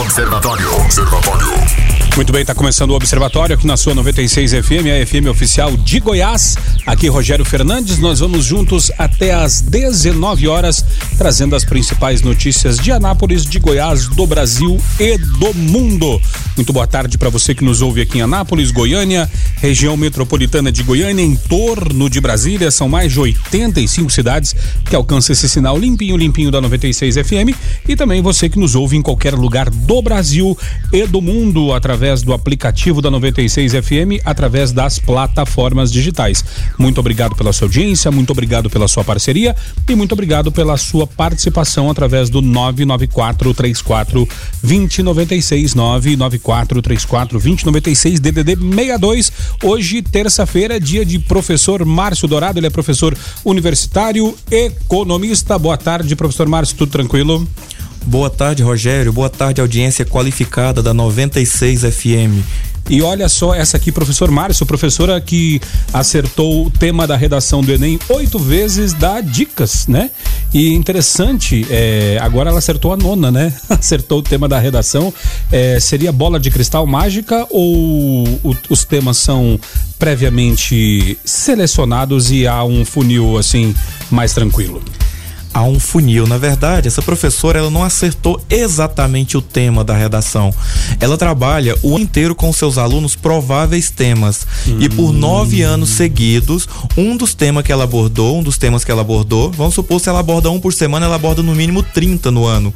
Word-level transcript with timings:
Observatório. 0.00 0.74
Observatório. 0.80 1.99
Muito 2.16 2.32
bem, 2.32 2.42
está 2.42 2.54
começando 2.54 2.90
o 2.90 2.94
Observatório 2.94 3.54
aqui 3.54 3.66
na 3.66 3.76
sua 3.76 3.94
96 3.94 4.52
FM, 4.52 4.86
a 4.90 5.06
FM 5.06 5.28
oficial 5.30 5.74
de 5.76 6.00
Goiás. 6.00 6.56
Aqui 6.84 7.08
Rogério 7.08 7.44
Fernandes, 7.44 7.98
nós 7.98 8.18
vamos 8.18 8.44
juntos 8.44 8.90
até 8.98 9.32
às 9.32 9.60
19 9.60 10.48
horas, 10.48 10.84
trazendo 11.16 11.54
as 11.54 11.64
principais 11.64 12.20
notícias 12.20 12.78
de 12.78 12.90
Anápolis, 12.90 13.44
de 13.44 13.58
Goiás, 13.58 14.06
do 14.08 14.26
Brasil 14.26 14.78
e 14.98 15.16
do 15.16 15.54
mundo. 15.54 16.20
Muito 16.56 16.72
boa 16.72 16.86
tarde 16.86 17.16
para 17.16 17.30
você 17.30 17.54
que 17.54 17.64
nos 17.64 17.80
ouve 17.80 18.02
aqui 18.02 18.18
em 18.18 18.22
Anápolis, 18.22 18.70
Goiânia, 18.70 19.30
região 19.56 19.96
metropolitana 19.96 20.70
de 20.70 20.82
Goiânia, 20.82 21.22
em 21.22 21.36
torno 21.36 22.10
de 22.10 22.20
Brasília. 22.20 22.70
São 22.70 22.88
mais 22.88 23.12
de 23.12 23.20
85 23.20 24.10
cidades 24.10 24.54
que 24.84 24.96
alcançam 24.96 25.32
esse 25.32 25.48
sinal 25.48 25.78
limpinho, 25.78 26.16
limpinho 26.16 26.50
da 26.50 26.60
96 26.60 27.14
FM. 27.14 27.56
E 27.88 27.96
também 27.96 28.20
você 28.20 28.48
que 28.48 28.58
nos 28.58 28.74
ouve 28.74 28.96
em 28.96 29.02
qualquer 29.02 29.34
lugar 29.34 29.70
do 29.70 30.02
Brasil 30.02 30.58
e 30.92 31.06
do 31.06 31.22
mundo, 31.22 31.72
através 31.72 31.99
do 32.22 32.32
aplicativo 32.32 33.02
da 33.02 33.10
96 33.10 33.72
FM, 33.72 34.24
através 34.24 34.72
das 34.72 34.98
plataformas 34.98 35.92
digitais. 35.92 36.42
Muito 36.78 36.98
obrigado 36.98 37.36
pela 37.36 37.52
sua 37.52 37.66
audiência, 37.66 38.10
muito 38.10 38.30
obrigado 38.30 38.70
pela 38.70 38.88
sua 38.88 39.04
parceria 39.04 39.54
e 39.88 39.94
muito 39.94 40.12
obrigado 40.12 40.50
pela 40.50 40.76
sua 40.78 41.06
participação 41.06 41.90
através 41.90 42.30
do 42.30 42.40
994 42.40 43.52
34 43.52 44.28
2096 44.62 45.74
994 45.74 46.80
3434 46.80 47.38
2096 47.38 48.20
DDD 48.20 48.56
62. 48.56 49.32
Hoje, 49.62 50.02
terça-feira, 50.02 50.80
dia 50.80 51.04
de 51.04 51.18
professor 51.18 51.84
Márcio 51.84 52.26
Dourado, 52.26 52.58
ele 52.58 52.66
é 52.66 52.70
professor 52.70 53.16
universitário, 53.44 54.34
economista. 54.50 55.58
Boa 55.58 55.76
tarde, 55.76 56.16
professor 56.16 56.48
Márcio, 56.48 56.76
tudo 56.76 56.90
tranquilo? 56.90 57.46
Boa 58.06 58.30
tarde, 58.30 58.62
Rogério. 58.62 59.12
Boa 59.12 59.30
tarde, 59.30 59.60
audiência 59.60 60.04
qualificada 60.04 60.82
da 60.82 60.92
96 60.92 61.82
FM. 61.82 62.42
E 62.88 63.02
olha 63.02 63.28
só 63.28 63.54
essa 63.54 63.76
aqui, 63.76 63.92
professor 63.92 64.30
Márcio, 64.32 64.66
professora 64.66 65.20
que 65.20 65.60
acertou 65.92 66.66
o 66.66 66.70
tema 66.70 67.06
da 67.06 67.16
redação 67.16 67.62
do 67.62 67.72
Enem 67.72 68.00
oito 68.08 68.36
vezes, 68.36 68.92
dá 68.92 69.20
dicas, 69.20 69.86
né? 69.86 70.10
E 70.52 70.74
interessante, 70.74 71.64
é, 71.70 72.18
agora 72.20 72.50
ela 72.50 72.58
acertou 72.58 72.92
a 72.92 72.96
nona, 72.96 73.30
né? 73.30 73.54
Acertou 73.70 74.18
o 74.18 74.22
tema 74.22 74.48
da 74.48 74.58
redação. 74.58 75.14
É, 75.52 75.78
seria 75.78 76.10
bola 76.10 76.40
de 76.40 76.50
cristal 76.50 76.84
mágica 76.84 77.46
ou 77.50 78.26
o, 78.42 78.56
os 78.68 78.84
temas 78.84 79.18
são 79.18 79.60
previamente 79.96 81.16
selecionados 81.24 82.32
e 82.32 82.44
há 82.44 82.64
um 82.64 82.84
funil 82.84 83.38
assim 83.38 83.72
mais 84.10 84.32
tranquilo? 84.32 84.82
A 85.52 85.62
um 85.62 85.78
funil. 85.78 86.26
Na 86.26 86.38
verdade, 86.38 86.88
essa 86.88 87.02
professora 87.02 87.58
ela 87.58 87.70
não 87.70 87.82
acertou 87.82 88.40
exatamente 88.48 89.36
o 89.36 89.42
tema 89.42 89.82
da 89.84 89.96
redação. 89.96 90.52
Ela 90.98 91.16
trabalha 91.16 91.76
o 91.82 91.96
ano 91.96 92.04
inteiro 92.04 92.34
com 92.34 92.52
seus 92.52 92.78
alunos 92.78 93.14
prováveis 93.16 93.90
temas. 93.90 94.46
Hum. 94.66 94.78
E 94.80 94.88
por 94.88 95.12
nove 95.12 95.62
anos 95.62 95.90
seguidos, 95.90 96.68
um 96.96 97.16
dos 97.16 97.34
temas 97.34 97.64
que 97.64 97.72
ela 97.72 97.84
abordou, 97.84 98.38
um 98.38 98.42
dos 98.42 98.58
temas 98.58 98.84
que 98.84 98.90
ela 98.90 99.02
abordou, 99.02 99.50
vamos 99.50 99.74
supor 99.74 100.00
se 100.00 100.08
ela 100.08 100.20
aborda 100.20 100.50
um 100.50 100.60
por 100.60 100.72
semana, 100.72 101.06
ela 101.06 101.16
aborda 101.16 101.42
no 101.42 101.54
mínimo 101.54 101.82
30 101.82 102.30
no 102.30 102.46
ano 102.46 102.72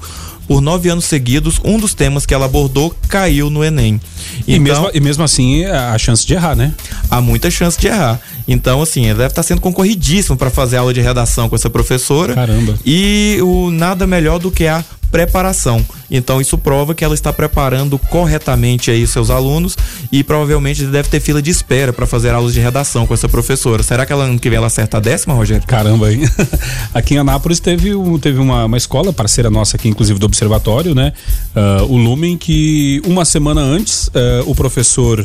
por 0.46 0.60
nove 0.60 0.88
anos 0.88 1.04
seguidos, 1.04 1.60
um 1.64 1.78
dos 1.78 1.94
temas 1.94 2.26
que 2.26 2.34
ela 2.34 2.46
abordou 2.46 2.94
caiu 3.08 3.50
no 3.50 3.64
Enem. 3.64 4.00
Então, 4.40 4.54
e, 4.54 4.58
mesmo, 4.58 4.90
e 4.94 5.00
mesmo 5.00 5.24
assim, 5.24 5.64
a 5.64 5.96
chance 5.98 6.26
de 6.26 6.34
errar, 6.34 6.54
né? 6.54 6.74
Há 7.10 7.20
muita 7.20 7.50
chance 7.50 7.78
de 7.78 7.86
errar. 7.86 8.20
Então, 8.46 8.82
assim, 8.82 9.02
deve 9.02 9.26
estar 9.26 9.42
sendo 9.42 9.60
concorridíssimo 9.60 10.36
para 10.36 10.50
fazer 10.50 10.76
aula 10.76 10.92
de 10.92 11.00
redação 11.00 11.48
com 11.48 11.56
essa 11.56 11.70
professora. 11.70 12.34
Caramba. 12.34 12.78
E 12.84 13.38
o 13.42 13.70
nada 13.70 14.06
melhor 14.06 14.38
do 14.38 14.50
que 14.50 14.66
a 14.66 14.84
preparação. 15.14 15.80
Então 16.10 16.40
isso 16.40 16.58
prova 16.58 16.92
que 16.92 17.04
ela 17.04 17.14
está 17.14 17.32
preparando 17.32 17.96
corretamente 18.00 18.90
aí 18.90 19.06
seus 19.06 19.30
alunos 19.30 19.76
e 20.10 20.24
provavelmente 20.24 20.84
deve 20.86 21.08
ter 21.08 21.20
fila 21.20 21.40
de 21.40 21.52
espera 21.52 21.92
para 21.92 22.04
fazer 22.04 22.30
aulas 22.30 22.52
de 22.52 22.58
redação 22.58 23.06
com 23.06 23.14
essa 23.14 23.28
professora. 23.28 23.84
Será 23.84 24.04
que 24.04 24.12
ela 24.12 24.24
ano 24.24 24.40
que 24.40 24.50
vem 24.50 24.56
ela 24.56 24.66
acerta 24.66 24.96
a 24.96 25.00
décima, 25.00 25.32
Rogério? 25.32 25.64
Caramba, 25.68 26.12
hein? 26.12 26.22
aqui 26.92 27.14
em 27.14 27.18
Anápolis 27.18 27.60
teve, 27.60 27.90
teve 28.20 28.40
uma, 28.40 28.64
uma 28.64 28.76
escola, 28.76 29.12
parceira 29.12 29.48
nossa 29.48 29.76
aqui, 29.76 29.88
inclusive 29.88 30.18
do 30.18 30.26
Observatório, 30.26 30.96
né? 30.96 31.12
Uh, 31.54 31.84
o 31.84 31.96
Lumen, 31.96 32.36
que 32.36 33.00
uma 33.06 33.24
semana 33.24 33.60
antes 33.60 34.08
uh, 34.08 34.50
o 34.50 34.54
professor 34.54 35.24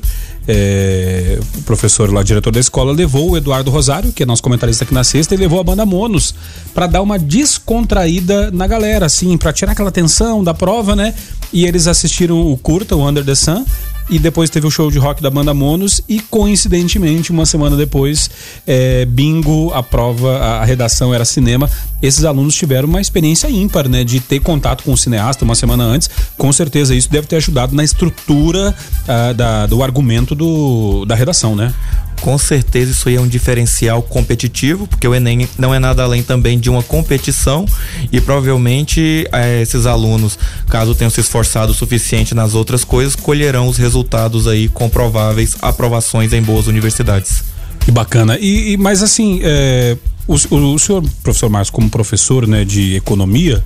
é, 0.51 1.37
o 1.57 1.61
professor 1.61 2.11
lá, 2.11 2.23
diretor 2.23 2.51
da 2.51 2.59
escola, 2.59 2.91
levou 2.91 3.29
o 3.29 3.37
Eduardo 3.37 3.69
Rosário, 3.69 4.11
que 4.11 4.23
é 4.23 4.25
nosso 4.25 4.41
comentarista 4.41 4.83
aqui 4.83 4.91
na 4.91 5.03
sexta, 5.03 5.35
e 5.35 5.37
levou 5.37 5.59
a 5.59 5.63
banda 5.63 5.85
Monos 5.85 6.33
para 6.73 6.87
dar 6.87 7.03
uma 7.03 7.19
descontraída 7.19 8.49
na 8.49 8.65
galera, 8.65 9.05
assim, 9.05 9.37
para 9.37 9.53
tirar 9.53 9.73
aquela 9.73 9.91
tensão 9.91 10.43
da 10.43 10.51
prova, 10.51 10.95
né? 10.95 11.13
E 11.53 11.65
eles 11.67 11.85
assistiram 11.85 12.51
o 12.51 12.57
curta, 12.57 12.95
o 12.95 13.07
Under 13.07 13.23
the 13.23 13.35
Sun, 13.35 13.63
e 14.09 14.17
depois 14.17 14.49
teve 14.49 14.65
o 14.65 14.71
show 14.71 14.89
de 14.89 14.97
rock 14.97 15.21
da 15.21 15.29
banda 15.29 15.53
Monos 15.53 16.01
e 16.07 16.19
coincidentemente 16.19 17.31
uma 17.31 17.45
semana 17.45 17.77
depois 17.77 18.29
é, 18.65 19.05
bingo 19.05 19.71
a 19.73 19.83
prova 19.83 20.37
a, 20.37 20.65
redação 20.65 21.13
era 21.13 21.23
cinema. 21.23 21.69
Esses 22.01 22.23
alunos 22.23 22.55
tiveram 22.55 22.87
uma 22.87 23.01
experiência 23.01 23.49
ímpar 23.49 23.87
né 23.87 24.03
de 24.03 24.19
ter 24.19 24.39
contato 24.39 24.83
com 24.83 24.93
o 24.93 24.97
cineasta 24.97 25.45
uma 25.45 25.55
semana 25.55 25.83
antes. 25.83 26.09
Com 26.37 26.51
certeza 26.51 26.95
isso 26.95 27.09
deve 27.09 27.27
ter 27.27 27.35
ajudado 27.37 27.75
na 27.75 27.83
estrutura 27.83 28.75
uh, 29.03 29.33
da, 29.33 29.65
do 29.65 29.83
argumento 29.83 30.33
do, 30.33 31.05
da 31.05 31.15
redação 31.15 31.55
né 31.55 31.73
com 32.21 32.37
certeza 32.37 32.91
isso 32.91 33.09
aí 33.09 33.15
é 33.15 33.21
um 33.21 33.27
diferencial 33.27 34.01
competitivo, 34.01 34.87
porque 34.87 35.07
o 35.07 35.15
Enem 35.15 35.47
não 35.57 35.73
é 35.73 35.79
nada 35.79 36.03
além 36.03 36.21
também 36.21 36.59
de 36.59 36.69
uma 36.69 36.83
competição 36.83 37.65
e 38.11 38.21
provavelmente 38.21 39.27
eh, 39.31 39.61
esses 39.61 39.85
alunos, 39.85 40.37
caso 40.67 40.95
tenham 40.95 41.09
se 41.09 41.21
esforçado 41.21 41.71
o 41.71 41.75
suficiente 41.75 42.35
nas 42.35 42.53
outras 42.55 42.83
coisas, 42.83 43.15
colherão 43.15 43.67
os 43.67 43.77
resultados 43.77 44.47
aí 44.47 44.67
comprováveis, 44.67 45.55
aprovações 45.61 46.33
em 46.33 46.41
boas 46.41 46.67
universidades. 46.67 47.43
Que 47.79 47.91
bacana. 47.91 48.37
E, 48.39 48.73
e 48.73 48.77
mas 48.77 49.01
assim, 49.01 49.39
é, 49.43 49.97
o, 50.27 50.35
o, 50.35 50.79
senhor, 50.79 51.03
professor 51.23 51.49
Marcos, 51.49 51.69
como 51.69 51.89
professor 51.89 52.45
né, 52.45 52.63
de 52.63 52.95
economia, 52.95 53.63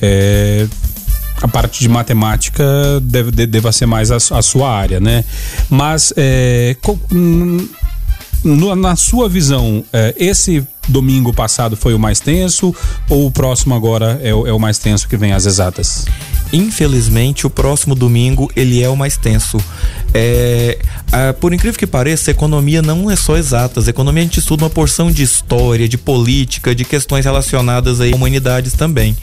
é, 0.00 0.66
a 1.42 1.48
parte 1.48 1.80
de 1.80 1.88
matemática 1.88 2.64
deve, 3.02 3.46
deva 3.46 3.72
ser 3.72 3.86
mais 3.86 4.10
a, 4.10 4.16
a 4.16 4.42
sua 4.42 4.70
área, 4.70 5.00
né? 5.00 5.24
Mas 5.68 6.12
é, 6.16 6.76
no, 8.42 8.74
na 8.74 8.96
sua 8.96 9.28
visão, 9.28 9.84
é, 9.92 10.14
esse 10.18 10.66
domingo 10.88 11.32
passado 11.32 11.76
foi 11.76 11.94
o 11.94 11.98
mais 11.98 12.20
tenso 12.20 12.74
ou 13.08 13.26
o 13.26 13.30
próximo 13.30 13.74
agora 13.74 14.20
é, 14.22 14.28
é 14.28 14.52
o 14.52 14.58
mais 14.58 14.78
tenso 14.78 15.08
que 15.08 15.16
vem 15.16 15.32
às 15.32 15.46
exatas? 15.46 16.06
Infelizmente, 16.52 17.44
o 17.44 17.50
próximo 17.50 17.94
domingo 17.94 18.50
ele 18.54 18.80
é 18.80 18.88
o 18.88 18.96
mais 18.96 19.16
tenso. 19.16 19.58
É, 20.14 20.78
por 21.40 21.52
incrível 21.52 21.76
que 21.76 21.86
pareça, 21.86 22.30
economia 22.30 22.80
não 22.80 23.10
é 23.10 23.16
só 23.16 23.36
exatas. 23.36 23.88
economia 23.88 24.22
a 24.22 24.26
gente 24.26 24.38
estuda 24.38 24.62
uma 24.62 24.70
porção 24.70 25.10
de 25.10 25.24
história, 25.24 25.88
de 25.88 25.98
política, 25.98 26.72
de 26.72 26.84
questões 26.84 27.24
relacionadas 27.24 28.00
aí 28.00 28.14
humanidades 28.14 28.74
também. 28.74 29.16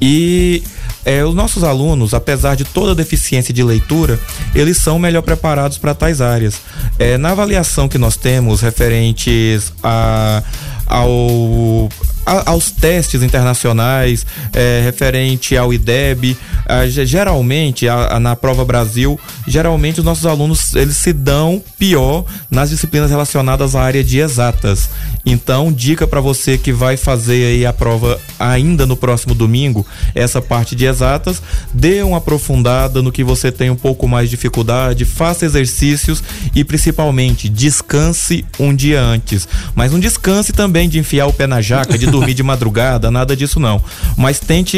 E 0.00 0.62
é, 1.04 1.24
os 1.24 1.34
nossos 1.34 1.64
alunos, 1.64 2.14
apesar 2.14 2.54
de 2.54 2.64
toda 2.64 2.94
deficiência 2.94 3.52
de 3.52 3.62
leitura, 3.62 4.18
eles 4.54 4.76
são 4.78 4.98
melhor 4.98 5.22
preparados 5.22 5.78
para 5.78 5.94
tais 5.94 6.20
áreas. 6.20 6.60
É, 6.98 7.18
na 7.18 7.30
avaliação 7.30 7.88
que 7.88 7.98
nós 7.98 8.16
temos 8.16 8.60
referentes 8.60 9.72
a, 9.82 10.42
ao 10.86 11.88
a, 12.24 12.50
aos 12.50 12.70
testes 12.70 13.22
internacionais 13.22 14.26
é, 14.52 14.80
referente 14.84 15.56
ao 15.56 15.72
IDEB, 15.72 16.36
a, 16.66 16.86
geralmente 16.86 17.88
a, 17.88 18.18
na 18.20 18.36
prova 18.36 18.64
Brasil, 18.64 19.18
geralmente 19.46 20.00
os 20.00 20.04
nossos 20.04 20.26
alunos 20.26 20.74
eles 20.74 20.96
se 20.96 21.12
dão 21.12 21.62
pior 21.78 22.24
nas 22.50 22.70
disciplinas 22.70 23.10
relacionadas 23.10 23.74
à 23.74 23.82
área 23.82 24.02
de 24.02 24.18
exatas. 24.18 24.90
Então, 25.24 25.72
dica 25.72 26.06
para 26.06 26.20
você 26.20 26.58
que 26.58 26.72
vai 26.72 26.96
fazer 26.96 27.46
aí 27.46 27.66
a 27.66 27.72
prova 27.72 28.20
ainda 28.38 28.86
no 28.86 28.96
próximo 28.96 29.34
domingo, 29.34 29.86
essa 30.14 30.40
parte 30.40 30.74
de 30.74 30.84
exatas, 30.84 31.42
dê 31.72 32.02
uma 32.02 32.18
aprofundada 32.18 33.02
no 33.02 33.12
que 33.12 33.22
você 33.22 33.52
tem 33.52 33.70
um 33.70 33.76
pouco 33.76 34.08
mais 34.08 34.28
de 34.28 34.36
dificuldade, 34.36 35.04
faça 35.04 35.44
exercícios 35.44 36.22
e 36.54 36.64
principalmente 36.64 37.48
descanse 37.48 38.44
um 38.58 38.74
dia 38.74 39.00
antes. 39.00 39.46
Mas 39.74 39.92
não 39.92 40.00
descanse 40.00 40.52
também 40.52 40.88
de 40.88 40.98
enfiar 40.98 41.26
o 41.26 41.32
pé 41.32 41.46
na 41.46 41.60
jaca, 41.60 41.96
de 41.96 42.06
dormir 42.12 42.34
de 42.34 42.42
madrugada, 42.42 43.10
nada 43.10 43.36
disso 43.36 43.58
não. 43.58 43.82
Mas 44.16 44.38
tente 44.38 44.76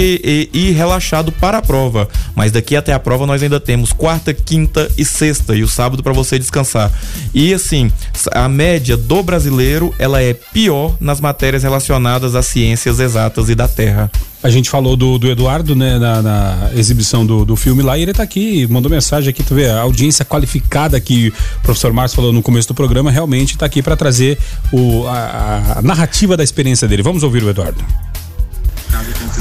ir 0.52 0.72
relaxado 0.72 1.30
para 1.32 1.58
a 1.58 1.62
prova. 1.62 2.08
Mas 2.34 2.52
daqui 2.52 2.76
até 2.76 2.92
a 2.92 2.98
prova 2.98 3.26
nós 3.26 3.42
ainda 3.42 3.60
temos 3.60 3.92
quarta, 3.92 4.32
quinta 4.32 4.88
e 4.96 5.04
sexta 5.04 5.54
e 5.54 5.62
o 5.62 5.68
sábado 5.68 6.02
para 6.02 6.12
você 6.12 6.38
descansar. 6.38 6.90
E 7.34 7.52
assim, 7.52 7.90
a 8.32 8.48
média 8.48 8.96
do 8.96 9.22
brasileiro, 9.22 9.94
ela 9.98 10.22
é 10.22 10.32
pior 10.32 10.96
nas 11.00 11.20
matérias 11.20 11.62
relacionadas 11.62 12.34
às 12.34 12.46
ciências 12.46 13.00
exatas 13.00 13.48
e 13.48 13.54
da 13.54 13.68
Terra. 13.68 14.10
A 14.44 14.50
gente 14.50 14.68
falou 14.68 14.94
do, 14.94 15.18
do 15.18 15.30
Eduardo, 15.30 15.74
né, 15.74 15.98
na, 15.98 16.20
na 16.20 16.70
exibição 16.74 17.24
do, 17.24 17.46
do 17.46 17.56
filme 17.56 17.82
lá, 17.82 17.96
e 17.96 18.02
ele 18.02 18.12
tá 18.12 18.22
aqui, 18.22 18.66
mandou 18.66 18.90
mensagem 18.90 19.30
aqui, 19.30 19.42
tu 19.42 19.54
vê, 19.54 19.70
a 19.70 19.80
audiência 19.80 20.22
qualificada 20.22 21.00
que 21.00 21.28
o 21.28 21.62
professor 21.62 21.94
Márcio 21.94 22.14
falou 22.14 22.30
no 22.30 22.42
começo 22.42 22.68
do 22.68 22.74
programa, 22.74 23.10
realmente 23.10 23.56
tá 23.56 23.64
aqui 23.64 23.82
para 23.82 23.96
trazer 23.96 24.38
o, 24.70 25.06
a, 25.06 25.78
a 25.78 25.82
narrativa 25.82 26.36
da 26.36 26.44
experiência 26.44 26.86
dele. 26.86 27.02
Vamos 27.02 27.22
ouvir 27.22 27.42
o 27.42 27.48
Eduardo. 27.48 27.82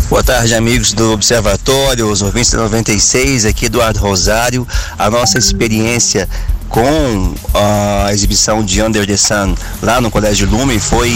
Boa 0.09 0.23
tarde, 0.23 0.55
amigos 0.55 0.94
do 0.94 1.11
Observatório, 1.11 2.09
os 2.09 2.21
ouvintes 2.21 2.51
da 2.51 2.59
96, 2.59 3.44
aqui 3.44 3.65
Eduardo 3.65 4.00
Rosário. 4.00 4.65
A 4.97 5.09
nossa 5.09 5.38
experiência 5.38 6.29
com 6.73 7.35
a 7.53 8.11
exibição 8.11 8.63
de 8.63 8.81
Under 8.81 9.05
the 9.05 9.15
Sun 9.15 9.53
lá 9.79 10.01
no 10.01 10.09
Colégio 10.09 10.49
Lumen 10.49 10.79
foi 10.79 11.13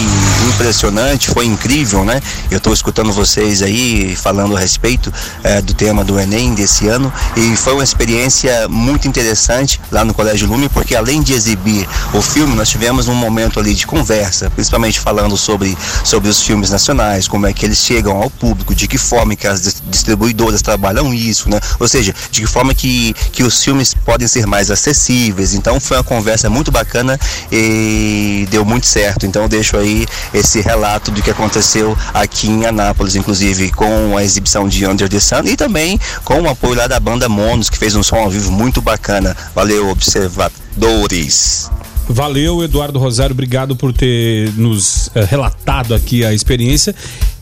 impressionante, 0.50 1.32
foi 1.32 1.48
incrível, 1.48 2.06
né? 2.06 2.22
Eu 2.52 2.60
estou 2.60 2.72
escutando 2.72 3.12
vocês 3.12 3.64
aí 3.64 4.16
falando 4.16 4.56
a 4.56 4.60
respeito 4.60 5.12
é, 5.44 5.60
do 5.60 5.74
tema 5.74 6.04
do 6.04 6.20
Enem 6.20 6.54
desse 6.54 6.88
ano 6.88 7.12
e 7.36 7.58
foi 7.58 7.74
uma 7.74 7.84
experiência 7.84 8.68
muito 8.68 9.08
interessante 9.08 9.82
lá 9.92 10.06
no 10.06 10.14
Colégio 10.14 10.48
Lumen, 10.48 10.70
porque 10.70 10.96
além 10.96 11.24
de 11.24 11.34
exibir 11.34 11.90
o 12.14 12.22
filme, 12.22 12.56
nós 12.56 12.70
tivemos 12.70 13.08
um 13.08 13.16
momento 13.16 13.60
ali 13.60 13.74
de 13.74 13.88
conversa, 13.88 14.52
principalmente 14.52 15.00
falando 15.00 15.36
sobre, 15.36 15.76
sobre 16.04 16.30
os 16.30 16.40
filmes 16.40 16.70
nacionais, 16.70 17.28
como 17.28 17.48
é 17.48 17.52
que 17.52 17.66
eles 17.66 17.80
chegam 17.80 18.22
ao 18.22 18.30
público, 18.30 18.76
de 18.76 18.88
que 18.88 19.00
forma 19.00 19.36
que 19.36 19.48
as 19.48 19.82
distribuidoras 19.90 20.62
trabalham 20.62 21.12
isso, 21.12 21.50
né? 21.50 21.60
Ou 21.80 21.88
seja, 21.88 22.14
de 22.30 22.42
que 22.42 22.48
forma 22.48 22.76
que, 22.76 23.16
que 23.32 23.42
os 23.42 23.64
filmes 23.64 23.96
podem 23.96 24.28
ser 24.28 24.46
mais 24.46 24.70
acessíveis 24.70 25.47
então 25.54 25.80
foi 25.80 25.98
uma 25.98 26.04
conversa 26.04 26.50
muito 26.50 26.72
bacana 26.72 27.20
e 27.52 28.48
deu 28.50 28.66
muito 28.66 28.88
certo. 28.88 29.26
Então 29.26 29.48
deixo 29.48 29.78
aí 29.78 30.06
esse 30.34 30.62
relato 30.62 31.12
do 31.12 31.22
que 31.22 31.30
aconteceu 31.30 31.98
aqui 32.14 32.48
em 32.48 32.66
Anápolis, 32.66 33.16
inclusive 33.16 33.72
com 33.72 34.18
a 34.18 34.24
exibição 34.24 34.68
de 34.68 34.86
Under 34.86 35.10
the 35.10 35.20
Sun 35.20 35.44
e 35.46 35.56
também 35.56 36.00
com 36.24 36.42
o 36.42 36.50
apoio 36.50 36.76
lá 36.76 36.88
da 36.88 37.00
banda 37.00 37.30
Monos, 37.30 37.70
que 37.70 37.78
fez 37.78 37.96
um 37.96 38.04
som 38.04 38.18
ao 38.18 38.30
vivo 38.30 38.52
muito 38.52 38.82
bacana. 38.82 39.36
Valeu, 39.54 39.90
observadores. 39.90 41.70
Valeu, 42.10 42.64
Eduardo 42.64 42.98
Rosário, 43.00 43.34
obrigado 43.34 43.76
por 43.76 43.92
ter 43.92 44.54
nos 44.54 45.10
eh, 45.14 45.26
relatado 45.26 45.94
aqui 45.94 46.24
a 46.24 46.34
experiência 46.34 46.96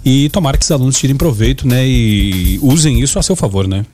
e 0.04 0.28
tomara 0.30 0.58
que 0.58 0.64
os 0.64 0.72
alunos 0.72 0.98
tirem 0.98 1.16
proveito, 1.16 1.68
né, 1.68 1.86
e 1.86 2.60
usem 2.62 3.00
isso 3.00 3.20
a 3.20 3.24
seu 3.24 3.36
favor, 3.36 3.68
né? 3.68 3.86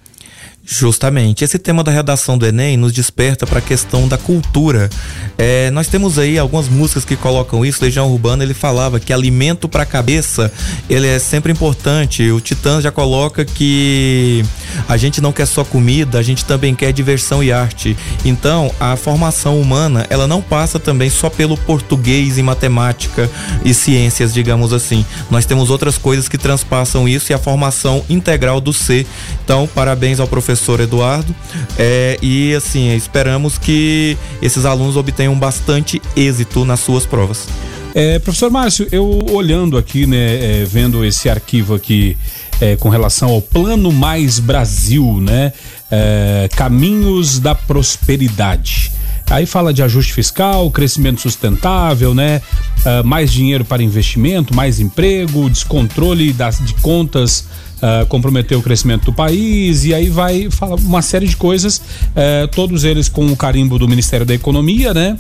Justamente. 0.64 1.44
Esse 1.44 1.58
tema 1.58 1.84
da 1.84 1.92
redação 1.92 2.38
do 2.38 2.46
Enem 2.46 2.78
nos 2.78 2.94
desperta 2.94 3.48
para 3.48 3.58
a 3.60 3.62
questão 3.62 4.08
da 4.08 4.18
cultura. 4.18 4.90
É, 5.38 5.72
nós 5.72 5.88
temos 5.88 6.20
aí 6.20 6.38
algumas 6.38 6.70
músicas 6.70 7.04
que 7.04 7.16
colocam 7.16 7.66
isso. 7.66 7.84
Legião 7.84 8.10
Urbana 8.12 8.44
ele 8.44 8.54
falava 8.54 9.00
que 9.00 9.12
alimento 9.12 9.68
para 9.68 9.84
a 9.84 9.86
cabeça 9.86 10.52
ele 10.88 11.08
é 11.08 11.18
sempre 11.18 11.52
importante. 11.52 12.30
O 12.32 12.40
Titã 12.40 12.80
já 12.80 12.92
coloca 12.92 13.44
que 13.44 14.46
a 14.88 14.98
gente 14.98 15.20
não 15.20 15.32
quer 15.34 15.48
só 15.48 15.64
comida, 15.64 16.20
a 16.20 16.24
gente 16.24 16.46
também 16.46 16.76
quer 16.76 16.94
diversão 16.94 17.44
e 17.44 17.52
arte. 17.52 17.98
Então, 18.24 18.72
a 18.80 18.96
formação 18.96 19.60
humana 19.60 20.06
ela 20.10 20.28
não 20.28 20.42
passa 20.42 20.80
também 20.80 21.10
só 21.10 21.30
pelo 21.30 21.58
português 21.58 22.38
e 22.38 22.44
matemática 22.44 23.30
e 23.66 23.74
ciências, 23.74 24.32
digamos 24.34 24.74
assim. 24.74 25.04
Nós 25.30 25.46
temos 25.46 25.72
outras 25.72 25.98
coisas 25.98 26.30
que 26.30 26.38
transpassam 26.38 27.10
isso 27.10 27.32
e 27.32 27.34
a 27.34 27.40
formação 27.40 28.06
integral 28.08 28.62
do 28.62 28.72
ser. 28.72 29.08
Então, 29.44 29.68
parabéns 29.68 30.20
ao 30.20 30.28
professor 30.28 30.61
professor 30.62 30.80
Eduardo. 30.80 31.36
É, 31.78 32.18
e 32.22 32.54
assim, 32.54 32.96
esperamos 32.96 33.58
que 33.58 34.16
esses 34.42 34.64
alunos 34.64 34.96
obtenham 34.96 35.38
bastante 35.38 36.00
êxito 36.16 36.64
nas 36.64 36.80
suas 36.80 37.06
provas. 37.06 37.48
É, 37.94 38.20
professor 38.20 38.50
Márcio, 38.52 38.88
eu 38.92 39.26
olhando 39.32 39.78
aqui, 39.78 40.06
né, 40.06 40.62
é, 40.62 40.66
vendo 40.66 41.04
esse 41.04 41.28
arquivo 41.28 41.74
aqui 41.74 42.16
é, 42.62 42.76
com 42.78 42.88
relação 42.88 43.30
ao 43.30 43.42
Plano 43.42 43.92
Mais 43.92 44.40
Brasil, 44.40 45.20
né, 45.20 45.52
é, 45.90 46.48
Caminhos 46.56 47.40
da 47.40 47.56
Prosperidade. 47.56 48.92
Aí 49.32 49.46
fala 49.46 49.74
de 49.74 49.82
ajuste 49.82 50.14
fiscal, 50.14 50.70
crescimento 50.70 51.22
sustentável, 51.22 52.14
né? 52.14 52.42
Uh, 52.80 53.08
mais 53.08 53.32
dinheiro 53.32 53.64
para 53.64 53.82
investimento, 53.82 54.56
mais 54.56 54.80
emprego, 54.80 55.50
descontrole 55.50 56.34
das, 56.34 56.60
de 56.60 56.74
contas 56.76 57.46
uh, 57.82 58.56
o 58.58 58.62
crescimento 58.62 59.06
do 59.06 59.14
país 59.14 59.86
e 59.86 59.94
aí 59.94 60.10
vai 60.10 60.50
falar 60.50 60.76
uma 60.76 61.02
série 61.02 61.28
de 61.28 61.36
coisas, 61.36 61.78
uh, 61.78 62.48
todos 62.52 62.84
eles 62.84 63.10
com 63.10 63.26
o 63.28 63.36
carimbo 63.36 63.78
do 63.80 63.88
Ministério 63.88 64.26
da 64.26 64.34
Economia, 64.34 64.94
né? 64.94 65.18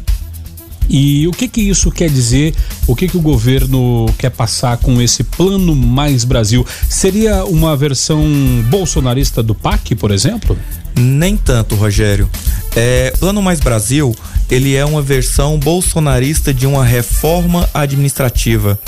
E 0.90 1.26
o 1.28 1.32
que 1.32 1.48
que 1.48 1.62
isso 1.62 1.90
quer 1.90 2.10
dizer? 2.10 2.54
O 2.86 2.96
que 2.96 3.08
que 3.08 3.16
o 3.16 3.22
governo 3.22 4.08
quer 4.18 4.30
passar 4.30 4.78
com 4.78 5.02
esse 5.02 5.24
Plano 5.24 5.74
Mais 5.74 6.26
Brasil? 6.26 6.66
Seria 6.90 7.46
uma 7.46 7.78
versão 7.78 8.22
bolsonarista 8.70 9.42
do 9.42 9.56
PAC, 9.56 9.96
por 9.96 10.12
exemplo? 10.12 10.58
Nem 10.94 11.38
tanto, 11.38 11.76
Rogério. 11.76 12.30
É, 12.76 13.12
Plano 13.20 13.42
Mais 13.42 13.60
Brasil, 13.60 14.16
ele 14.50 14.76
é 14.76 14.86
uma 14.86 15.02
versão 15.02 15.58
bolsonarista 15.58 16.54
de 16.54 16.66
uma 16.66 16.86
reforma 16.86 17.70
administrativa. 17.74 18.80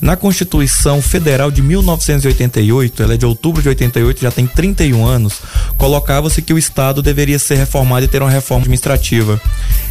Na 0.00 0.16
Constituição 0.16 1.02
Federal 1.02 1.50
de 1.50 1.60
1988, 1.60 3.02
ela 3.02 3.14
é 3.14 3.16
de 3.18 3.26
outubro 3.26 3.60
de 3.60 3.68
88, 3.68 4.22
já 4.22 4.30
tem 4.30 4.46
31 4.46 5.04
anos, 5.04 5.34
colocava-se 5.76 6.40
que 6.40 6.54
o 6.54 6.58
Estado 6.58 7.02
deveria 7.02 7.38
ser 7.38 7.56
reformado 7.56 8.06
e 8.06 8.08
ter 8.08 8.22
uma 8.22 8.30
reforma 8.30 8.62
administrativa. 8.62 9.40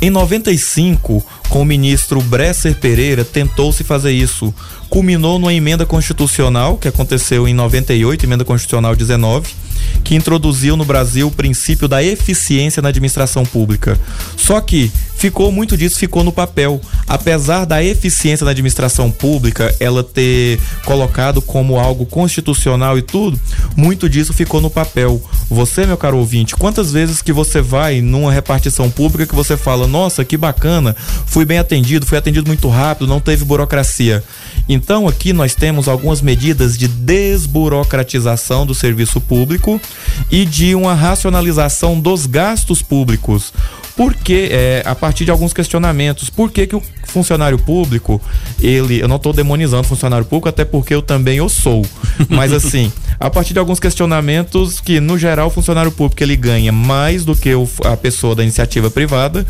Em 0.01 0.09
95, 0.09 1.23
com 1.47 1.61
o 1.61 1.65
ministro 1.65 2.21
Bresser 2.21 2.75
Pereira, 2.79 3.23
tentou-se 3.23 3.83
fazer 3.83 4.11
isso. 4.11 4.53
Culminou 4.89 5.38
numa 5.38 5.53
emenda 5.53 5.85
constitucional 5.85 6.77
que 6.77 6.88
aconteceu 6.88 7.47
em 7.47 7.53
98, 7.53 8.25
emenda 8.25 8.44
constitucional 8.44 8.95
19 8.95 9.69
que 10.03 10.15
introduziu 10.15 10.75
no 10.75 10.85
Brasil 10.85 11.27
o 11.27 11.31
princípio 11.31 11.88
da 11.88 12.03
eficiência 12.03 12.81
na 12.81 12.89
administração 12.89 13.44
pública. 13.45 14.00
Só 14.35 14.59
que 14.61 14.91
ficou 15.19 15.51
muito 15.51 15.75
disso 15.75 16.00
ficou 16.00 16.24
no 16.24 16.31
papel. 16.31 16.80
Apesar 17.06 17.66
da 17.66 17.83
eficiência 17.83 18.45
na 18.45 18.51
administração 18.51 19.12
pública, 19.12 19.75
ela 19.80 20.04
ter 20.04 20.60
colocado 20.86 21.42
como 21.42 21.77
algo 21.77 22.06
constitucional 22.06 22.98
e 22.98 23.01
tudo, 23.01 23.39
muito 23.75 24.10
disso 24.10 24.33
ficou 24.33 24.62
no 24.62 24.69
papel. 24.69 25.21
Você, 25.50 25.86
meu 25.86 25.98
caro 25.98 26.18
ouvinte, 26.18 26.56
quantas 26.56 26.94
vezes 26.94 27.21
que 27.21 27.33
você 27.33 27.62
vai 27.62 28.01
numa 28.01 28.31
repartição 28.31 28.89
pública 28.89 29.27
que 29.27 29.36
você 29.36 29.57
fala, 29.57 29.88
nossa, 29.88 30.24
que 30.24 30.38
bacana, 30.38 30.95
fui 31.25 31.44
bem 31.44 31.60
atendido, 31.60 32.06
fui 32.06 32.18
atendido 32.18 32.48
muito 32.48 32.69
rápido, 32.69 33.07
não 33.07 33.19
teve 33.19 33.44
burocracia. 33.44 34.24
Então 34.69 35.06
aqui 35.06 35.33
nós 35.33 35.54
temos 35.54 35.89
algumas 35.89 36.21
medidas 36.21 36.77
de 36.77 36.88
desburocratização 36.88 38.66
do 38.66 38.74
serviço 38.74 39.19
público 39.19 39.81
e 40.31 40.45
de 40.45 40.75
uma 40.75 40.94
racionalização 40.94 42.00
dos 42.00 42.25
gastos 42.25 42.81
públicos. 42.81 43.51
Porque, 44.00 44.48
é, 44.50 44.81
a 44.86 44.95
de 45.13 45.31
alguns 45.31 45.53
questionamentos, 45.53 46.29
por 46.29 46.51
que, 46.51 46.67
que 46.67 46.75
o 46.75 46.83
funcionário 47.09 47.57
público, 47.57 48.21
ele. 48.61 49.01
Eu 49.01 49.07
não 49.07 49.17
estou 49.17 49.33
demonizando 49.33 49.81
o 49.81 49.88
funcionário 49.88 50.25
público, 50.25 50.50
até 50.50 50.63
porque 50.63 50.94
eu 50.94 51.01
também 51.01 51.41
o 51.41 51.50
sou. 51.50 51.85
Mas 52.29 52.53
assim, 52.53 52.91
a 53.19 53.29
partir 53.29 53.53
de 53.53 53.59
alguns 53.59 53.79
questionamentos 53.79 54.79
que, 54.79 55.00
no 55.00 55.17
geral, 55.17 55.47
o 55.47 55.51
funcionário 55.51 55.91
público 55.91 56.23
ele 56.23 56.35
ganha 56.35 56.71
mais 56.71 57.25
do 57.25 57.35
que 57.35 57.53
o, 57.53 57.67
a 57.83 57.97
pessoa 57.97 58.35
da 58.35 58.44
iniciativa 58.44 58.89
privada 58.89 59.45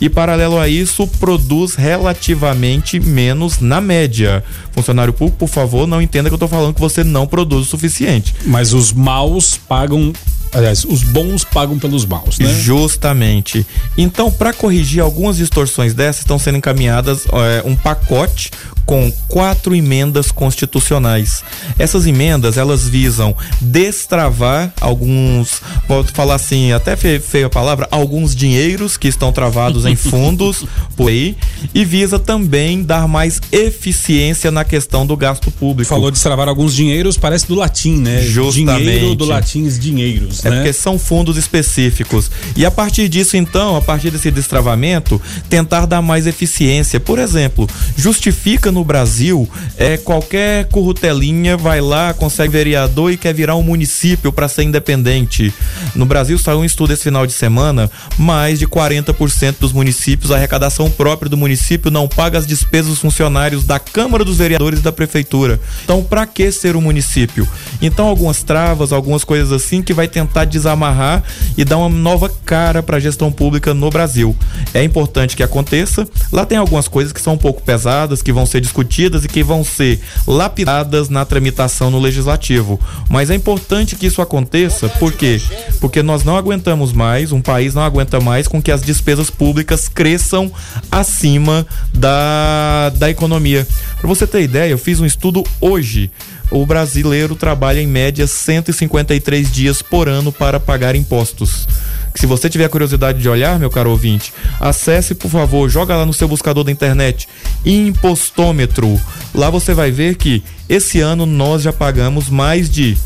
e, 0.00 0.08
paralelo 0.08 0.58
a 0.58 0.68
isso, 0.68 1.06
produz 1.06 1.74
relativamente 1.74 3.00
menos 3.00 3.60
na 3.60 3.80
média. 3.80 4.44
Funcionário 4.72 5.12
público, 5.12 5.38
por 5.38 5.48
favor, 5.48 5.86
não 5.86 6.02
entenda 6.02 6.28
que 6.28 6.34
eu 6.34 6.36
estou 6.36 6.48
falando 6.48 6.74
que 6.74 6.80
você 6.80 7.04
não 7.04 7.26
produz 7.26 7.66
o 7.66 7.70
suficiente. 7.70 8.34
Mas 8.44 8.72
os 8.72 8.92
maus 8.92 9.56
pagam 9.56 10.12
Aliás, 10.54 10.84
os 10.84 11.02
bons 11.02 11.42
pagam 11.44 11.78
pelos 11.78 12.06
maus, 12.06 12.38
né? 12.38 12.46
Justamente. 12.54 13.66
Então, 13.98 14.30
para 14.30 14.52
corrigir 14.52 15.02
algumas 15.02 15.36
distorções 15.36 15.94
dessas, 15.94 16.20
estão 16.20 16.38
sendo 16.38 16.58
encaminhadas 16.58 17.26
é, 17.26 17.62
um 17.68 17.74
pacote 17.74 18.50
com 18.86 19.10
quatro 19.28 19.74
emendas 19.74 20.30
constitucionais. 20.30 21.42
Essas 21.78 22.06
emendas, 22.06 22.56
elas 22.56 22.88
visam 22.88 23.34
destravar 23.60 24.72
alguns, 24.80 25.62
vou 25.88 26.04
falar 26.04 26.34
assim, 26.34 26.72
até 26.72 26.96
feio 26.96 27.46
a 27.46 27.50
palavra, 27.50 27.88
alguns 27.90 28.34
dinheiros 28.34 28.96
que 28.96 29.08
estão 29.08 29.32
travados 29.32 29.86
em 29.86 29.96
fundos 29.96 30.64
aí, 31.02 31.36
e 31.74 31.84
visa 31.84 32.18
também 32.18 32.82
dar 32.82 33.08
mais 33.08 33.40
eficiência 33.50 34.50
na 34.50 34.64
questão 34.64 35.06
do 35.06 35.16
gasto 35.16 35.50
público. 35.50 35.88
Falou 35.88 36.10
destravar 36.10 36.48
alguns 36.48 36.74
dinheiros, 36.74 37.16
parece 37.16 37.46
do 37.46 37.54
latim, 37.54 37.96
né? 37.96 38.22
Justamente. 38.22 38.84
Dinheiro 38.84 39.14
do 39.14 39.24
latim, 39.24 39.68
dinheiros, 39.68 40.44
é 40.44 40.50
né? 40.50 40.56
porque 40.56 40.72
são 40.72 40.98
fundos 40.98 41.36
específicos. 41.36 42.30
E 42.56 42.64
a 42.64 42.70
partir 42.70 43.08
disso, 43.08 43.36
então, 43.36 43.76
a 43.76 43.80
partir 43.80 44.10
desse 44.10 44.30
destravamento, 44.30 45.20
tentar 45.48 45.86
dar 45.86 46.02
mais 46.02 46.26
eficiência. 46.26 47.00
Por 47.00 47.18
exemplo, 47.18 47.68
justifica 47.96 48.70
no 48.70 48.84
Brasil, 48.84 49.48
é 49.76 49.96
qualquer 49.96 50.68
currutelinha 50.68 51.56
vai 51.56 51.80
lá, 51.80 52.14
consegue 52.14 52.52
vereador 52.52 53.12
e 53.12 53.16
quer 53.16 53.34
virar 53.34 53.56
um 53.56 53.62
município 53.62 54.32
para 54.32 54.48
ser 54.48 54.62
independente. 54.62 55.52
No 55.94 56.06
Brasil 56.06 56.38
saiu 56.38 56.58
um 56.58 56.64
estudo 56.64 56.92
esse 56.92 57.02
final 57.02 57.26
de 57.26 57.32
semana, 57.32 57.90
mais 58.18 58.58
de 58.58 58.66
40% 58.66 59.56
dos 59.60 59.72
municípios, 59.72 60.30
a 60.30 60.36
arrecadação 60.36 60.83
própria 60.90 61.28
do 61.28 61.36
município 61.36 61.90
não 61.90 62.06
paga 62.06 62.38
as 62.38 62.46
despesas 62.46 62.90
dos 62.90 63.00
funcionários 63.00 63.64
da 63.64 63.78
Câmara 63.78 64.24
dos 64.24 64.38
Vereadores 64.38 64.82
da 64.82 64.92
prefeitura. 64.92 65.60
Então, 65.84 66.02
para 66.02 66.26
que 66.26 66.50
ser 66.52 66.76
um 66.76 66.80
município? 66.80 67.48
Então, 67.80 68.06
algumas 68.06 68.42
travas, 68.42 68.92
algumas 68.92 69.24
coisas 69.24 69.52
assim 69.52 69.82
que 69.82 69.94
vai 69.94 70.08
tentar 70.08 70.34
tentar 70.34 70.44
desamarrar 70.44 71.22
e 71.56 71.64
dar 71.64 71.78
uma 71.78 71.88
nova 71.88 72.30
cara 72.44 72.82
para 72.82 72.96
a 72.96 73.00
gestão 73.00 73.30
pública 73.30 73.72
no 73.72 73.90
Brasil. 73.90 74.36
É 74.72 74.82
importante 74.82 75.36
que 75.36 75.42
aconteça. 75.42 76.06
Lá 76.32 76.44
tem 76.44 76.58
algumas 76.58 76.88
coisas 76.88 77.12
que 77.12 77.20
são 77.20 77.34
um 77.34 77.38
pouco 77.38 77.62
pesadas, 77.62 78.22
que 78.22 78.32
vão 78.32 78.46
ser 78.46 78.60
discutidas 78.60 79.24
e 79.24 79.28
que 79.28 79.42
vão 79.42 79.62
ser 79.62 80.00
lapidadas 80.26 81.08
na 81.08 81.24
tramitação 81.24 81.90
no 81.90 82.00
legislativo. 82.00 82.80
Mas 83.08 83.30
é 83.30 83.34
importante 83.34 83.96
que 83.96 84.06
isso 84.06 84.20
aconteça, 84.20 84.88
por 84.88 85.12
quê? 85.12 85.40
Porque 85.80 86.02
nós 86.02 86.24
não 86.24 86.36
aguentamos 86.36 86.92
mais, 86.92 87.30
um 87.30 87.40
país 87.40 87.74
não 87.74 87.82
aguenta 87.82 88.20
mais 88.20 88.48
com 88.48 88.60
que 88.60 88.72
as 88.72 88.82
despesas 88.82 89.30
públicas 89.30 89.88
cresçam 89.88 90.50
acima 90.90 91.66
da, 91.92 92.90
da 92.96 93.10
economia. 93.10 93.66
Para 93.98 94.08
você 94.08 94.26
ter 94.26 94.42
ideia, 94.42 94.70
eu 94.70 94.78
fiz 94.78 95.00
um 95.00 95.06
estudo 95.06 95.44
hoje 95.60 96.10
o 96.50 96.64
brasileiro 96.64 97.34
trabalha 97.34 97.80
em 97.80 97.86
média 97.86 98.26
153 98.26 99.50
dias 99.50 99.82
por 99.82 100.08
ano 100.08 100.30
para 100.30 100.60
pagar 100.60 100.94
impostos. 100.94 101.66
Se 102.14 102.26
você 102.26 102.48
tiver 102.48 102.68
curiosidade 102.68 103.20
de 103.20 103.28
olhar, 103.28 103.58
meu 103.58 103.70
caro 103.70 103.90
ouvinte, 103.90 104.32
acesse, 104.60 105.16
por 105.16 105.28
favor, 105.28 105.68
joga 105.68 105.96
lá 105.96 106.06
no 106.06 106.12
seu 106.12 106.28
buscador 106.28 106.62
da 106.62 106.70
internet 106.70 107.28
impostômetro. 107.64 109.00
Lá 109.34 109.50
você 109.50 109.74
vai 109.74 109.90
ver 109.90 110.14
que 110.14 110.44
esse 110.68 111.00
ano 111.00 111.26
nós 111.26 111.62
já 111.62 111.72
pagamos 111.72 112.28
mais 112.28 112.70
de 112.70 112.96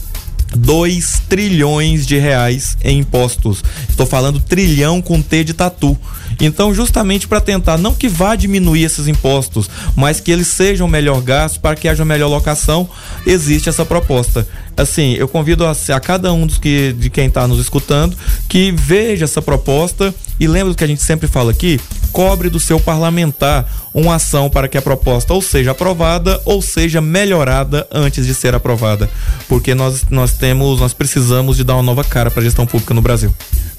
2 0.56 1.22
trilhões 1.28 2.06
de 2.06 2.18
reais 2.18 2.76
em 2.82 2.98
impostos. 2.98 3.62
Estou 3.88 4.06
falando 4.06 4.40
trilhão 4.40 5.00
com 5.00 5.20
T 5.20 5.44
de 5.44 5.54
tatu. 5.54 5.96
Então, 6.40 6.72
justamente 6.72 7.26
para 7.26 7.40
tentar 7.40 7.76
não 7.76 7.94
que 7.94 8.08
vá 8.08 8.36
diminuir 8.36 8.84
esses 8.84 9.08
impostos, 9.08 9.68
mas 9.96 10.20
que 10.20 10.30
eles 10.30 10.46
sejam 10.46 10.86
melhor 10.86 11.20
gastos 11.20 11.58
para 11.58 11.74
que 11.74 11.88
haja 11.88 12.04
melhor 12.04 12.28
locação, 12.28 12.88
existe 13.26 13.68
essa 13.68 13.84
proposta. 13.84 14.46
Assim, 14.76 15.14
eu 15.14 15.26
convido 15.26 15.66
a, 15.66 15.72
a 15.72 16.00
cada 16.00 16.32
um 16.32 16.46
dos 16.46 16.58
que, 16.58 16.92
de 16.92 17.10
quem 17.10 17.26
está 17.26 17.48
nos 17.48 17.58
escutando 17.58 18.16
que 18.48 18.70
veja 18.70 19.24
essa 19.24 19.42
proposta 19.42 20.14
e 20.38 20.46
lembre 20.46 20.72
do 20.72 20.76
que 20.76 20.84
a 20.84 20.86
gente 20.86 21.02
sempre 21.02 21.26
fala 21.26 21.50
aqui, 21.50 21.80
cobre 22.12 22.48
do 22.48 22.60
seu 22.60 22.78
parlamentar 22.78 23.66
uma 23.92 24.14
ação 24.14 24.48
para 24.48 24.68
que 24.68 24.78
a 24.78 24.82
proposta 24.82 25.34
ou 25.34 25.42
seja 25.42 25.72
aprovada 25.72 26.40
ou 26.44 26.62
seja 26.62 27.00
melhorada 27.00 27.88
antes 27.90 28.24
de 28.24 28.34
ser 28.34 28.54
aprovada, 28.54 29.10
porque 29.48 29.74
nós 29.74 30.04
nós 30.10 30.32
temos, 30.38 30.80
nós 30.80 30.94
precisamos 30.94 31.56
de 31.56 31.64
dar 31.64 31.74
uma 31.74 31.82
nova 31.82 32.02
cara 32.02 32.30
para 32.30 32.40
a 32.40 32.44
gestão 32.44 32.64
pública 32.66 32.94
no 32.94 33.02
Brasil. 33.02 33.34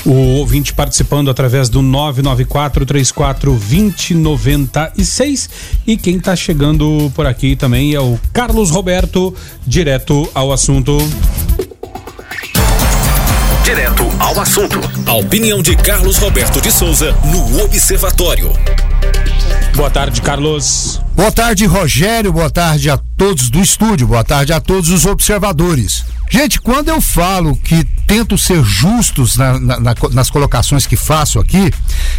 O 0.06 0.12
ouvinte 0.38 0.74
participando 0.74 1.30
através 1.30 1.68
do 1.68 1.82
994 1.82 2.86
34 2.86 3.52
2096 3.52 5.50
e 5.88 5.98
quem 5.98 6.18
está 6.18 6.36
chegando 6.36 7.12
por 7.16 7.26
aqui 7.26 7.56
também 7.56 7.94
é 7.96 8.00
o 8.00 8.20
Carlos 8.32 8.70
Roberto, 8.70 9.34
direto 9.66 10.30
ao 10.34 10.54
assunto. 10.54 10.98
Direto 13.64 14.04
ao 14.20 14.40
assunto. 14.40 14.80
A 15.06 15.14
opinião 15.16 15.62
de 15.62 15.76
Carlos 15.76 16.18
Roberto 16.18 16.62
de 16.62 16.72
Souza 16.72 17.16
no 17.26 17.64
Observatório. 17.64 18.52
Boa 19.76 19.90
tarde, 19.90 20.22
Carlos. 20.22 21.02
Boa 21.20 21.34
tarde, 21.34 21.66
Rogério. 21.66 22.32
Boa 22.32 22.50
tarde 22.50 22.90
a 22.90 22.96
todos 22.96 23.50
do 23.50 23.60
estúdio. 23.60 24.08
Boa 24.08 24.24
tarde 24.24 24.54
a 24.54 24.62
todos 24.62 24.90
os 24.90 25.06
observadores. 25.06 26.06
Gente, 26.32 26.62
quando 26.62 26.88
eu 26.88 27.02
falo 27.02 27.58
que 27.58 27.84
tento 28.08 28.38
ser 28.38 28.64
justos 28.64 29.36
na, 29.36 29.60
na, 29.60 29.80
na, 29.82 29.96
nas 30.14 30.30
colocações 30.30 30.88
que 30.88 30.96
faço 30.96 31.38
aqui, 31.38 31.74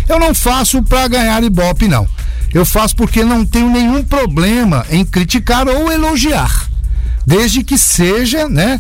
eu 0.07 0.21
não 0.21 0.35
faço 0.35 0.83
para 0.83 1.09
ganhar 1.09 1.43
ibope, 1.43 1.89
não. 1.89 2.07
Eu 2.53 2.67
faço 2.67 2.95
porque 2.95 3.25
não 3.25 3.43
tenho 3.43 3.71
nenhum 3.71 4.05
problema 4.05 4.85
em 4.91 5.03
criticar 5.03 5.67
ou 5.67 5.91
elogiar, 5.91 6.69
desde 7.27 7.65
que 7.65 7.79
seja, 7.79 8.51
né? 8.51 8.79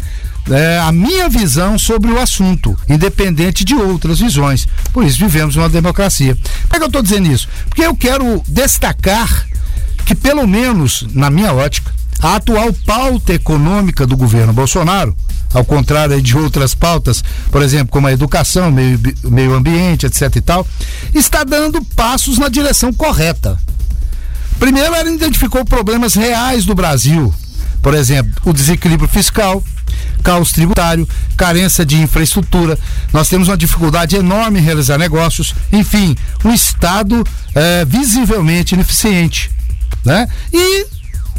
É, 0.51 0.81
a 0.81 0.93
minha 0.93 1.31
visão 1.31 1.79
sobre 1.79 2.11
o 2.11 2.21
assunto, 2.21 2.77
independente 2.91 3.65
de 3.65 3.75
outras 3.75 4.21
visões. 4.21 4.69
Por 4.93 5.03
isso 5.03 5.19
vivemos 5.19 5.57
uma 5.57 5.69
democracia. 5.71 6.37
Por 6.69 6.77
que 6.77 6.83
eu 6.83 6.89
estou 6.89 7.03
dizendo 7.03 7.33
isso? 7.33 7.49
Porque 7.71 7.83
eu 7.83 7.97
quero 7.97 8.43
destacar 8.47 9.49
que, 10.05 10.15
pelo 10.15 10.47
menos 10.47 11.07
na 11.13 11.31
minha 11.31 11.53
ótica, 11.53 11.93
a 12.23 12.37
atual 12.37 12.73
pauta 12.85 13.33
econômica 13.33 14.07
do 14.07 14.17
governo 14.17 14.53
Bolsonaro, 14.53 15.17
ao 15.55 15.65
contrário 15.65 16.21
de 16.21 16.37
outras 16.37 16.75
pautas, 16.75 17.25
por 17.51 17.63
exemplo, 17.63 17.89
como 17.89 18.07
a 18.07 18.13
educação, 18.13 18.71
meio, 18.71 19.01
meio 19.25 19.55
ambiente, 19.55 20.07
etc 20.07 20.37
e 20.37 20.41
tal, 20.41 20.67
está 21.15 21.45
dando 21.45 21.83
passos 21.97 22.39
na 22.39 22.49
direção 22.49 22.93
correta. 22.93 23.59
Primeiro, 24.59 24.95
ela 24.95 25.11
identificou 25.11 25.65
problemas 25.65 26.15
reais 26.15 26.67
do 26.67 26.75
Brasil, 26.75 27.33
por 27.83 27.95
exemplo, 27.95 28.31
o 28.45 28.53
desequilíbrio 28.53 29.09
fiscal, 29.09 29.65
caos 30.23 30.53
tributário, 30.53 31.09
carência 31.37 31.85
de 31.85 31.97
infraestrutura. 31.97 32.79
Nós 33.13 33.29
temos 33.29 33.49
uma 33.49 33.57
dificuldade 33.57 34.17
enorme 34.17 34.61
em 34.61 34.63
realizar 34.63 34.99
negócios, 34.99 35.55
enfim, 35.73 36.15
um 36.45 36.53
Estado 36.53 37.25
é, 37.55 37.85
visivelmente 37.87 38.75
ineficiente. 38.75 39.51
Né? 40.05 40.29
E 40.53 40.87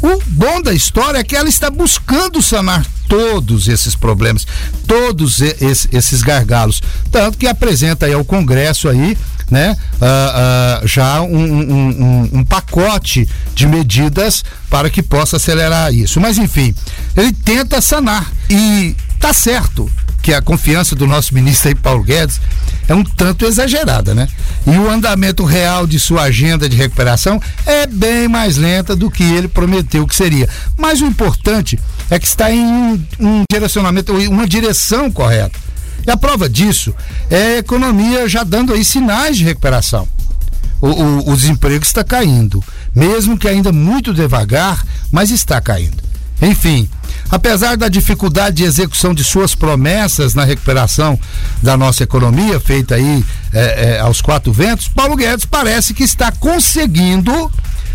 o 0.02 0.20
bom 0.26 0.60
da 0.60 0.72
história 0.72 1.18
é 1.18 1.24
que 1.24 1.36
ela 1.36 1.48
está 1.48 1.70
buscando 1.70 2.42
sanar 2.42 2.84
todos 3.08 3.68
esses 3.68 3.94
problemas, 3.94 4.46
todos 4.86 5.40
esses 5.40 6.22
gargalos, 6.22 6.82
tanto 7.10 7.36
que 7.38 7.46
apresenta 7.46 8.06
aí 8.06 8.12
ao 8.12 8.24
Congresso 8.24 8.88
aí, 8.88 9.16
né, 9.50 9.76
uh, 10.00 10.82
uh, 10.82 10.88
já 10.88 11.20
um, 11.20 11.28
um, 11.28 11.72
um, 11.72 12.30
um, 12.38 12.44
pacote 12.44 13.28
de 13.54 13.66
medidas 13.66 14.42
para 14.70 14.88
que 14.88 15.02
possa 15.02 15.36
acelerar 15.36 15.92
isso. 15.92 16.18
Mas 16.20 16.38
enfim, 16.38 16.74
ele 17.14 17.32
tenta 17.32 17.82
sanar 17.82 18.32
e 18.48 18.96
tá 19.20 19.34
certo 19.34 19.90
que 20.22 20.32
a 20.32 20.40
confiança 20.40 20.94
do 20.94 21.06
nosso 21.06 21.34
ministro 21.34 21.68
aí, 21.68 21.74
Paulo 21.74 22.04
Guedes, 22.04 22.40
é 22.86 22.94
um 22.94 23.02
tanto 23.02 23.44
exagerada, 23.44 24.14
né? 24.14 24.28
E 24.66 24.70
o 24.70 24.88
andamento 24.88 25.44
real 25.44 25.86
de 25.86 25.98
sua 25.98 26.22
agenda 26.22 26.68
de 26.68 26.76
recuperação 26.76 27.40
é 27.66 27.86
bem 27.86 28.28
mais 28.28 28.56
lenta 28.56 28.94
do 28.94 29.10
que 29.10 29.24
ele 29.24 29.48
prometeu 29.48 30.06
que 30.06 30.14
seria. 30.14 30.48
Mas 30.76 31.00
o 31.00 31.06
importante 31.06 31.78
é 32.08 32.18
que 32.18 32.26
está 32.26 32.52
em 32.52 32.64
um, 32.64 33.04
um 33.18 33.42
direcionamento, 33.50 34.12
uma 34.28 34.46
direção 34.46 35.10
correta. 35.10 35.58
E 36.06 36.10
a 36.10 36.16
prova 36.16 36.48
disso 36.48 36.94
é 37.28 37.56
a 37.56 37.58
economia 37.58 38.28
já 38.28 38.44
dando 38.44 38.72
aí 38.72 38.84
sinais 38.84 39.36
de 39.36 39.44
recuperação. 39.44 40.06
O, 40.80 40.88
o, 40.88 41.32
o 41.32 41.36
desemprego 41.36 41.84
está 41.84 42.02
caindo, 42.02 42.62
mesmo 42.94 43.38
que 43.38 43.48
ainda 43.48 43.72
muito 43.72 44.12
devagar, 44.12 44.84
mas 45.10 45.30
está 45.30 45.60
caindo. 45.60 46.11
Enfim, 46.42 46.88
apesar 47.30 47.76
da 47.76 47.88
dificuldade 47.88 48.56
de 48.56 48.64
execução 48.64 49.14
de 49.14 49.22
suas 49.22 49.54
promessas 49.54 50.34
na 50.34 50.44
recuperação 50.44 51.16
da 51.62 51.76
nossa 51.76 52.02
economia, 52.02 52.58
feita 52.58 52.96
aí 52.96 53.24
é, 53.52 53.94
é, 53.94 54.00
aos 54.00 54.20
quatro 54.20 54.52
ventos, 54.52 54.88
Paulo 54.88 55.14
Guedes 55.14 55.44
parece 55.44 55.94
que 55.94 56.02
está 56.02 56.32
conseguindo, 56.32 57.50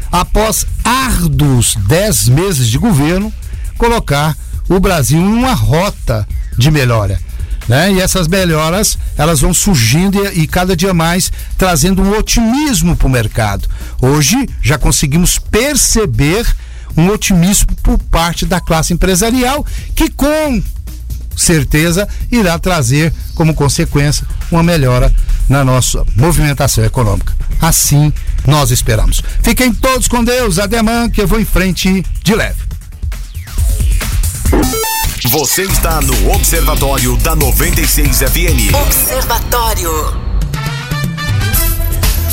após 0.09 0.65
árduos 0.81 1.75
dez 1.87 2.29
meses 2.29 2.69
de 2.69 2.77
governo, 2.77 3.33
colocar 3.77 4.35
o 4.69 4.79
Brasil 4.79 5.19
em 5.19 5.33
uma 5.33 5.53
rota 5.53 6.25
de 6.57 6.71
melhora. 6.71 7.19
Né? 7.67 7.91
E 7.91 7.99
essas 7.99 8.29
melhoras 8.29 8.97
elas 9.17 9.41
vão 9.41 9.53
surgindo 9.53 10.23
e, 10.25 10.43
e 10.43 10.47
cada 10.47 10.73
dia 10.73 10.93
mais 10.93 11.29
trazendo 11.57 12.01
um 12.01 12.17
otimismo 12.17 12.95
para 12.95 13.07
o 13.07 13.11
mercado. 13.11 13.67
Hoje 14.01 14.47
já 14.61 14.77
conseguimos 14.77 15.37
perceber 15.37 16.47
um 16.95 17.09
otimismo 17.09 17.67
por 17.83 17.97
parte 17.97 18.45
da 18.45 18.59
classe 18.59 18.93
empresarial, 18.93 19.65
que 19.95 20.09
com 20.09 20.61
certeza 21.35 22.07
irá 22.31 22.57
trazer 22.57 23.13
como 23.35 23.53
consequência 23.53 24.25
uma 24.51 24.63
melhora 24.63 25.13
na 25.47 25.63
nossa 25.63 26.03
movimentação 26.15 26.83
econômica. 26.83 27.33
Assim 27.61 28.11
nós 28.45 28.71
esperamos. 28.71 29.21
Fiquem 29.43 29.73
todos 29.73 30.07
com 30.07 30.23
Deus, 30.23 30.59
ademã 30.59 31.09
que 31.09 31.21
eu 31.21 31.27
vou 31.27 31.39
em 31.39 31.45
frente 31.45 32.03
de 32.23 32.35
leve. 32.35 32.67
Você 35.29 35.63
está 35.63 35.99
no 36.01 36.31
Observatório 36.31 37.17
da 37.17 37.35
96 37.35 38.19
FM. 38.19 38.73
Observatório. 38.73 39.91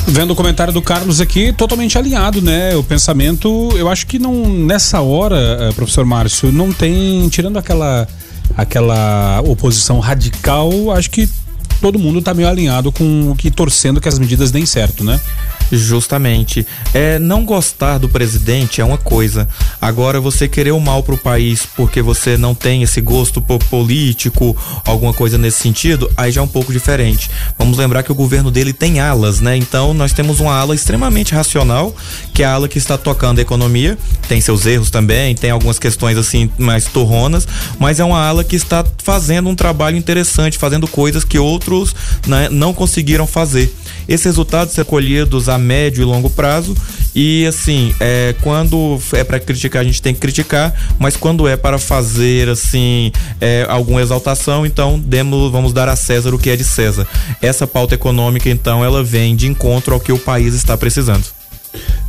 Vendo 0.07 0.33
o 0.33 0.37
comentário 0.37 0.73
do 0.73 0.83
Carlos 0.83 1.21
aqui, 1.21 1.53
totalmente 1.53 1.97
alinhado, 1.97 2.43
né? 2.43 2.77
O 2.77 2.85
pensamento, 2.85 3.71
eu 3.77 3.89
acho 3.89 4.07
que 4.07 4.19
não 4.19 4.47
nessa 4.49 5.01
hora, 5.01 5.37
eh, 5.37 5.73
professor 5.73 6.05
Márcio, 6.05 6.53
não 6.53 6.73
tem 6.73 7.29
tirando 7.31 7.59
aquela 7.59 8.07
aquela 8.57 9.41
oposição 9.47 9.99
radical, 9.99 10.93
acho 10.93 11.11
que 11.11 11.29
todo 11.81 11.99
mundo 11.99 12.19
está 12.19 12.35
meio 12.35 12.49
alinhado 12.49 12.93
com 12.93 13.31
o 13.31 13.35
que 13.35 13.51
torcendo 13.51 14.01
que 14.01 14.09
as 14.09 14.19
medidas 14.19 14.51
deem 14.51 14.67
certo, 14.67 15.03
né? 15.03 15.21
Justamente. 15.73 16.67
É, 16.93 17.19
não 17.19 17.45
gostar 17.45 17.99
do 17.99 18.09
presidente 18.09 18.81
é 18.81 18.85
uma 18.85 18.99
coisa. 18.99 19.49
Agora, 19.81 20.21
você 20.21 20.49
querer 20.49 20.73
o 20.73 20.81
mal 20.81 21.03
pro 21.03 21.17
país 21.17 21.67
porque 21.77 22.03
você 22.03 22.37
não 22.37 22.55
tem 22.55 22.83
esse 22.83 23.01
gosto 23.01 23.41
político, 23.41 24.57
alguma 24.85 25.13
coisa 25.13 25.39
nesse 25.39 25.61
sentido, 25.61 26.11
aí 26.17 26.31
já 26.31 26.41
é 26.41 26.45
um 26.45 26.49
pouco 26.49 26.73
diferente. 26.73 27.31
Vamos 27.59 27.79
lembrar 27.79 28.03
que 28.03 28.13
o 28.13 28.15
governo 28.15 28.51
dele 28.51 28.73
tem 28.73 29.01
alas, 29.01 29.41
né? 29.41 29.57
Então, 29.57 29.95
nós 29.95 30.13
temos 30.13 30.41
uma 30.41 30.55
ala 30.55 30.75
extremamente 30.75 31.35
racional, 31.35 31.95
que 32.33 32.43
é 32.43 32.47
a 32.47 32.53
ala 32.53 32.69
que 32.69 32.79
está 32.79 32.97
tocando 32.97 33.39
a 33.39 33.43
economia, 33.43 33.99
tem 34.29 34.41
seus 34.41 34.67
erros 34.67 34.91
também, 34.91 35.35
tem 35.35 35.51
algumas 35.51 35.79
questões 35.79 36.17
assim 36.17 36.51
mais 36.59 36.87
torronas, 36.87 37.47
mas 37.79 38.01
é 38.01 38.05
uma 38.05 38.21
ala 38.21 38.45
que 38.45 38.57
está 38.57 38.85
fazendo 39.03 39.49
um 39.49 39.55
trabalho 39.55 39.97
interessante, 39.97 40.59
fazendo 40.59 40.87
coisas 40.87 41.25
que 41.25 41.39
outros 41.39 41.95
né, 42.27 42.49
não 42.51 42.73
conseguiram 42.73 43.27
fazer. 43.27 43.75
Esses 44.09 44.27
resultados 44.27 44.75
são 44.75 44.85
colhidos 44.85 45.49
a 45.49 45.59
médio 45.59 46.03
e 46.03 46.05
longo 46.05 46.31
prazo 46.31 46.75
e 47.15 47.47
assim, 47.47 47.95
é, 48.01 48.35
quando 48.43 49.01
é 49.13 49.23
para 49.23 49.39
criticar, 49.39 49.83
a 49.83 49.85
gente 49.85 50.03
tem 50.03 50.13
que 50.13 50.21
criticar, 50.21 50.75
mas 50.99 51.17
quando 51.17 51.47
é 51.47 51.57
para 51.57 51.79
fazer 51.79 52.49
assim 52.49 53.13
é, 53.41 53.65
alguma 53.69 54.03
exaltação, 54.03 54.67
então 54.67 54.99
demos, 54.99 55.53
vamos 55.53 55.73
dar 55.73 55.89
a 55.89 55.95
César 55.95 56.35
o 56.35 56.39
que 56.39 56.51
é 56.51 56.57
de 56.57 56.65
César. 56.65 57.07
Essa 57.41 57.69
pauta 57.69 57.95
econômica, 57.95 58.51
então, 58.51 58.85
ela 58.85 59.05
vem 59.05 59.37
de 59.37 59.47
encontro 59.47 59.95
ao 59.95 60.01
que 60.01 60.13
o 60.13 60.19
país 60.19 60.55
está 60.55 60.77
precisando. 60.77 61.25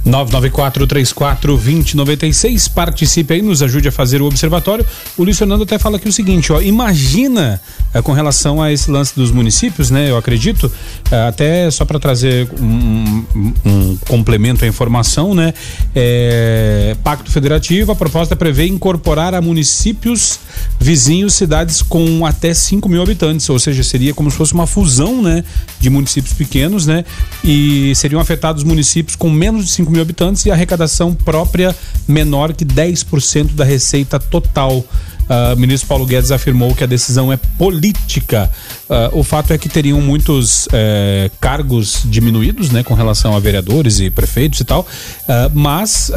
994-34-2096. 0.06 2.72
Participe 2.72 3.34
aí, 3.34 3.42
nos 3.42 3.64
ajude 3.64 3.88
a 3.88 3.92
fazer 3.92 4.22
o 4.22 4.26
observatório. 4.26 4.86
O 5.18 5.24
Luiz 5.24 5.38
Fernando 5.38 5.64
até 5.64 5.80
fala 5.80 5.96
aqui 5.98 6.08
o 6.08 6.14
seguinte: 6.14 6.54
ó, 6.54 6.62
imagina 6.62 7.60
é, 7.94 8.02
com 8.02 8.12
relação 8.12 8.62
a 8.62 8.74
esse 8.74 8.92
lance 8.92 9.16
dos 9.16 9.32
municípios, 9.32 9.90
né? 9.90 10.10
Eu 10.10 10.18
acredito, 10.18 10.70
é, 11.10 11.28
até 11.28 11.72
só 11.72 11.86
para 11.86 11.98
trazer 11.98 12.50
um, 12.60 13.24
um, 13.36 13.54
um, 13.66 13.98
complemento 14.08 14.66
à 14.66 14.68
informação, 14.68 15.34
né? 15.34 15.54
É, 15.96 16.94
Pacto 17.04 17.32
Federativo, 17.32 17.94
a 17.94 17.96
proposta 17.96 18.36
prevê 18.36 18.68
incorporar 18.68 19.34
a 19.34 19.42
municípios 19.42 20.40
vizinhos 20.80 21.34
cidades 21.36 21.82
com 21.82 22.26
até 22.26 22.54
5 22.54 22.90
mil 22.90 23.02
habitantes, 23.02 23.50
ou 23.50 23.58
seja, 23.58 23.82
seria 23.82 24.14
como 24.14 24.30
se 24.30 24.36
fosse 24.38 24.54
uma 24.54 24.68
fusão, 24.68 25.22
né? 25.22 25.46
De 25.80 25.90
municípios 25.90 26.34
pequenos, 26.34 26.86
né? 26.86 27.06
E 27.44 27.94
seriam 27.96 28.20
afetados 28.20 28.64
municípios 28.64 29.16
com 29.16 29.30
menos 29.30 29.66
de 29.66 29.72
5 29.72 29.90
mil 29.90 29.95
habitantes 30.02 30.46
e 30.46 30.52
arrecadação 30.52 31.14
própria 31.14 31.76
menor 32.08 32.54
que 32.54 32.66
10% 32.66 33.54
da 33.54 33.64
receita 33.64 34.20
total. 34.20 34.78
Uh, 34.78 35.56
o 35.56 35.58
ministro 35.58 35.88
Paulo 35.88 36.06
Guedes 36.06 36.32
afirmou 36.32 36.76
que 36.76 36.84
a 36.84 36.88
decisão 36.88 37.34
é 37.34 37.38
política. 37.38 38.52
Uh, 38.88 39.20
o 39.20 39.24
fato 39.24 39.52
é 39.52 39.58
que 39.58 39.68
teriam 39.68 40.00
muitos 40.00 40.68
uh, 40.68 41.32
cargos 41.42 42.04
diminuídos, 42.06 42.70
né, 42.70 42.84
com 42.84 42.94
relação 42.94 43.36
a 43.36 43.40
vereadores 43.40 44.00
e 44.00 44.12
prefeitos 44.12 44.60
e 44.60 44.64
tal. 44.64 44.86
Ah, 45.28 45.50
mas 45.54 46.12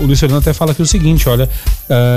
o 0.00 0.06
Luiz 0.06 0.20
Fernando 0.20 0.40
até 0.40 0.52
fala 0.52 0.72
aqui 0.72 0.82
o 0.82 0.86
seguinte: 0.86 1.28
olha, 1.28 1.48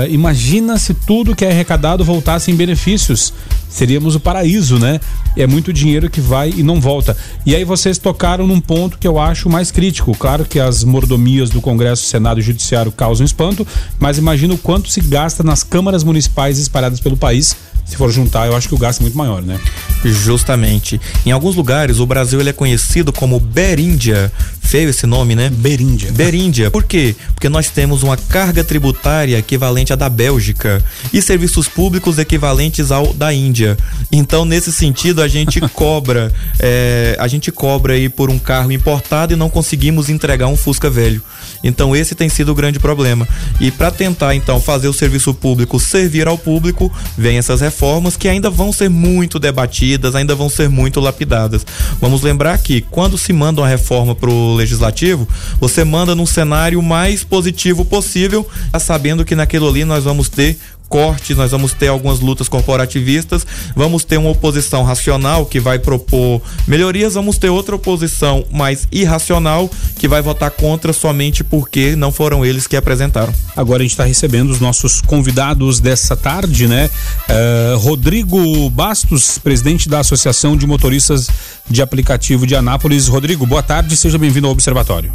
imagina 0.08 0.78
se 0.78 0.94
tudo 0.94 1.34
que 1.34 1.44
é 1.44 1.50
arrecadado 1.50 2.04
voltasse 2.04 2.50
em 2.50 2.54
benefícios. 2.54 3.32
Seríamos 3.68 4.14
o 4.14 4.20
paraíso, 4.20 4.78
né? 4.78 5.00
É 5.36 5.46
muito 5.46 5.72
dinheiro 5.72 6.08
que 6.08 6.20
vai 6.20 6.52
e 6.56 6.62
não 6.62 6.80
volta. 6.80 7.16
E 7.44 7.54
aí 7.54 7.64
vocês 7.64 7.98
tocaram 7.98 8.46
num 8.46 8.60
ponto 8.60 8.98
que 8.98 9.06
eu 9.06 9.18
acho 9.18 9.50
mais 9.50 9.70
crítico. 9.70 10.16
Claro 10.16 10.44
que 10.44 10.60
as 10.60 10.84
mordomias 10.84 11.50
do 11.50 11.60
Congresso, 11.60 12.04
Senado 12.04 12.40
e 12.40 12.42
Judiciário 12.42 12.92
causam 12.92 13.26
espanto, 13.26 13.66
mas 13.98 14.16
imagina 14.18 14.54
o 14.54 14.58
quanto 14.58 14.88
se 14.88 15.00
gasta 15.00 15.42
nas 15.42 15.62
câmaras 15.62 16.04
municipais 16.04 16.58
espalhadas 16.58 17.00
pelo 17.00 17.16
país 17.16 17.56
se 17.86 17.96
for 17.96 18.10
juntar, 18.10 18.48
eu 18.48 18.56
acho 18.56 18.68
que 18.68 18.74
o 18.74 18.78
gasto 18.78 18.98
é 19.00 19.02
muito 19.02 19.16
maior, 19.16 19.40
né? 19.40 19.55
Justamente. 20.04 21.00
Em 21.24 21.32
alguns 21.32 21.56
lugares, 21.56 21.98
o 21.98 22.06
Brasil 22.06 22.40
ele 22.40 22.50
é 22.50 22.52
conhecido 22.52 23.12
como 23.12 23.40
Beríndia. 23.40 24.30
Feio 24.60 24.90
esse 24.90 25.06
nome, 25.06 25.36
né? 25.36 25.48
Beríndia. 25.48 26.10
Beríndia. 26.10 26.70
Por 26.70 26.82
quê? 26.82 27.14
Porque 27.34 27.48
nós 27.48 27.70
temos 27.70 28.02
uma 28.02 28.16
carga 28.16 28.64
tributária 28.64 29.38
equivalente 29.38 29.92
à 29.92 29.96
da 29.96 30.08
Bélgica 30.08 30.84
e 31.12 31.22
serviços 31.22 31.68
públicos 31.68 32.18
equivalentes 32.18 32.90
ao 32.90 33.12
da 33.12 33.32
Índia. 33.32 33.76
Então, 34.10 34.44
nesse 34.44 34.72
sentido, 34.72 35.22
a 35.22 35.28
gente 35.28 35.60
cobra, 35.70 36.32
é, 36.58 37.16
a 37.18 37.28
gente 37.28 37.52
cobra 37.52 37.94
aí 37.94 38.08
por 38.08 38.28
um 38.28 38.38
carro 38.38 38.72
importado 38.72 39.32
e 39.32 39.36
não 39.36 39.48
conseguimos 39.48 40.08
entregar 40.08 40.48
um 40.48 40.56
Fusca 40.56 40.90
velho. 40.90 41.22
Então, 41.62 41.94
esse 41.94 42.14
tem 42.14 42.28
sido 42.28 42.50
o 42.50 42.54
grande 42.54 42.80
problema. 42.80 43.26
E 43.60 43.70
para 43.70 43.92
tentar, 43.92 44.34
então, 44.34 44.60
fazer 44.60 44.88
o 44.88 44.92
serviço 44.92 45.32
público 45.32 45.78
servir 45.78 46.26
ao 46.26 46.36
público, 46.36 46.92
vem 47.16 47.38
essas 47.38 47.60
reformas 47.60 47.86
reformas 47.86 48.16
que 48.16 48.28
ainda 48.28 48.50
vão 48.50 48.72
ser 48.72 48.88
muito 48.88 49.38
debatidas, 49.46 50.16
ainda 50.16 50.34
vão 50.34 50.48
ser 50.48 50.68
muito 50.68 50.98
lapidadas. 50.98 51.64
Vamos 52.00 52.22
lembrar 52.22 52.58
que 52.58 52.80
quando 52.80 53.16
se 53.16 53.32
manda 53.32 53.60
uma 53.60 53.68
reforma 53.68 54.14
para 54.14 54.28
o 54.28 54.54
legislativo, 54.54 55.28
você 55.60 55.84
manda 55.84 56.14
num 56.14 56.26
cenário 56.26 56.82
mais 56.82 57.22
positivo 57.22 57.84
possível, 57.84 58.46
sabendo 58.80 59.24
que 59.24 59.36
naquilo 59.36 59.68
ali 59.68 59.84
nós 59.84 60.04
vamos 60.04 60.28
ter 60.28 60.58
cortes, 60.88 61.36
nós 61.36 61.50
vamos 61.50 61.72
ter 61.72 61.88
algumas 61.88 62.20
lutas 62.20 62.48
corporativistas, 62.48 63.46
vamos 63.74 64.04
ter 64.04 64.16
uma 64.18 64.30
oposição 64.30 64.82
racional 64.82 65.46
que 65.46 65.60
vai 65.60 65.78
propor 65.78 66.40
melhorias, 66.66 67.14
vamos 67.14 67.38
ter 67.38 67.48
outra 67.48 67.76
oposição 67.76 68.44
mais 68.50 68.86
irracional 68.90 69.70
que 69.98 70.08
vai 70.08 70.22
votar 70.22 70.50
contra 70.50 70.92
somente 70.92 71.42
porque 71.44 71.96
não 71.96 72.12
foram 72.12 72.44
eles 72.44 72.66
que 72.66 72.76
apresentaram. 72.76 73.32
Agora 73.56 73.80
a 73.80 73.84
gente 73.84 73.92
está 73.92 74.04
recebendo 74.04 74.50
os 74.50 74.60
nossos 74.60 75.00
convidados 75.00 75.80
dessa 75.80 76.16
tarde, 76.16 76.66
né? 76.66 76.90
Uh, 77.28 77.78
Rodrigo 77.78 78.70
Bastos, 78.70 79.38
presidente 79.38 79.88
da 79.88 80.00
Associação 80.00 80.56
de 80.56 80.66
Motoristas 80.66 81.28
de 81.68 81.82
Aplicativo 81.82 82.46
de 82.46 82.54
Anápolis. 82.54 83.08
Rodrigo, 83.08 83.46
boa 83.46 83.62
tarde, 83.62 83.96
seja 83.96 84.18
bem-vindo 84.18 84.46
ao 84.46 84.52
Observatório. 84.52 85.12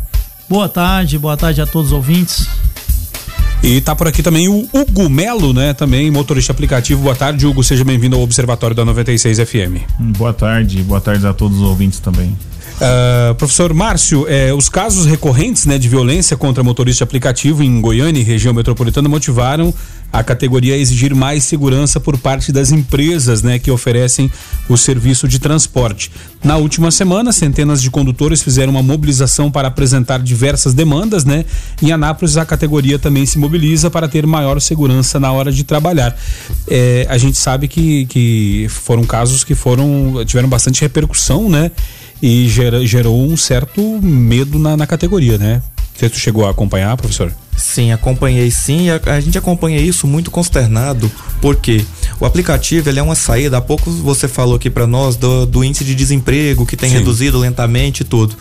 Boa 0.49 0.67
tarde, 0.67 1.17
boa 1.17 1.37
tarde 1.37 1.61
a 1.61 1.65
todos 1.65 1.91
os 1.91 1.93
ouvintes. 1.93 2.45
E 3.63 3.79
tá 3.79 3.95
por 3.95 4.07
aqui 4.07 4.23
também 4.23 4.47
o 4.47 4.67
Hugo 4.73 5.07
Melo, 5.07 5.53
né? 5.53 5.71
Também 5.73 6.09
motorista 6.09 6.51
aplicativo. 6.51 7.03
Boa 7.03 7.15
tarde, 7.15 7.45
Hugo. 7.45 7.63
Seja 7.63 7.83
bem-vindo 7.83 8.15
ao 8.15 8.23
Observatório 8.23 8.75
da 8.75 8.83
96 8.83 9.37
FM. 9.37 9.85
Boa 10.17 10.33
tarde, 10.33 10.81
boa 10.81 10.99
tarde 10.99 11.27
a 11.27 11.33
todos 11.33 11.57
os 11.57 11.63
ouvintes 11.63 11.99
também. 11.99 12.35
Uh, 12.81 13.35
professor 13.35 13.71
Márcio, 13.75 14.25
eh, 14.27 14.51
os 14.51 14.67
casos 14.67 15.05
recorrentes 15.05 15.67
né, 15.67 15.77
de 15.77 15.87
violência 15.87 16.35
contra 16.35 16.63
motorista 16.63 17.03
aplicativo 17.03 17.61
em 17.61 17.79
Goiânia 17.79 18.19
e 18.19 18.23
região 18.23 18.55
metropolitana 18.55 19.07
motivaram 19.07 19.71
a 20.11 20.23
categoria 20.23 20.77
exigir 20.77 21.15
mais 21.15 21.43
segurança 21.43 21.99
por 21.99 22.17
parte 22.17 22.51
das 22.51 22.71
empresas 22.71 23.41
né, 23.41 23.59
que 23.59 23.71
oferecem 23.71 24.31
o 24.67 24.77
serviço 24.77 25.27
de 25.27 25.39
transporte. 25.39 26.11
Na 26.43 26.57
última 26.57 26.91
semana, 26.91 27.31
centenas 27.31 27.81
de 27.81 27.89
condutores 27.89 28.41
fizeram 28.41 28.71
uma 28.71 28.83
mobilização 28.83 29.51
para 29.51 29.67
apresentar 29.67 30.19
diversas 30.19 30.73
demandas. 30.73 31.23
Né? 31.23 31.45
Em 31.81 31.91
Anápolis, 31.91 32.37
a 32.37 32.45
categoria 32.45 32.99
também 32.99 33.25
se 33.25 33.37
mobiliza 33.37 33.89
para 33.89 34.07
ter 34.07 34.25
maior 34.25 34.59
segurança 34.59 35.19
na 35.19 35.31
hora 35.31 35.51
de 35.51 35.63
trabalhar. 35.63 36.15
Eh, 36.67 37.05
a 37.09 37.17
gente 37.17 37.37
sabe 37.37 37.67
que, 37.67 38.05
que 38.05 38.67
foram 38.69 39.03
casos 39.03 39.43
que 39.43 39.55
foram 39.55 40.23
tiveram 40.25 40.49
bastante 40.49 40.81
repercussão, 40.81 41.49
né? 41.49 41.71
e 42.21 42.47
gera, 42.47 42.85
gerou 42.85 43.19
um 43.19 43.35
certo 43.35 43.81
medo 44.01 44.59
na, 44.59 44.77
na 44.77 44.85
categoria, 44.85 45.37
né? 45.37 45.61
Você 45.95 46.09
chegou 46.09 46.45
a 46.45 46.51
acompanhar, 46.51 46.95
professor? 46.95 47.33
Sim, 47.55 47.91
acompanhei 47.91 48.49
sim. 48.49 48.89
A, 48.89 48.99
a, 49.13 49.19
gente 49.19 49.37
acompanha 49.37 49.79
isso 49.79 50.07
muito 50.07 50.31
consternado, 50.31 51.11
porque 51.41 51.85
o 52.21 52.25
aplicativo 52.25 52.89
ele 52.89 52.99
é 52.99 53.03
uma 53.03 53.15
saída. 53.15 53.57
Há 53.57 53.61
pouco 53.61 53.91
você 53.91 54.27
falou 54.27 54.55
aqui 54.55 54.69
para 54.69 54.87
nós 54.87 55.15
do, 55.15 55.45
do, 55.45 55.63
índice 55.63 55.83
de 55.83 55.93
desemprego 55.93 56.65
que 56.65 56.77
tem 56.77 56.89
sim. 56.89 56.97
reduzido 56.97 57.37
lentamente 57.37 58.01
e 58.01 58.03
tudo. 58.05 58.35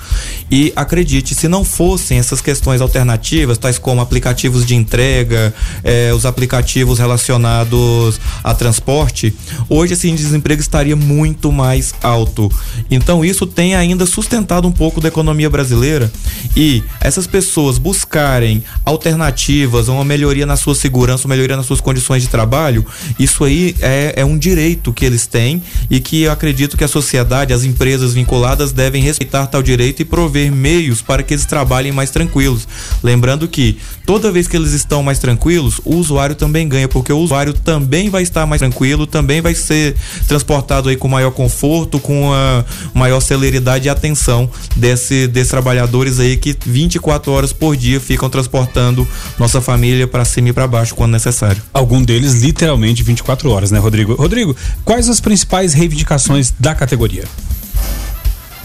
E 0.51 0.73
acredite, 0.77 1.35
se 1.35 1.49
não 1.49 1.65
fossem 1.65 2.19
essas 2.19 2.41
questões 2.41 2.81
alternativas, 2.81 3.59
tais 3.59 3.79
como 3.79 4.01
aplicativos 4.01 4.65
de 4.65 4.75
entrega, 4.75 5.53
eh, 5.83 6.13
os 6.15 6.25
aplicativos 6.25 6.99
relacionados 6.99 8.21
a 8.45 8.55
transporte, 8.55 9.35
hoje 9.69 9.95
esse 9.95 10.09
índice 10.09 10.25
de 10.25 10.29
desemprego 10.29 10.61
estaria 10.61 10.95
muito 10.95 11.51
mais 11.51 11.95
alto. 12.03 12.51
Então 12.91 13.25
isso 13.25 13.47
tem 13.47 13.75
ainda 13.75 14.07
sustentado 14.07 14.69
um 14.69 14.73
pouco 14.73 15.01
da 15.01 15.09
economia 15.09 15.49
brasileira 15.51 16.13
e 16.55 16.83
essas 17.01 17.27
pessoas 17.27 17.79
buscarem 17.79 18.63
alternativas 18.85 19.41
alternativas, 19.41 19.89
uma 19.89 20.05
melhoria 20.05 20.47
na 20.47 20.57
sua 20.57 20.75
segurança, 20.75 21.27
uma 21.27 21.35
melhoria 21.35 21.57
nas 21.57 21.67
suas 21.67 21.81
condições 21.81 22.23
de 22.23 22.29
trabalho, 22.29 22.85
isso 23.19 23.45
aí 23.45 23.70
é, 23.81 24.15
é 24.17 24.25
um 24.25 24.39
direito 24.39 24.93
que 24.93 25.05
eles 25.05 25.27
têm 25.27 25.63
e 25.89 26.01
que 26.01 26.23
eu 26.23 26.33
acredito 26.33 26.77
que 26.77 26.85
a 26.85 26.89
sociedade, 26.89 27.53
as 27.53 27.65
empresas 27.65 28.15
vinculadas 28.15 28.73
devem 28.73 29.03
respeitar 29.03 29.47
tal 29.47 29.63
direito 29.63 30.03
e 30.03 30.05
prover 30.05 30.53
meios 30.53 31.03
para 31.03 31.23
que 31.23 31.35
eles 31.35 31.45
trabalhem 31.45 31.93
mais 31.93 32.11
tranquilos. 32.11 32.67
Lembrando 33.03 33.49
que 33.49 33.79
toda 34.07 34.33
vez 34.33 34.49
que 34.49 34.57
eles 34.57 34.73
estão 34.73 35.03
mais 35.03 35.19
tranquilos, 35.19 35.81
o 35.85 35.97
usuário 35.97 36.35
também 36.35 36.69
ganha, 36.69 36.89
porque 36.89 37.13
o 37.13 37.19
usuário 37.19 37.53
também 37.53 38.09
vai 38.09 38.23
estar 38.23 38.47
mais 38.47 38.61
tranquilo, 38.61 39.07
também 39.07 39.41
vai 39.41 39.55
ser 39.55 39.95
transportado 40.27 40.89
aí 40.89 40.97
com 40.97 41.09
maior 41.09 41.31
conforto, 41.31 41.99
com 41.99 42.33
a 42.33 42.65
maior 42.95 43.21
celeridade 43.21 43.87
e 43.87 43.91
atenção 43.91 44.51
desse, 44.77 45.27
desses 45.27 45.51
trabalhadores 45.51 46.19
aí 46.19 46.37
que 46.37 46.57
24 46.65 47.33
horas 47.33 47.53
por 47.53 47.77
dia 47.77 48.01
ficam 48.01 48.31
transportando 48.31 49.07
nossa 49.39 49.61
família 49.61 50.07
para 50.07 50.25
cima 50.25 50.49
e 50.49 50.53
para 50.53 50.67
baixo 50.67 50.95
quando 50.95 51.13
necessário. 51.13 51.63
Algum 51.73 52.03
deles 52.03 52.35
literalmente 52.35 53.03
24 53.03 53.50
horas, 53.51 53.71
né, 53.71 53.79
Rodrigo? 53.79 54.15
Rodrigo, 54.15 54.57
quais 54.85 55.09
as 55.09 55.21
principais 55.21 55.75
reivindicações 55.75 56.53
da 56.59 56.75
categoria? 56.75 57.25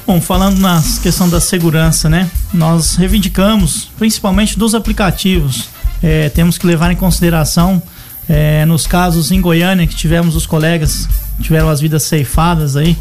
Bom, 0.05 0.21
falando 0.21 0.59
na 0.59 0.83
questão 1.01 1.27
da 1.27 1.41
segurança, 1.41 2.09
né? 2.09 2.29
Nós 2.53 2.95
reivindicamos, 2.95 3.89
principalmente 3.97 4.57
dos 4.57 4.75
aplicativos, 4.75 5.69
é, 6.03 6.29
temos 6.29 6.57
que 6.57 6.67
levar 6.67 6.91
em 6.91 6.95
consideração 6.95 7.81
é, 8.29 8.65
nos 8.65 8.85
casos 8.85 9.31
em 9.31 9.41
Goiânia 9.41 9.87
que 9.87 9.95
tivemos 9.95 10.35
os 10.35 10.45
colegas 10.45 11.07
tiveram 11.41 11.69
as 11.69 11.81
vidas 11.81 12.03
ceifadas 12.03 12.75
aí. 12.75 12.97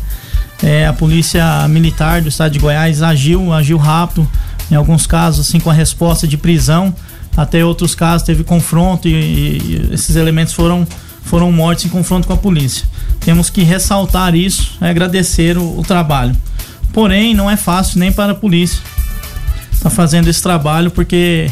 É, 0.63 0.87
a 0.87 0.93
polícia 0.93 1.67
militar 1.69 2.23
do 2.23 2.29
estado 2.29 2.53
de 2.53 2.59
Goiás 2.59 3.03
agiu, 3.03 3.53
agiu 3.53 3.77
rápido, 3.77 4.29
em 4.71 4.75
alguns 4.75 5.07
casos 5.07 5.47
assim 5.47 5.61
com 5.61 5.69
a 5.69 5.75
resposta 5.75 6.27
de 6.27 6.37
prisão, 6.37 6.95
até 7.37 7.65
outros 7.65 7.95
casos 7.95 8.25
teve 8.25 8.45
confronto 8.45 9.09
e, 9.09 9.13
e 9.13 9.89
esses 9.93 10.17
elementos 10.17 10.55
foram 10.55 10.87
foram 11.25 11.51
mortos 11.51 11.85
em 11.85 11.89
confronto 11.89 12.27
com 12.27 12.33
a 12.33 12.37
polícia. 12.37 12.87
Temos 13.21 13.51
que 13.51 13.63
ressaltar 13.63 14.35
isso, 14.35 14.77
é 14.81 14.89
agradecer 14.91 15.57
o, 15.57 15.79
o 15.79 15.83
trabalho. 15.83 16.37
Porém, 16.93 17.35
não 17.35 17.51
é 17.51 17.57
fácil 17.57 17.99
nem 17.99 18.13
para 18.13 18.33
a 18.33 18.35
polícia 18.35 18.81
estar 19.73 19.91
tá 19.91 19.91
fazendo 19.91 20.29
esse 20.29 20.43
trabalho 20.43 20.91
porque 20.91 21.51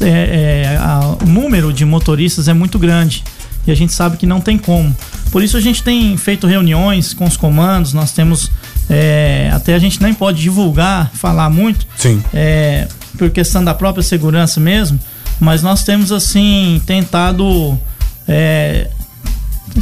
é, 0.00 0.06
é, 0.08 0.76
a, 0.78 1.16
o 1.22 1.26
número 1.26 1.72
de 1.72 1.84
motoristas 1.84 2.48
é 2.48 2.54
muito 2.54 2.78
grande 2.78 3.22
e 3.66 3.70
a 3.70 3.74
gente 3.74 3.92
sabe 3.92 4.16
que 4.16 4.26
não 4.26 4.40
tem 4.40 4.58
como. 4.58 4.94
Por 5.30 5.42
isso 5.42 5.56
a 5.56 5.60
gente 5.60 5.82
tem 5.82 6.16
feito 6.16 6.46
reuniões 6.46 7.14
com 7.14 7.24
os 7.24 7.36
comandos, 7.36 7.92
nós 7.92 8.12
temos. 8.12 8.50
É, 8.90 9.50
até 9.52 9.74
a 9.74 9.78
gente 9.78 10.02
nem 10.02 10.12
pode 10.12 10.40
divulgar, 10.40 11.10
falar 11.14 11.48
muito. 11.48 11.86
Sim. 11.96 12.22
É, 12.34 12.88
por 13.16 13.30
questão 13.30 13.62
da 13.64 13.72
própria 13.72 14.02
segurança 14.02 14.58
mesmo, 14.58 14.98
mas 15.38 15.62
nós 15.62 15.84
temos 15.84 16.10
assim 16.10 16.82
tentado 16.86 17.78
é, 18.32 18.88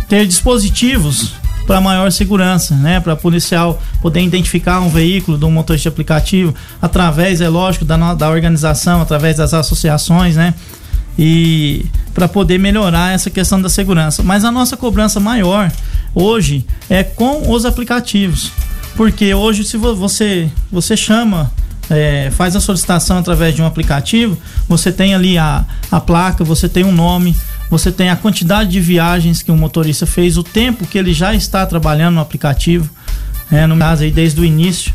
ter 0.09 0.27
dispositivos 0.27 1.35
para 1.67 1.81
maior 1.81 2.11
segurança, 2.11 2.75
né? 2.75 2.99
Para 2.99 3.15
policial 3.15 3.81
poder 4.03 4.21
identificar 4.23 4.81
um 4.81 4.89
veículo 4.89 5.39
de 5.39 5.45
um 5.45 5.51
motorista 5.51 5.89
de 5.89 5.93
aplicativo 5.93 6.55
através, 6.83 7.41
é 7.41 7.49
lógico, 7.49 7.85
da, 7.85 8.15
da 8.15 8.29
organização, 8.29 9.01
através 9.01 9.37
das 9.37 9.55
associações, 9.55 10.35
né? 10.35 10.53
E 11.17 11.87
para 12.13 12.27
poder 12.27 12.59
melhorar 12.59 13.13
essa 13.13 13.31
questão 13.31 13.61
da 13.63 13.69
segurança. 13.69 14.23
Mas 14.23 14.45
a 14.45 14.51
nossa 14.51 14.77
cobrança 14.77 15.21
maior 15.21 15.71
hoje 16.13 16.67
é 16.89 17.05
com 17.05 17.53
os 17.53 17.65
aplicativos. 17.65 18.51
Porque 18.97 19.33
hoje, 19.33 19.63
se 19.63 19.77
você, 19.77 20.51
você 20.73 20.97
chama 20.97 21.53
é, 21.91 22.31
faz 22.31 22.55
a 22.55 22.61
solicitação 22.61 23.19
através 23.19 23.55
de 23.55 23.61
um 23.61 23.67
aplicativo, 23.67 24.39
você 24.69 24.93
tem 24.93 25.15
ali 25.15 25.37
a, 25.37 25.65
a 25.91 26.01
placa, 26.01 26.45
você 26.45 26.69
tem 26.69 26.85
um 26.85 26.93
nome, 26.93 27.37
você 27.71 27.93
tem 27.93 28.11
a 28.11 28.17
quantidade 28.17 28.71
de 28.71 28.81
viagens 28.81 29.43
que 29.43 29.51
o 29.51 29.57
motorista 29.57 30.07
fez, 30.07 30.37
o 30.37 30.43
tempo 30.43 30.87
que 30.87 30.99
ele 30.99 31.15
já 31.15 31.33
está 31.33 31.65
trabalhando 31.65 32.17
no 32.17 32.21
aplicativo, 32.21 32.91
é, 33.51 33.67
no 33.67 33.77
caso 33.79 34.03
aí 34.03 34.11
desde 34.11 34.41
o 34.41 34.45
início. 34.45 34.93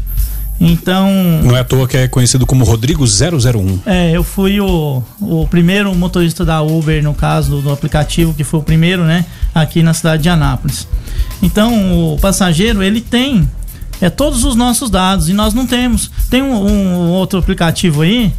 Então. 0.59 1.09
Não 1.43 1.55
é 1.55 1.61
à 1.61 1.63
toa 1.63 1.87
que 1.87 1.97
é 1.97 2.07
conhecido 2.07 2.45
como 2.45 2.63
Rodrigo 2.63 3.05
001. 3.05 3.79
É, 3.85 4.11
eu 4.11 4.23
fui 4.23 4.59
o, 4.59 5.03
o 5.19 5.47
primeiro 5.47 5.93
motorista 5.95 6.45
da 6.45 6.61
Uber, 6.61 7.03
no 7.03 7.13
caso 7.13 7.51
do, 7.51 7.61
do, 7.61 7.71
aplicativo, 7.71 8.33
que 8.33 8.43
foi 8.43 8.59
o 8.59 8.63
primeiro, 8.63 9.03
né? 9.03 9.25
Aqui 9.53 9.83
na 9.83 9.93
cidade 9.93 10.23
de 10.23 10.29
Anápolis. 10.29 10.87
Então, 11.41 12.13
o 12.13 12.17
passageiro, 12.19 12.81
ele 12.81 13.01
tem 13.01 13.49
é, 13.99 14.09
todos 14.09 14.43
os 14.43 14.55
nossos 14.55 14.89
dados 14.89 15.27
e 15.27 15.33
nós 15.33 15.53
não 15.53 15.67
temos. 15.67 16.09
Tem 16.29 16.41
um, 16.41 16.53
um 16.53 17.09
outro 17.09 17.37
aplicativo 17.37 18.01
aí, 18.01 18.33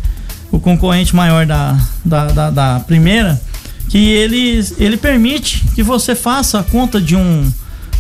o 0.51 0.59
concorrente 0.59 1.15
maior 1.15 1.45
da, 1.45 1.79
da, 2.05 2.27
da, 2.27 2.51
da 2.51 2.81
primeira, 2.81 3.41
que 3.89 4.11
ele, 4.11 4.65
ele 4.79 4.97
permite 4.97 5.65
que 5.75 5.83
você 5.83 6.15
faça 6.15 6.61
a 6.61 6.63
conta 6.63 7.01
de 7.01 7.17
um 7.17 7.51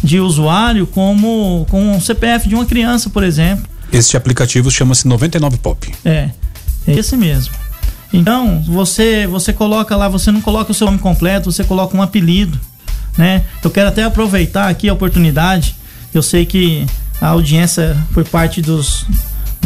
de 0.02 0.20
usuário 0.20 0.86
como 0.86 1.66
com 1.68 1.96
o 1.96 2.00
CPF 2.00 2.48
de 2.48 2.54
uma 2.54 2.64
criança, 2.64 3.10
por 3.10 3.24
exemplo. 3.24 3.66
Este 3.92 4.16
aplicativo 4.16 4.70
chama-se 4.70 5.08
99 5.08 5.56
Pop. 5.58 5.92
É, 6.04 6.30
é 6.86 6.92
esse 6.92 7.16
mesmo. 7.16 7.54
Então, 8.12 8.62
você 8.62 9.26
você 9.26 9.52
coloca 9.52 9.96
lá, 9.96 10.08
você 10.08 10.30
não 10.30 10.40
coloca 10.40 10.70
o 10.70 10.74
seu 10.74 10.86
nome 10.86 10.98
completo, 10.98 11.50
você 11.50 11.64
coloca 11.64 11.96
um 11.96 12.02
apelido, 12.02 12.58
né? 13.16 13.44
Eu 13.62 13.70
quero 13.70 13.88
até 13.88 14.04
aproveitar 14.04 14.68
aqui 14.68 14.88
a 14.88 14.92
oportunidade. 14.92 15.74
Eu 16.14 16.22
sei 16.22 16.46
que 16.46 16.86
a 17.20 17.28
audiência 17.28 17.96
por 18.12 18.24
parte 18.24 18.62
dos 18.62 19.06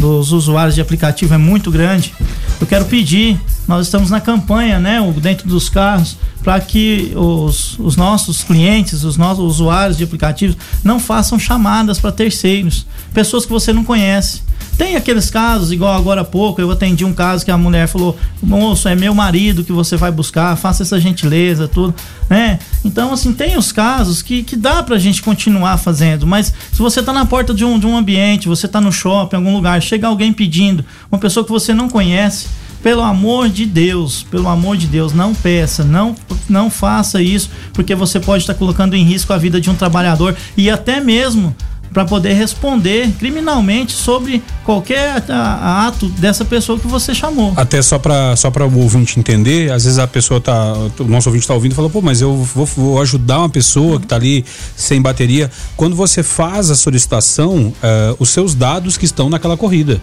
dos 0.01 0.31
usuários 0.31 0.73
de 0.75 0.81
aplicativo 0.81 1.33
é 1.33 1.37
muito 1.37 1.69
grande. 1.69 2.13
Eu 2.59 2.65
quero 2.67 2.85
pedir, 2.85 3.39
nós 3.67 3.85
estamos 3.85 4.09
na 4.09 4.19
campanha, 4.19 4.79
né, 4.79 4.99
dentro 5.21 5.47
dos 5.47 5.69
carros, 5.69 6.17
para 6.43 6.59
que 6.59 7.13
os, 7.15 7.77
os 7.79 7.95
nossos 7.95 8.43
clientes, 8.43 9.03
os 9.03 9.15
nossos 9.15 9.43
usuários 9.45 9.97
de 9.97 10.03
aplicativos 10.03 10.57
não 10.83 10.99
façam 10.99 11.37
chamadas 11.37 11.99
para 11.99 12.11
terceiros, 12.11 12.85
pessoas 13.13 13.45
que 13.45 13.51
você 13.51 13.71
não 13.71 13.83
conhece. 13.83 14.41
Tem 14.81 14.95
aqueles 14.95 15.29
casos, 15.29 15.71
igual 15.71 15.95
agora 15.95 16.21
há 16.21 16.25
pouco, 16.25 16.59
eu 16.59 16.71
atendi 16.71 17.05
um 17.05 17.13
caso 17.13 17.45
que 17.45 17.51
a 17.51 17.57
mulher 17.57 17.87
falou: 17.87 18.17
moço, 18.41 18.87
é 18.87 18.95
meu 18.95 19.13
marido 19.13 19.63
que 19.63 19.71
você 19.71 19.95
vai 19.95 20.11
buscar, 20.11 20.55
faça 20.55 20.81
essa 20.81 20.99
gentileza, 20.99 21.67
tudo, 21.67 21.93
né? 22.27 22.57
Então, 22.83 23.13
assim, 23.13 23.31
tem 23.31 23.55
os 23.55 23.71
casos 23.71 24.23
que, 24.23 24.41
que 24.41 24.55
dá 24.55 24.81
pra 24.81 24.97
gente 24.97 25.21
continuar 25.21 25.77
fazendo, 25.77 26.25
mas 26.25 26.51
se 26.73 26.79
você 26.79 27.03
tá 27.03 27.13
na 27.13 27.27
porta 27.27 27.53
de 27.53 27.63
um, 27.63 27.77
de 27.77 27.85
um 27.85 27.95
ambiente, 27.95 28.47
você 28.47 28.67
tá 28.67 28.81
no 28.81 28.91
shopping, 28.91 29.35
algum 29.35 29.53
lugar, 29.53 29.79
chega 29.83 30.07
alguém 30.07 30.33
pedindo, 30.33 30.83
uma 31.11 31.19
pessoa 31.19 31.45
que 31.45 31.51
você 31.51 31.75
não 31.75 31.87
conhece, 31.87 32.47
pelo 32.81 33.03
amor 33.03 33.49
de 33.49 33.67
Deus, 33.67 34.23
pelo 34.31 34.49
amor 34.49 34.77
de 34.77 34.87
Deus, 34.87 35.13
não 35.13 35.35
peça, 35.35 35.83
não, 35.83 36.15
não 36.49 36.71
faça 36.71 37.21
isso, 37.21 37.51
porque 37.71 37.93
você 37.93 38.19
pode 38.19 38.41
estar 38.41 38.55
colocando 38.55 38.95
em 38.95 39.03
risco 39.03 39.31
a 39.31 39.37
vida 39.37 39.61
de 39.61 39.69
um 39.69 39.75
trabalhador 39.75 40.35
e 40.57 40.71
até 40.71 40.99
mesmo 40.99 41.55
para 41.93 42.05
poder 42.05 42.33
responder 42.33 43.11
criminalmente 43.19 43.93
sobre 43.93 44.41
qualquer 44.63 45.23
ato 45.29 46.07
dessa 46.09 46.45
pessoa 46.45 46.79
que 46.79 46.87
você 46.87 47.13
chamou. 47.13 47.53
Até 47.55 47.81
só 47.81 47.99
para 47.99 48.35
só 48.35 48.49
para 48.49 48.65
o 48.65 48.79
ouvinte 48.79 49.19
entender, 49.19 49.71
às 49.71 49.83
vezes 49.83 49.99
a 49.99 50.07
pessoa 50.07 50.39
tá, 50.39 50.73
o 50.99 51.03
nosso 51.03 51.29
ouvinte 51.29 51.43
está 51.43 51.53
ouvindo 51.53 51.73
e 51.73 51.75
fala, 51.75 51.89
pô, 51.89 52.01
mas 52.01 52.21
eu 52.21 52.35
vou, 52.35 52.65
vou 52.65 53.01
ajudar 53.01 53.39
uma 53.39 53.49
pessoa 53.49 53.99
que 53.99 54.05
está 54.05 54.15
ali 54.15 54.45
sem 54.75 55.01
bateria. 55.01 55.51
Quando 55.75 55.95
você 55.95 56.23
faz 56.23 56.69
a 56.69 56.75
solicitação, 56.75 57.67
uh, 57.67 58.15
os 58.19 58.29
seus 58.29 58.55
dados 58.55 58.97
que 58.97 59.05
estão 59.05 59.29
naquela 59.29 59.57
corrida. 59.57 60.01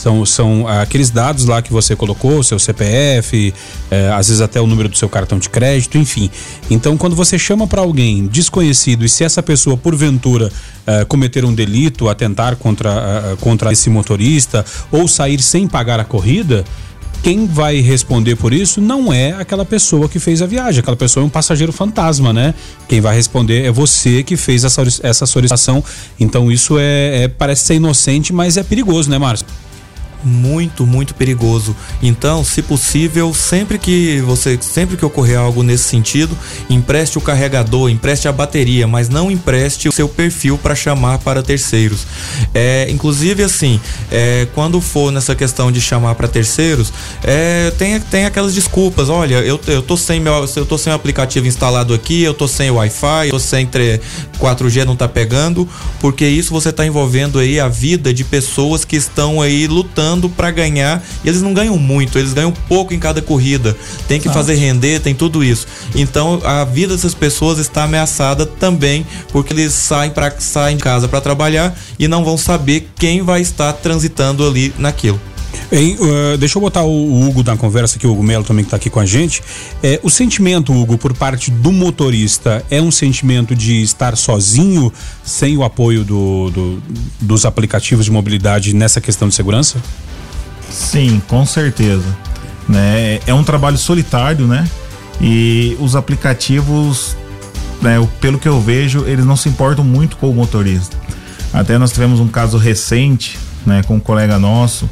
São, 0.00 0.24
são 0.24 0.66
aqueles 0.66 1.10
dados 1.10 1.44
lá 1.44 1.60
que 1.60 1.70
você 1.70 1.94
colocou, 1.94 2.42
seu 2.42 2.58
CPF, 2.58 3.52
é, 3.90 4.10
às 4.12 4.28
vezes 4.28 4.40
até 4.40 4.58
o 4.58 4.66
número 4.66 4.88
do 4.88 4.96
seu 4.96 5.10
cartão 5.10 5.38
de 5.38 5.50
crédito, 5.50 5.98
enfim. 5.98 6.30
Então, 6.70 6.96
quando 6.96 7.14
você 7.14 7.38
chama 7.38 7.66
para 7.66 7.82
alguém 7.82 8.26
desconhecido 8.26 9.04
e 9.04 9.10
se 9.10 9.24
essa 9.24 9.42
pessoa, 9.42 9.76
porventura, 9.76 10.50
é, 10.86 11.04
cometer 11.04 11.44
um 11.44 11.52
delito, 11.52 12.08
atentar 12.08 12.56
contra, 12.56 13.34
é, 13.34 13.36
contra 13.42 13.70
esse 13.74 13.90
motorista 13.90 14.64
ou 14.90 15.06
sair 15.06 15.42
sem 15.42 15.68
pagar 15.68 16.00
a 16.00 16.04
corrida, 16.04 16.64
quem 17.22 17.46
vai 17.46 17.80
responder 17.80 18.36
por 18.36 18.54
isso 18.54 18.80
não 18.80 19.12
é 19.12 19.32
aquela 19.32 19.66
pessoa 19.66 20.08
que 20.08 20.18
fez 20.18 20.40
a 20.40 20.46
viagem, 20.46 20.80
aquela 20.80 20.96
pessoa 20.96 21.22
é 21.22 21.26
um 21.26 21.28
passageiro 21.28 21.74
fantasma, 21.74 22.32
né? 22.32 22.54
Quem 22.88 23.02
vai 23.02 23.14
responder 23.14 23.66
é 23.66 23.70
você 23.70 24.22
que 24.22 24.34
fez 24.34 24.64
essa, 24.64 24.82
essa 25.02 25.26
solicitação. 25.26 25.84
Então 26.18 26.50
isso 26.50 26.78
é, 26.78 27.24
é 27.24 27.28
parece 27.28 27.66
ser 27.66 27.74
inocente, 27.74 28.32
mas 28.32 28.56
é 28.56 28.62
perigoso, 28.62 29.10
né, 29.10 29.18
Márcio? 29.18 29.46
Muito, 30.24 30.86
muito 30.86 31.14
perigoso. 31.14 31.74
Então, 32.02 32.44
se 32.44 32.62
possível, 32.62 33.32
sempre 33.34 33.78
que 33.78 34.20
você, 34.20 34.58
sempre 34.60 34.96
que 34.96 35.04
ocorrer 35.04 35.38
algo 35.38 35.62
nesse 35.62 35.84
sentido, 35.84 36.36
empreste 36.68 37.18
o 37.18 37.20
carregador, 37.20 37.88
empreste 37.88 38.28
a 38.28 38.32
bateria, 38.32 38.86
mas 38.86 39.08
não 39.08 39.30
empreste 39.30 39.88
o 39.88 39.92
seu 39.92 40.08
perfil 40.08 40.58
para 40.58 40.74
chamar 40.74 41.18
para 41.18 41.42
terceiros. 41.42 42.06
É, 42.54 42.86
inclusive 42.90 43.42
assim, 43.42 43.80
é, 44.10 44.46
quando 44.54 44.80
for 44.80 45.10
nessa 45.10 45.34
questão 45.34 45.72
de 45.72 45.80
chamar 45.80 46.14
para 46.14 46.28
terceiros, 46.28 46.92
é, 47.22 47.70
tem, 47.72 47.98
tem 48.00 48.26
aquelas 48.26 48.54
desculpas. 48.54 49.08
Olha, 49.08 49.36
eu, 49.36 49.60
eu 49.66 49.82
tô 49.82 49.96
sem 49.96 50.20
meu, 50.20 50.48
eu 50.56 50.66
tô 50.66 50.76
sem 50.76 50.92
o 50.92 50.96
aplicativo 50.96 51.46
instalado 51.46 51.94
aqui, 51.94 52.22
eu 52.22 52.34
tô 52.34 52.46
sem 52.46 52.70
Wi-Fi, 52.70 53.26
eu 53.26 53.30
tô 53.30 53.38
sem 53.38 53.68
4G 54.38 54.84
não 54.84 54.96
tá 54.96 55.08
pegando, 55.08 55.68
porque 56.00 56.26
isso 56.26 56.52
você 56.52 56.70
está 56.70 56.86
envolvendo 56.86 57.38
aí 57.38 57.60
a 57.60 57.68
vida 57.68 58.12
de 58.12 58.24
pessoas 58.24 58.84
que 58.84 58.96
estão 58.96 59.40
aí 59.40 59.66
lutando 59.66 60.09
lutando 60.10 60.28
para 60.28 60.50
ganhar 60.50 61.02
e 61.24 61.28
eles 61.28 61.42
não 61.42 61.54
ganham 61.54 61.76
muito, 61.78 62.18
eles 62.18 62.32
ganham 62.32 62.52
pouco 62.68 62.92
em 62.92 62.98
cada 62.98 63.22
corrida. 63.22 63.76
Tem 64.08 64.20
que 64.20 64.28
fazer 64.28 64.54
render, 64.54 65.00
tem 65.00 65.14
tudo 65.14 65.44
isso. 65.44 65.66
Então 65.94 66.40
a 66.44 66.64
vida 66.64 66.94
dessas 66.94 67.14
pessoas 67.14 67.58
está 67.58 67.84
ameaçada 67.84 68.44
também 68.44 69.06
porque 69.30 69.52
eles 69.52 69.72
saem 69.72 70.10
para 70.10 70.32
saem 70.38 70.76
de 70.76 70.82
casa 70.82 71.08
para 71.08 71.20
trabalhar 71.20 71.76
e 71.98 72.08
não 72.08 72.24
vão 72.24 72.36
saber 72.36 72.88
quem 72.96 73.22
vai 73.22 73.40
estar 73.40 73.72
transitando 73.74 74.46
ali 74.46 74.72
naquilo. 74.78 75.20
Hein, 75.72 75.96
uh, 76.00 76.36
deixa 76.36 76.58
eu 76.58 76.62
botar 76.62 76.82
o, 76.82 76.90
o, 76.90 77.28
Hugo 77.28 77.44
na 77.44 77.56
conversa 77.56 77.96
aqui, 77.96 78.06
o 78.06 78.12
Hugo 78.12 78.22
Melo 78.22 78.44
também 78.44 78.64
que 78.64 78.68
está 78.68 78.76
aqui 78.76 78.90
com 78.90 78.98
a 78.98 79.06
gente. 79.06 79.42
É, 79.82 80.00
o 80.02 80.10
sentimento, 80.10 80.72
Hugo, 80.72 80.98
por 80.98 81.12
parte 81.14 81.50
do 81.50 81.70
motorista 81.70 82.64
é 82.70 82.82
um 82.82 82.90
sentimento 82.90 83.54
de 83.54 83.82
estar 83.82 84.16
sozinho, 84.16 84.92
sem 85.24 85.56
o 85.56 85.62
apoio 85.62 86.04
do, 86.04 86.50
do, 86.50 86.82
dos 87.20 87.44
aplicativos 87.44 88.04
de 88.04 88.10
mobilidade 88.10 88.74
nessa 88.74 89.00
questão 89.00 89.28
de 89.28 89.34
segurança? 89.34 89.78
Sim, 90.70 91.22
com 91.28 91.46
certeza. 91.46 92.16
Né? 92.68 93.20
É 93.26 93.34
um 93.34 93.42
trabalho 93.42 93.78
solitário, 93.78 94.46
né? 94.46 94.68
E 95.20 95.76
os 95.78 95.94
aplicativos, 95.94 97.16
né, 97.82 97.96
pelo 98.20 98.38
que 98.38 98.48
eu 98.48 98.60
vejo, 98.60 99.04
eles 99.06 99.24
não 99.24 99.36
se 99.36 99.48
importam 99.48 99.84
muito 99.84 100.16
com 100.16 100.30
o 100.30 100.34
motorista. 100.34 100.96
Até 101.52 101.76
nós 101.76 101.92
tivemos 101.92 102.20
um 102.20 102.28
caso 102.28 102.56
recente, 102.56 103.38
né, 103.66 103.82
com 103.82 103.96
um 103.96 104.00
colega 104.00 104.38
nosso, 104.38 104.88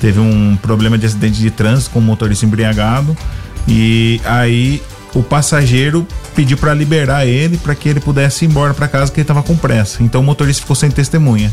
teve 0.00 0.20
um 0.20 0.56
problema 0.56 0.96
de 0.98 1.06
acidente 1.06 1.40
de 1.40 1.50
trânsito 1.50 1.90
com 1.90 1.98
um 1.98 2.02
motorista 2.02 2.44
embriagado 2.44 3.16
e 3.68 4.20
aí 4.24 4.82
o 5.14 5.22
passageiro 5.22 6.06
pediu 6.34 6.56
para 6.58 6.74
liberar 6.74 7.26
ele 7.26 7.56
para 7.56 7.74
que 7.74 7.88
ele 7.88 8.00
pudesse 8.00 8.44
ir 8.44 8.48
embora 8.48 8.74
para 8.74 8.86
casa 8.86 9.10
que 9.10 9.18
ele 9.18 9.22
estava 9.24 9.42
com 9.42 9.56
pressa. 9.56 10.02
Então 10.02 10.20
o 10.20 10.24
motorista 10.24 10.60
ficou 10.60 10.76
sem 10.76 10.90
testemunha. 10.90 11.52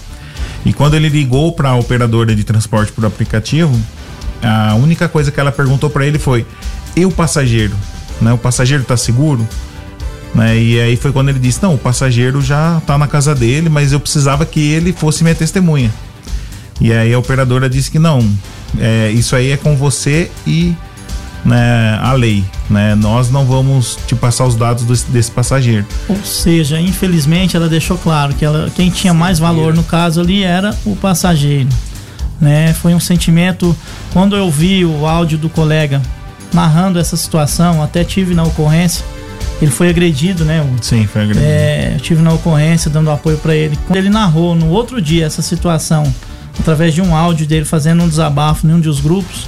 E 0.65 0.73
quando 0.73 0.95
ele 0.95 1.09
ligou 1.09 1.53
para 1.53 1.69
a 1.69 1.75
operadora 1.75 2.35
de 2.35 2.43
transporte 2.43 2.91
por 2.91 3.05
aplicativo, 3.05 3.77
a 4.41 4.75
única 4.75 5.07
coisa 5.07 5.31
que 5.31 5.39
ela 5.39 5.51
perguntou 5.51 5.89
para 5.89 6.05
ele 6.05 6.19
foi: 6.19 6.45
"E 6.95 7.05
o 7.05 7.11
passageiro, 7.11 7.75
né? 8.21 8.33
O 8.33 8.37
passageiro 8.37 8.83
está 8.83 8.97
seguro?" 8.97 9.47
Né? 10.35 10.57
E 10.57 10.81
aí 10.81 10.95
foi 10.95 11.11
quando 11.11 11.29
ele 11.29 11.39
disse: 11.39 11.61
Não, 11.61 11.75
o 11.75 11.77
passageiro 11.77 12.41
já 12.41 12.81
tá 12.85 12.97
na 12.97 13.07
casa 13.07 13.35
dele, 13.35 13.69
mas 13.69 13.93
eu 13.93 13.99
precisava 13.99 14.45
que 14.45 14.59
ele 14.59 14.91
fosse 14.91 15.23
minha 15.23 15.35
testemunha. 15.35 15.91
E 16.83 16.91
aí 16.91 17.13
a 17.13 17.17
operadora 17.17 17.69
disse 17.69 17.89
que 17.89 17.97
não, 17.97 18.19
é, 18.77 19.09
isso 19.09 19.37
aí 19.37 19.51
é 19.51 19.57
com 19.57 19.73
você 19.73 20.29
e 20.45 20.75
né, 21.45 21.97
a 22.01 22.11
lei. 22.11 22.43
Né? 22.69 22.93
Nós 22.93 23.31
não 23.31 23.45
vamos 23.45 23.97
te 24.05 24.13
passar 24.15 24.45
os 24.45 24.57
dados 24.57 24.83
desse, 24.83 25.09
desse 25.09 25.31
passageiro. 25.31 25.85
Ou 26.09 26.21
seja, 26.25 26.81
infelizmente 26.81 27.55
ela 27.55 27.69
deixou 27.69 27.97
claro 27.97 28.33
que 28.33 28.43
ela, 28.43 28.69
quem 28.75 28.89
tinha 28.89 29.13
mais 29.13 29.39
valor 29.39 29.73
no 29.73 29.83
caso 29.83 30.19
ali 30.19 30.43
era 30.43 30.75
o 30.85 30.93
passageiro. 30.93 31.69
Né? 32.39 32.73
Foi 32.73 32.93
um 32.93 32.99
sentimento. 32.99 33.73
Quando 34.11 34.35
eu 34.35 34.51
vi 34.51 34.83
o 34.83 35.07
áudio 35.07 35.37
do 35.37 35.47
colega 35.47 36.01
narrando 36.53 36.99
essa 36.99 37.15
situação, 37.15 37.81
até 37.81 38.03
tive 38.03 38.35
na 38.35 38.43
ocorrência 38.43 39.05
ele 39.61 39.71
foi 39.71 39.87
agredido, 39.87 40.43
né? 40.43 40.65
Sim, 40.81 41.07
foi 41.07 41.21
agredido. 41.21 41.45
É, 41.45 41.93
eu 41.95 41.99
tive 41.99 42.21
na 42.21 42.33
ocorrência 42.33 42.91
dando 42.91 43.09
apoio 43.09 43.37
para 43.37 43.55
ele. 43.55 43.77
Quando 43.87 43.95
ele 43.95 44.09
narrou 44.09 44.55
no 44.55 44.67
outro 44.69 45.01
dia 45.01 45.25
essa 45.25 45.41
situação, 45.41 46.03
através 46.59 46.93
de 46.93 47.01
um 47.01 47.15
áudio 47.15 47.45
dele 47.45 47.65
fazendo 47.65 48.03
um 48.03 48.07
desabafo 48.07 48.67
em 48.67 48.73
um 48.73 48.79
dos 48.79 48.99
grupos, 48.99 49.47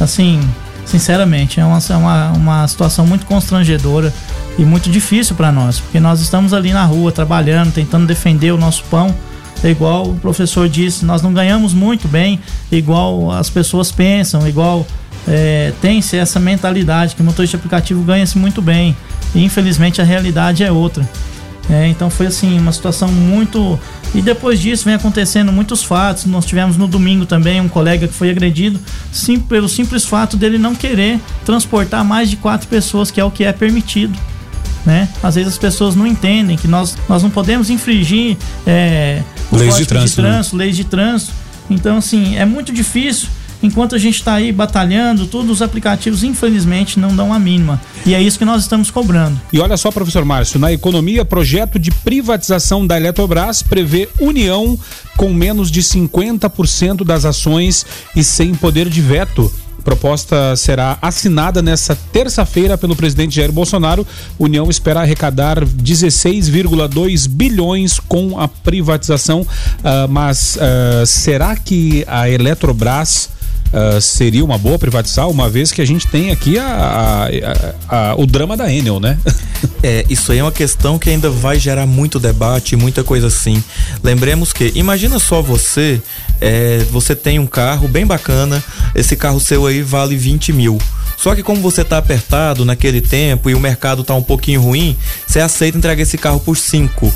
assim, 0.00 0.40
sinceramente, 0.84 1.60
é 1.60 1.64
uma, 1.64 1.78
é 1.78 1.96
uma, 1.96 2.32
uma 2.32 2.68
situação 2.68 3.06
muito 3.06 3.26
constrangedora 3.26 4.12
e 4.58 4.64
muito 4.64 4.90
difícil 4.90 5.34
para 5.34 5.50
nós, 5.50 5.80
porque 5.80 5.98
nós 5.98 6.20
estamos 6.20 6.52
ali 6.52 6.72
na 6.72 6.84
rua 6.84 7.10
trabalhando, 7.10 7.72
tentando 7.72 8.06
defender 8.06 8.52
o 8.52 8.56
nosso 8.56 8.84
pão. 8.84 9.14
É 9.62 9.70
igual 9.70 10.10
o 10.10 10.16
professor 10.16 10.68
disse, 10.68 11.04
nós 11.04 11.22
não 11.22 11.32
ganhamos 11.32 11.72
muito 11.72 12.06
bem, 12.06 12.38
igual 12.70 13.30
as 13.30 13.48
pessoas 13.48 13.90
pensam, 13.90 14.46
igual 14.46 14.86
é, 15.26 15.72
tem-se 15.80 16.16
essa 16.16 16.38
mentalidade 16.38 17.14
que 17.14 17.22
o 17.22 17.24
motorista 17.24 17.56
aplicativo 17.56 18.02
ganha-se 18.02 18.36
muito 18.36 18.60
bem. 18.60 18.94
E 19.34 19.42
infelizmente 19.42 20.00
a 20.00 20.04
realidade 20.04 20.62
é 20.62 20.70
outra. 20.70 21.08
É, 21.70 21.88
então 21.88 22.10
foi 22.10 22.26
assim, 22.26 22.58
uma 22.58 22.72
situação 22.72 23.08
muito. 23.08 23.78
E 24.14 24.20
depois 24.20 24.60
disso 24.60 24.84
vem 24.84 24.94
acontecendo 24.94 25.50
muitos 25.50 25.82
fatos. 25.82 26.26
Nós 26.26 26.44
tivemos 26.44 26.76
no 26.76 26.86
domingo 26.86 27.24
também 27.24 27.60
um 27.60 27.68
colega 27.68 28.06
que 28.06 28.14
foi 28.14 28.30
agredido 28.30 28.78
sim, 29.10 29.38
pelo 29.40 29.68
simples 29.68 30.04
fato 30.04 30.36
dele 30.36 30.58
não 30.58 30.74
querer 30.74 31.18
transportar 31.44 32.04
mais 32.04 32.28
de 32.28 32.36
quatro 32.36 32.68
pessoas, 32.68 33.10
que 33.10 33.20
é 33.20 33.24
o 33.24 33.30
que 33.30 33.44
é 33.44 33.52
permitido. 33.52 34.18
Né? 34.84 35.08
Às 35.22 35.36
vezes 35.36 35.54
as 35.54 35.58
pessoas 35.58 35.94
não 35.94 36.06
entendem 36.06 36.58
que 36.58 36.68
nós, 36.68 36.96
nós 37.08 37.22
não 37.22 37.30
podemos 37.30 37.70
infringir 37.70 38.36
é, 38.66 39.22
leis 39.50 39.76
de 39.76 39.86
trânsito, 39.86 40.20
de 40.20 40.28
trânsito 40.28 40.56
né? 40.56 40.64
leis 40.64 40.76
de 40.76 40.84
trânsito. 40.84 41.32
Então, 41.70 41.96
assim, 41.96 42.36
é 42.36 42.44
muito 42.44 42.70
difícil 42.70 43.28
enquanto 43.64 43.94
a 43.94 43.98
gente 43.98 44.16
está 44.16 44.34
aí 44.34 44.52
batalhando, 44.52 45.26
todos 45.26 45.50
os 45.50 45.62
aplicativos, 45.62 46.22
infelizmente, 46.22 47.00
não 47.00 47.16
dão 47.16 47.32
a 47.32 47.38
mínima. 47.38 47.80
E 48.04 48.14
é 48.14 48.20
isso 48.20 48.38
que 48.38 48.44
nós 48.44 48.62
estamos 48.62 48.90
cobrando. 48.90 49.40
E 49.52 49.58
olha 49.58 49.76
só, 49.76 49.90
professor 49.90 50.24
Márcio, 50.24 50.60
na 50.60 50.72
economia, 50.72 51.24
projeto 51.24 51.78
de 51.78 51.90
privatização 51.90 52.86
da 52.86 52.96
Eletrobras 52.96 53.62
prevê 53.62 54.08
união 54.20 54.78
com 55.16 55.32
menos 55.32 55.70
de 55.70 55.82
50% 55.82 57.04
das 57.04 57.24
ações 57.24 57.86
e 58.14 58.22
sem 58.22 58.54
poder 58.54 58.88
de 58.88 59.00
veto. 59.00 59.50
Proposta 59.82 60.56
será 60.56 60.96
assinada 61.02 61.60
nesta 61.60 61.94
terça-feira 61.94 62.78
pelo 62.78 62.96
presidente 62.96 63.36
Jair 63.36 63.52
Bolsonaro. 63.52 64.06
União 64.38 64.70
espera 64.70 65.02
arrecadar 65.02 65.62
16,2 65.62 67.28
bilhões 67.28 68.00
com 68.00 68.40
a 68.40 68.48
privatização. 68.48 69.42
Uh, 69.42 70.08
mas 70.08 70.56
uh, 70.56 71.06
será 71.06 71.54
que 71.54 72.02
a 72.08 72.28
Eletrobras 72.30 73.33
uh, 73.74 74.00
seria 74.00 74.44
uma 74.44 74.56
boa 74.56 74.78
privatizar, 74.78 75.28
uma 75.28 75.50
vez 75.50 75.72
que 75.72 75.82
a 75.82 75.84
gente 75.84 76.06
tem 76.06 76.30
aqui 76.30 76.58
a, 76.58 77.28
a, 77.88 78.10
a, 78.10 78.14
o 78.16 78.26
drama 78.26 78.56
da 78.56 78.72
Enel, 78.72 79.00
né? 79.00 79.18
é, 79.82 80.04
isso 80.08 80.30
aí 80.32 80.38
é 80.38 80.42
uma 80.42 80.52
questão 80.52 80.98
que 80.98 81.10
ainda 81.10 81.28
vai 81.28 81.58
gerar 81.58 81.86
muito 81.86 82.20
debate, 82.20 82.76
muita 82.76 83.02
coisa 83.02 83.26
assim. 83.26 83.62
Lembremos 84.02 84.52
que, 84.52 84.72
imagina 84.74 85.18
só 85.18 85.42
você, 85.42 86.00
é, 86.40 86.78
você 86.90 87.16
tem 87.16 87.38
um 87.38 87.46
carro 87.46 87.88
bem 87.88 88.06
bacana, 88.06 88.62
esse 88.94 89.16
carro 89.16 89.40
seu 89.40 89.66
aí 89.66 89.82
vale 89.82 90.16
20 90.16 90.52
mil. 90.52 90.78
Só 91.16 91.34
que 91.34 91.42
como 91.42 91.60
você 91.60 91.82
está 91.82 91.98
apertado 91.98 92.64
naquele 92.64 93.00
tempo 93.00 93.48
e 93.48 93.54
o 93.54 93.60
mercado 93.60 94.02
está 94.02 94.14
um 94.14 94.22
pouquinho 94.22 94.60
ruim, 94.60 94.96
você 95.26 95.40
aceita 95.40 95.78
entregar 95.78 96.02
esse 96.02 96.18
carro 96.18 96.40
por 96.40 96.56
5 96.56 97.12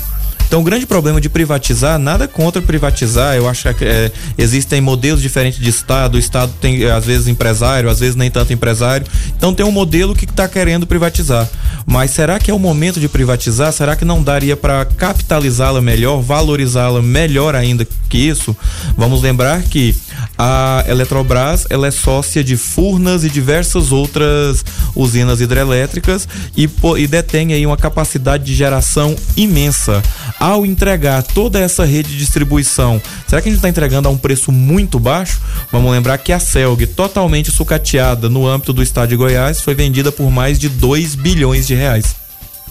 então, 0.49 0.61
o 0.61 0.63
grande 0.63 0.87
problema 0.87 1.21
de 1.21 1.29
privatizar, 1.29 1.99
nada 1.99 2.27
contra 2.27 2.59
privatizar, 2.59 3.35
eu 3.35 3.47
acho 3.47 3.71
que 3.75 3.85
é, 3.85 4.11
existem 4.35 4.81
modelos 4.81 5.21
diferentes 5.21 5.59
de 5.59 5.69
Estado, 5.69 6.15
o 6.15 6.17
Estado 6.17 6.51
tem 6.59 6.85
às 6.85 7.05
vezes 7.05 7.27
empresário, 7.27 7.87
às 7.87 7.99
vezes 7.99 8.15
nem 8.15 8.31
tanto 8.31 8.51
empresário, 8.51 9.05
então 9.37 9.53
tem 9.53 9.63
um 9.63 9.71
modelo 9.71 10.15
que 10.15 10.25
está 10.25 10.47
querendo 10.47 10.87
privatizar. 10.87 11.47
Mas 11.85 12.09
será 12.11 12.39
que 12.39 12.49
é 12.49 12.53
o 12.53 12.57
momento 12.57 12.99
de 12.99 13.07
privatizar? 13.07 13.71
Será 13.71 13.95
que 13.95 14.03
não 14.03 14.23
daria 14.23 14.57
para 14.57 14.85
capitalizá-la 14.85 15.81
melhor, 15.81 16.19
valorizá-la 16.19 16.99
melhor 16.99 17.53
ainda 17.53 17.87
que 18.09 18.17
isso? 18.17 18.57
Vamos 18.97 19.21
lembrar 19.21 19.61
que 19.61 19.95
a 20.35 20.83
Eletrobras 20.87 21.67
ela 21.69 21.85
é 21.85 21.91
sócia 21.91 22.43
de 22.43 22.57
Furnas 22.57 23.23
e 23.23 23.29
diversas 23.29 23.91
outras 23.91 24.65
usinas 24.95 25.41
hidrelétricas 25.41 26.27
e, 26.57 26.67
e 26.97 27.07
detém 27.07 27.53
aí 27.53 27.67
uma 27.67 27.77
capacidade 27.77 28.45
de 28.45 28.55
geração 28.55 29.15
imensa 29.37 30.01
ao 30.39 30.65
entregar 30.65 31.21
toda 31.21 31.59
essa 31.59 31.83
rede 31.83 32.09
de 32.09 32.17
distribuição, 32.17 33.01
será 33.27 33.41
que 33.41 33.49
a 33.49 33.51
gente 33.51 33.57
está 33.57 33.69
entregando 33.69 34.07
a 34.07 34.11
um 34.11 34.17
preço 34.17 34.51
muito 34.51 34.99
baixo? 34.99 35.41
Vamos 35.71 35.91
lembrar 35.91 36.17
que 36.17 36.31
a 36.31 36.39
Celg, 36.39 36.87
totalmente 36.87 37.51
sucateada 37.51 38.29
no 38.29 38.47
âmbito 38.47 38.71
do 38.71 38.81
estado 38.81 39.09
de 39.09 39.15
Goiás, 39.15 39.61
foi 39.61 39.75
vendida 39.75 40.11
por 40.11 40.31
mais 40.31 40.57
de 40.57 40.69
2 40.69 41.15
bilhões 41.15 41.67
de 41.67 41.75
reais. 41.75 42.15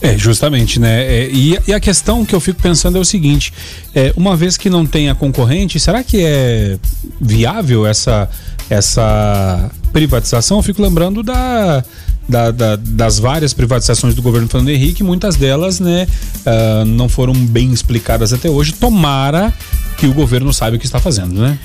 É, 0.01 0.17
justamente, 0.17 0.79
né? 0.79 1.03
É, 1.03 1.29
e, 1.29 1.59
e, 1.67 1.73
a 1.73 1.79
questão 1.79 2.25
que 2.25 2.33
eu 2.33 2.39
fico 2.39 2.61
pensando 2.61 2.97
é 2.97 3.01
o 3.01 3.05
seguinte: 3.05 3.51
é, 3.93 4.13
uma 4.15 4.35
vez 4.35 4.55
que 4.55 4.69
não 4.69 4.85
tem 4.85 5.09
a 5.09 5.15
concorrente, 5.15 5.77
será 5.77 6.03
que 6.03 6.23
é 6.23 6.77
viável 7.19 7.85
essa, 7.85 8.29
essa 8.69 9.69
privatização? 9.91 10.57
Eu 10.57 10.63
fico 10.63 10.81
lembrando 10.81 11.21
da, 11.21 11.83
da, 12.29 12.51
da, 12.51 12.75
das 12.75 13.17
várias 13.17 13.53
privatizações 13.53 14.13
do 14.13 14.21
governo 14.21 14.47
Fernando 14.47 14.69
Henrique, 14.69 15.03
muitas 15.03 15.35
delas 15.35 15.79
né, 15.79 16.07
uh, 16.45 16.85
não 16.85 17.09
foram 17.09 17.33
bem 17.33 17.73
explicadas 17.73 18.31
até 18.31 18.49
hoje. 18.49 18.73
Tomara 18.73 19.51
que 19.97 20.05
o 20.05 20.13
governo 20.13 20.53
saiba 20.53 20.77
o 20.77 20.79
que 20.79 20.85
está 20.85 20.99
fazendo, 20.99 21.41
né? 21.41 21.57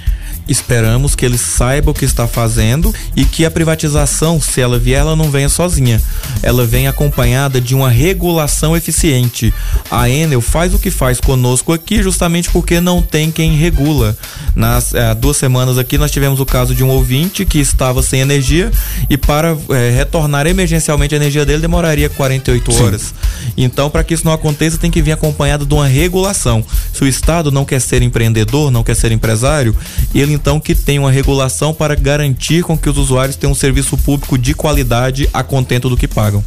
Esperamos 0.49 1.15
que 1.15 1.25
ele 1.25 1.39
saiba 1.39 1.91
o 1.91 1.95
que 1.95 2.05
está 2.05 2.27
fazendo 2.27 2.95
e 3.17 3.25
que 3.25 3.45
a 3.45 3.51
privatização, 3.51 4.41
se 4.41 4.61
ela 4.61 4.79
vier, 4.79 5.01
ela 5.01 5.17
não 5.17 5.31
venha 5.31 5.49
sozinha. 5.49 6.01
Ela 6.43 6.67
vem 6.67 6.87
acompanhada 6.87 7.61
de 7.61 7.75
uma 7.75 7.89
regulação 7.89 8.77
eficiente. 8.77 9.53
A 9.91 10.09
Enel 10.09 10.41
faz 10.41 10.75
o 10.75 10.79
que 10.79 10.91
faz 10.91 11.21
conosco 11.21 11.73
aqui 11.73 12.03
justamente 12.03 12.51
porque 12.51 12.81
não 12.81 13.01
tem 13.01 13.31
quem 13.31 13.57
regula. 13.57 14.17
Nas 14.55 14.95
é, 14.95 15.15
duas 15.15 15.37
semanas 15.37 15.79
aqui 15.79 15.99
nós 15.99 16.11
tivemos 16.11 16.41
o 16.41 16.47
caso 16.47 16.75
de 16.75 16.85
um 16.85 16.89
ouvinte 16.89 17.45
que 17.45 17.59
estava 17.59 18.03
sem 18.03 18.21
energia 18.21 18.71
e 19.09 19.17
para 19.17 19.57
é, 19.71 19.91
retornar 19.91 20.47
emergencialmente 20.47 21.15
a 21.15 21.17
energia 21.17 21.45
dele 21.45 21.61
demoraria 21.61 22.09
48 22.09 22.73
Sim. 22.73 22.83
horas. 22.83 23.15
Então, 23.57 23.89
para 23.89 24.05
que 24.05 24.15
isso 24.15 24.25
não 24.25 24.33
aconteça, 24.33 24.79
tem 24.79 24.91
que 24.91 25.03
vir 25.03 25.13
acompanhado 25.13 25.65
de 25.65 25.75
uma 25.75 25.87
regulação. 25.87 26.65
Se 26.93 27.03
o 27.03 27.07
Estado 27.07 27.51
não 27.51 27.65
quer 27.65 27.81
ser 27.81 28.03
empreendedor, 28.03 28.71
não 28.71 28.83
quer 28.83 28.95
ser 28.95 29.13
empresário, 29.13 29.77
ele 30.15 30.34
então 30.35 30.61
que 30.61 30.75
tem 30.75 30.99
uma 30.99 31.11
regulação 31.11 31.73
para 31.73 31.95
garantir 31.95 32.63
com 32.63 32.77
que 32.77 32.91
os 32.91 32.99
usuários 32.99 33.37
tenham 33.37 33.53
um 33.53 33.57
serviço 33.57 33.97
público 33.97 34.37
de 34.37 34.55
qualidade 34.55 35.29
a 35.33 35.43
contento 35.43 35.89
do 35.89 35.97
que 35.97 36.07
pagam. 36.07 36.45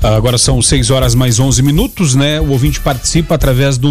Agora 0.00 0.38
são 0.38 0.62
6 0.62 0.90
horas 0.90 1.14
mais 1.14 1.40
11 1.40 1.60
minutos, 1.62 2.14
né? 2.14 2.40
O 2.40 2.50
ouvinte 2.50 2.78
participa 2.78 3.34
através 3.34 3.76
do 3.78 3.90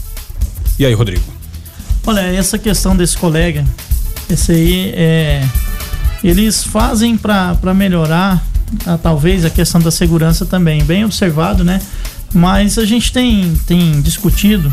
E 0.77 0.85
aí, 0.85 0.93
Rodrigo? 0.93 1.23
Olha, 2.05 2.19
essa 2.19 2.59
questão 2.59 2.95
desse 2.95 3.17
colega, 3.17 3.65
esse 4.29 4.51
aí 4.51 4.93
é. 4.95 5.43
Eles 6.23 6.63
fazem 6.63 7.17
para 7.17 7.73
melhorar, 7.75 8.45
a, 8.85 8.95
talvez, 8.95 9.43
a 9.43 9.49
questão 9.49 9.81
da 9.81 9.89
segurança 9.89 10.45
também. 10.45 10.83
Bem 10.83 11.03
observado, 11.03 11.63
né? 11.63 11.81
Mas 12.31 12.77
a 12.77 12.85
gente 12.85 13.11
tem, 13.11 13.51
tem 13.65 13.99
discutido 13.99 14.71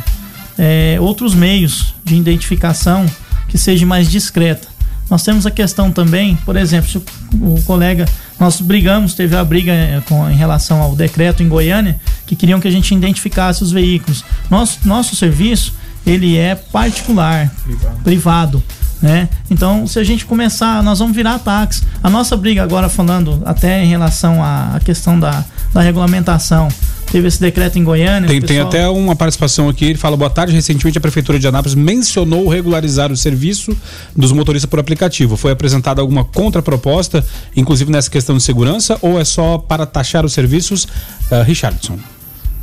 é, 0.58 0.98
outros 1.00 1.34
meios 1.34 1.94
de 2.04 2.16
identificação 2.16 3.06
que 3.48 3.56
seja 3.56 3.86
mais 3.86 4.10
discreta. 4.10 4.68
Nós 5.10 5.24
temos 5.24 5.44
a 5.44 5.50
questão 5.50 5.90
também, 5.90 6.36
por 6.44 6.56
exemplo, 6.56 6.88
se 6.88 6.98
o, 6.98 7.60
colega, 7.66 8.06
nós 8.38 8.60
brigamos, 8.60 9.14
teve 9.14 9.36
a 9.36 9.44
briga 9.44 9.72
é, 9.72 10.00
com, 10.08 10.30
em 10.30 10.36
relação 10.36 10.80
ao 10.80 10.94
decreto 10.94 11.42
em 11.42 11.48
Goiânia, 11.48 12.00
que 12.26 12.36
queriam 12.36 12.60
que 12.60 12.68
a 12.68 12.70
gente 12.70 12.94
identificasse 12.94 13.62
os 13.62 13.72
veículos. 13.72 14.24
Nosso, 14.48 14.78
nosso 14.84 15.16
serviço, 15.16 15.74
ele 16.06 16.38
é 16.38 16.54
particular, 16.54 17.50
privado. 17.64 18.00
privado 18.04 18.62
né? 19.02 19.28
Então, 19.50 19.86
se 19.86 19.98
a 19.98 20.04
gente 20.04 20.26
começar, 20.26 20.82
nós 20.82 20.98
vamos 20.98 21.16
virar 21.16 21.34
ataques. 21.34 21.82
A 22.02 22.10
nossa 22.10 22.36
briga 22.36 22.62
agora 22.62 22.88
falando 22.88 23.42
até 23.44 23.82
em 23.82 23.88
relação 23.88 24.42
à, 24.42 24.76
à 24.76 24.80
questão 24.80 25.18
da, 25.18 25.44
da 25.72 25.80
regulamentação. 25.80 26.68
Teve 27.10 27.26
esse 27.26 27.40
decreto 27.40 27.78
em 27.78 27.82
Goiânia. 27.82 28.28
Tem, 28.28 28.40
pessoal... 28.40 28.70
tem 28.70 28.80
até 28.80 28.88
uma 28.88 29.16
participação 29.16 29.68
aqui. 29.68 29.84
Ele 29.84 29.98
fala: 29.98 30.16
boa 30.16 30.30
tarde. 30.30 30.52
Recentemente, 30.52 30.96
a 30.96 31.00
Prefeitura 31.00 31.38
de 31.38 31.46
Anápolis 31.46 31.74
mencionou 31.74 32.48
regularizar 32.48 33.10
o 33.10 33.16
serviço 33.16 33.76
dos 34.16 34.30
motoristas 34.30 34.70
por 34.70 34.78
aplicativo. 34.78 35.36
Foi 35.36 35.50
apresentada 35.50 36.00
alguma 36.00 36.24
contraproposta, 36.24 37.24
inclusive 37.56 37.90
nessa 37.90 38.08
questão 38.08 38.36
de 38.36 38.42
segurança, 38.42 38.96
ou 39.02 39.20
é 39.20 39.24
só 39.24 39.58
para 39.58 39.86
taxar 39.86 40.24
os 40.24 40.32
serviços? 40.32 40.84
Uh, 41.30 41.42
Richardson. 41.44 41.98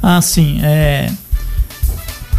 Ah, 0.01 0.21
sim. 0.21 0.59
É... 0.63 1.11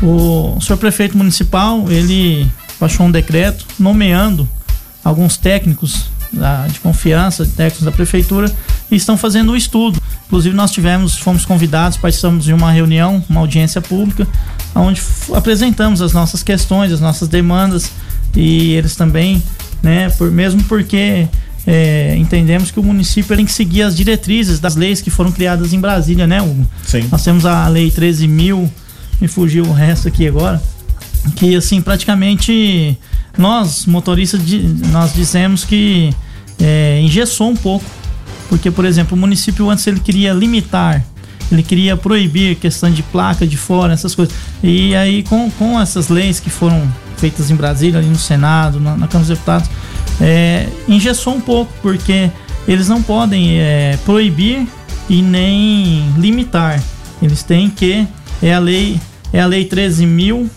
O 0.01 0.59
senhor 0.61 0.79
prefeito 0.79 1.19
municipal, 1.19 1.91
ele 1.91 2.49
baixou 2.81 3.05
um 3.05 3.11
decreto 3.11 3.67
nomeando 3.79 4.49
alguns 5.05 5.37
técnicos 5.37 6.05
de 6.71 6.81
confiança, 6.81 7.45
técnicos 7.45 7.85
da 7.85 7.91
prefeitura, 7.91 8.55
e 8.91 8.97
estão 8.97 9.17
fazendo 9.17 9.53
um 9.53 9.57
estudo. 9.57 10.01
Inclusive 10.29 10.55
nós 10.55 10.71
tivemos, 10.71 11.17
fomos 11.17 11.47
convidados, 11.47 11.97
participamos 11.97 12.45
de 12.45 12.53
uma 12.53 12.71
reunião, 12.71 13.25
uma 13.31 13.41
audiência 13.41 13.81
pública, 13.81 14.29
onde 14.75 15.01
apresentamos 15.35 16.03
as 16.03 16.13
nossas 16.13 16.43
questões, 16.43 16.93
as 16.93 17.01
nossas 17.01 17.29
demandas, 17.29 17.91
e 18.37 18.73
eles 18.73 18.95
também, 18.95 19.43
né, 19.83 20.11
por, 20.11 20.31
mesmo 20.31 20.63
porque 20.65 21.27
é, 21.67 22.15
entendemos 22.19 22.71
que 22.71 22.79
o 22.79 22.83
município 22.83 23.35
tem 23.35 23.47
que 23.47 23.53
seguir 23.53 23.83
as 23.83 23.97
diretrizes 23.97 24.61
das 24.61 24.77
leis 24.77 25.01
que 25.01 25.09
foram 25.09 25.33
criadas 25.33 25.73
em 25.73 25.81
Brasília, 25.81 26.27
né, 26.27 26.43
Hugo? 26.43 26.67
Sim. 26.85 27.09
Nós 27.11 27.25
temos 27.25 27.47
a 27.47 27.67
lei 27.67 27.91
13 27.91 28.29
mil, 28.29 28.71
me 29.19 29.29
fugiu 29.29 29.65
o 29.65 29.73
resto 29.73 30.09
aqui 30.09 30.29
agora, 30.29 30.63
que 31.37 31.57
assim 31.57 31.81
praticamente 31.81 32.99
nós 33.39 33.87
motoristas 33.87 34.43
nós 34.93 35.15
dizemos 35.15 35.65
que 35.65 36.15
é, 36.61 37.01
engessou 37.01 37.49
um 37.49 37.57
pouco 37.57 37.85
porque 38.49 38.71
por 38.71 38.85
exemplo 38.85 39.17
o 39.17 39.21
município 39.21 39.69
antes 39.71 39.87
ele 39.87 40.01
queria 40.01 40.33
limitar 40.33 41.05
ele 41.51 41.63
queria 41.63 41.97
proibir 41.97 42.57
questão 42.57 42.91
de 42.91 43.03
placa 43.03 43.47
de 43.47 43.57
fora 43.57 43.93
essas 43.93 44.15
coisas 44.15 44.35
e 44.63 44.95
aí 44.95 45.23
com, 45.23 45.51
com 45.53 45.81
essas 45.81 46.09
leis 46.09 46.41
que 46.41 46.51
foram 46.51 46.87
feitas 47.17 47.51
em 47.51 47.55
Brasília 47.55 47.99
ali 47.99 48.09
no 48.09 48.19
Senado 48.19 48.79
na, 48.81 48.97
na 48.97 49.07
Câmara 49.09 49.29
dos 49.29 49.29
Deputados 49.29 49.71
é, 50.21 50.69
engessou 50.87 51.35
um 51.35 51.41
pouco 51.41 51.73
porque 51.81 52.31
eles 52.67 52.89
não 52.89 53.03
podem 53.03 53.61
é, 53.61 53.99
proibir 54.05 54.67
e 55.09 55.23
nem 55.23 56.13
limitar 56.19 56.83
eles 57.23 57.43
têm 57.43 57.71
que 57.71 58.07
é 58.43 58.55
a 58.55 58.59
lei 58.59 59.01
é 59.33 59.41
a 59.41 59.47
lei 59.47 59.65
13 59.65 60.07
mil 60.07 60.49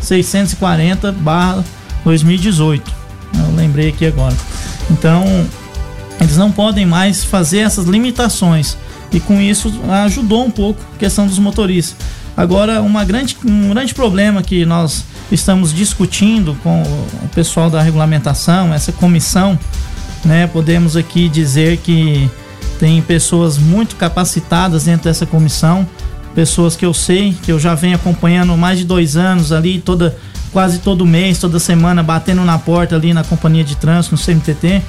640 0.00 1.12
barra 1.12 1.64
2018. 2.04 2.90
Eu 3.34 3.54
lembrei 3.54 3.88
aqui 3.88 4.06
agora. 4.06 4.34
Então, 4.90 5.24
eles 6.20 6.36
não 6.36 6.50
podem 6.50 6.84
mais 6.84 7.24
fazer 7.24 7.58
essas 7.58 7.86
limitações 7.86 8.76
e 9.12 9.20
com 9.20 9.40
isso 9.40 9.72
ajudou 10.04 10.44
um 10.44 10.50
pouco 10.50 10.80
a 10.94 10.98
questão 10.98 11.26
dos 11.26 11.38
motoristas. 11.38 11.96
Agora, 12.36 12.82
uma 12.82 13.04
grande, 13.04 13.36
um 13.44 13.70
grande 13.70 13.94
problema 13.94 14.42
que 14.42 14.64
nós 14.64 15.04
estamos 15.30 15.72
discutindo 15.72 16.56
com 16.62 16.82
o 16.82 17.28
pessoal 17.34 17.68
da 17.68 17.82
regulamentação, 17.82 18.72
essa 18.72 18.92
comissão, 18.92 19.58
né? 20.24 20.46
Podemos 20.46 20.96
aqui 20.96 21.28
dizer 21.28 21.78
que 21.78 22.30
tem 22.78 23.02
pessoas 23.02 23.58
muito 23.58 23.96
capacitadas 23.96 24.84
dentro 24.84 25.04
dessa 25.04 25.26
comissão 25.26 25.86
pessoas 26.38 26.76
que 26.76 26.86
eu 26.86 26.94
sei, 26.94 27.36
que 27.42 27.50
eu 27.50 27.58
já 27.58 27.74
venho 27.74 27.96
acompanhando 27.96 28.56
mais 28.56 28.78
de 28.78 28.84
dois 28.84 29.16
anos 29.16 29.50
ali, 29.50 29.80
toda 29.80 30.16
quase 30.52 30.78
todo 30.78 31.04
mês, 31.04 31.38
toda 31.38 31.58
semana, 31.58 32.00
batendo 32.00 32.44
na 32.44 32.56
porta 32.56 32.94
ali 32.94 33.12
na 33.12 33.24
companhia 33.24 33.64
de 33.64 33.76
trânsito, 33.76 34.14
no 34.14 34.20
CMTT, 34.20 34.80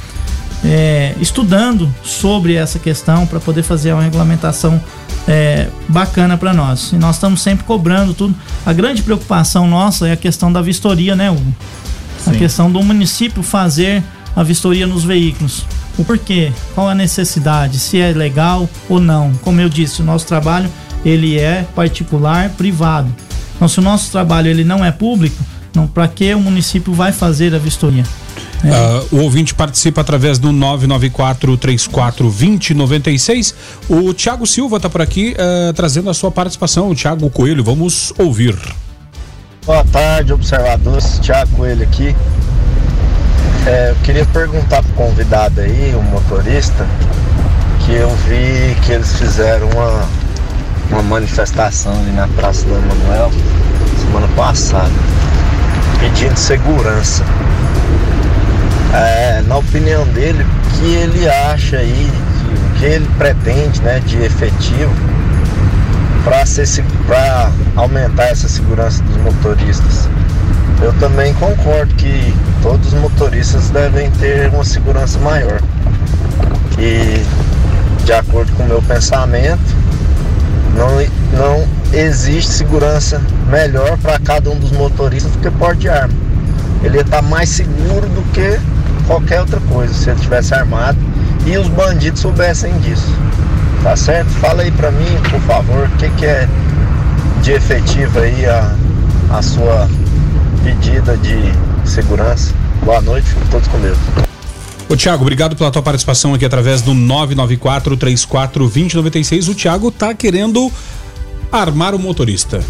é, 0.64 1.16
estudando 1.20 1.94
sobre 2.04 2.56
essa 2.56 2.80
questão 2.80 3.26
para 3.26 3.40
poder 3.40 3.64
fazer 3.64 3.94
uma 3.94 4.04
regulamentação 4.04 4.82
é, 5.28 5.68
bacana 5.88 6.38
para 6.38 6.54
nós. 6.54 6.92
E 6.92 6.96
nós 6.96 7.16
estamos 7.16 7.42
sempre 7.42 7.64
cobrando 7.66 8.14
tudo. 8.14 8.36
A 8.66 8.74
grande 8.74 9.02
preocupação 9.02 9.68
nossa 9.68 10.08
é 10.08 10.12
a 10.12 10.18
questão 10.18 10.52
da 10.52 10.62
vistoria, 10.62 11.16
né, 11.16 11.30
Hugo? 11.32 11.54
Sim. 12.24 12.32
A 12.32 12.34
questão 12.34 12.72
do 12.72 12.84
município 12.84 13.42
fazer 13.42 14.04
a 14.36 14.44
vistoria 14.44 14.86
nos 14.86 15.04
veículos. 15.04 15.66
O 15.98 16.04
porquê? 16.04 16.52
Qual 16.76 16.88
a 16.88 16.96
necessidade? 16.96 17.80
Se 17.80 18.00
é 18.00 18.12
legal 18.12 18.70
ou 18.88 19.00
não? 19.00 19.34
Como 19.42 19.60
eu 19.60 19.70
disse, 19.70 20.02
o 20.02 20.06
nosso 20.06 20.26
trabalho 20.26 20.70
ele 21.04 21.40
é 21.40 21.66
particular, 21.76 22.50
privado. 22.52 23.14
Então, 23.56 23.68
se 23.68 23.80
o 23.80 23.82
nosso 23.82 24.12
trabalho 24.12 24.48
ele 24.48 24.64
não 24.64 24.84
é 24.84 24.92
público, 24.92 25.44
não 25.76 25.88
para 25.88 26.08
que 26.08 26.34
o 26.34 26.40
município 26.40 26.94
vai 26.94 27.12
fazer 27.12 27.54
a 27.54 27.58
vistoria? 27.58 28.04
É. 28.64 29.16
Uh, 29.16 29.18
o 29.18 29.24
ouvinte 29.24 29.54
participa 29.54 30.02
através 30.02 30.38
do 30.38 30.52
994 30.52 31.58
34 31.58 32.26
2096. 32.26 33.56
O 33.88 34.14
Tiago 34.14 34.46
Silva 34.46 34.78
está 34.78 34.90
por 34.90 35.02
aqui 35.02 35.36
uh, 35.38 35.74
trazendo 35.74 36.10
a 36.10 36.14
sua 36.14 36.32
participação. 36.32 36.90
O 36.90 36.96
Tiago 36.96 37.30
Coelho, 37.30 37.64
vamos 37.64 38.14
ouvir. 38.18 38.58
Boa 39.66 39.86
tarde, 39.86 40.34
observadores. 40.34 41.20
Tiago 41.20 41.52
Coelho 41.56 41.84
aqui. 41.84 42.16
É, 43.66 43.92
eu 43.92 43.96
queria 44.04 44.26
perguntar 44.26 44.82
para 44.82 44.92
o 44.92 44.96
convidado 44.96 45.62
aí, 45.62 45.94
o 45.96 46.02
motorista, 46.02 46.88
que 47.86 47.92
eu 47.94 48.10
vi 48.28 48.76
que 48.86 48.94
eles 48.94 49.14
fizeram 49.18 49.70
uma 49.70 50.08
uma 50.92 51.04
manifestação 51.04 51.94
ali 52.00 52.12
na 52.12 52.28
Praça 52.30 52.66
do 52.66 52.76
Emanuel 52.76 53.32
semana 53.98 54.28
passada, 54.36 54.92
pedindo 56.00 56.36
segurança. 56.36 57.24
É, 58.94 59.42
na 59.48 59.58
opinião 59.58 60.06
dele, 60.08 60.44
o 60.44 60.70
que 60.78 60.96
ele 60.96 61.30
acha 61.30 61.78
aí, 61.78 62.12
o 62.54 62.80
que 62.80 62.86
ele 62.86 63.08
pretende 63.18 63.82
né, 63.82 64.00
de 64.00 64.18
efetivo 64.24 64.94
para 67.06 67.52
aumentar 67.76 68.26
essa 68.26 68.48
segurança 68.48 69.02
dos 69.04 69.18
motoristas. 69.18 70.10
Eu 70.82 70.94
também 70.94 71.34
concordo 71.36 71.94
que 71.96 72.34
todos 72.62 72.94
os 72.94 73.00
motoristas 73.00 73.70
devem 73.70 74.10
ter 74.12 74.50
uma 74.50 74.64
segurança 74.64 75.20
maior. 75.20 75.60
E 76.78 77.24
de 78.06 78.14
acordo 78.14 78.52
com 78.54 78.64
o 78.64 78.68
meu 78.68 78.82
pensamento, 78.82 79.76
não, 80.76 80.90
não 81.38 81.68
existe 81.94 82.52
segurança 82.52 83.22
melhor 83.50 83.98
para 83.98 84.18
cada 84.20 84.50
um 84.50 84.58
dos 84.58 84.72
motoristas 84.72 85.32
do 85.34 85.40
que 85.40 85.52
porte 85.52 85.82
de 85.82 85.90
arma. 85.90 86.14
Ele 86.84 86.98
ia 86.98 87.02
estar 87.02 87.18
tá 87.18 87.22
mais 87.22 87.50
seguro 87.50 88.08
do 88.08 88.22
que 88.32 88.58
qualquer 89.10 89.42
outra 89.42 89.60
coisa 89.62 89.92
se 89.92 90.08
ele 90.08 90.20
tivesse 90.20 90.54
armado 90.54 91.00
e 91.48 91.58
os 91.58 91.68
bandidos 91.68 92.22
soubessem 92.22 92.72
disso. 92.78 93.12
Tá 93.82 93.96
certo? 93.96 94.30
Fala 94.34 94.62
aí 94.62 94.70
para 94.70 94.92
mim, 94.92 95.18
por 95.32 95.42
favor, 95.42 95.88
o 95.88 95.98
que, 95.98 96.08
que 96.12 96.26
é 96.28 96.48
de 97.42 97.54
efetivo 97.54 98.20
aí 98.20 98.46
a, 98.46 98.76
a 99.32 99.42
sua 99.42 99.90
pedida 100.64 101.18
de 101.18 101.36
segurança. 101.90 102.54
Boa 102.84 103.02
noite, 103.02 103.28
fiquem 103.30 103.48
todos 103.48 103.68
com 103.68 103.80
Deus. 103.80 103.98
Ô 104.88 104.96
Tiago, 104.96 105.24
obrigado 105.24 105.56
pela 105.56 105.72
tua 105.72 105.82
participação 105.82 106.36
aqui 106.36 106.46
através 106.46 106.84
do 106.84 106.94
994 106.94 107.98
34 107.98 108.64
2096. 108.66 109.48
O 109.48 109.56
Tiago 109.56 109.90
tá 109.90 110.14
querendo 110.14 110.72
armar 111.52 111.96
o 111.96 112.00
motorista. 112.00 112.62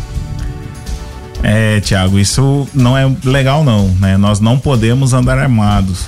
É, 1.43 1.81
Tiago, 1.81 2.17
isso 2.17 2.67
não 2.73 2.97
é 2.97 3.11
legal 3.25 3.63
não, 3.63 3.89
né? 3.99 4.15
Nós 4.15 4.39
não 4.39 4.57
podemos 4.59 5.13
andar 5.13 5.37
armados, 5.37 6.07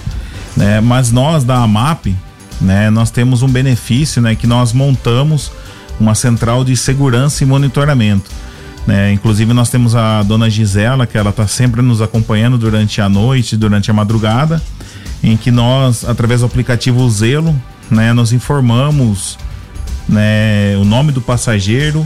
né? 0.55 0.81
Mas 0.81 1.11
nós 1.11 1.43
da 1.43 1.57
AMAP, 1.57 2.15
né, 2.59 2.89
nós 2.89 3.09
temos 3.09 3.41
um 3.41 3.47
benefício, 3.47 4.21
né, 4.21 4.35
que 4.35 4.45
nós 4.45 4.71
montamos 4.73 5.51
uma 5.99 6.15
central 6.15 6.63
de 6.63 6.75
segurança 6.75 7.43
e 7.43 7.47
monitoramento. 7.47 8.29
Né? 8.85 9.13
Inclusive 9.13 9.53
nós 9.53 9.69
temos 9.69 9.95
a 9.95 10.23
dona 10.23 10.49
Gisela, 10.49 11.05
que 11.05 11.17
ela 11.17 11.29
está 11.29 11.47
sempre 11.47 11.81
nos 11.81 12.01
acompanhando 12.01 12.57
durante 12.57 13.01
a 13.01 13.07
noite, 13.07 13.55
durante 13.55 13.91
a 13.91 13.93
madrugada, 13.93 14.61
em 15.23 15.37
que 15.37 15.51
nós, 15.51 16.03
através 16.03 16.41
do 16.41 16.47
aplicativo 16.47 17.07
Zelo, 17.09 17.55
né, 17.89 18.13
nos 18.13 18.33
informamos 18.33 19.37
né, 20.09 20.75
o 20.79 20.83
nome 20.83 21.11
do 21.11 21.21
passageiro, 21.21 22.05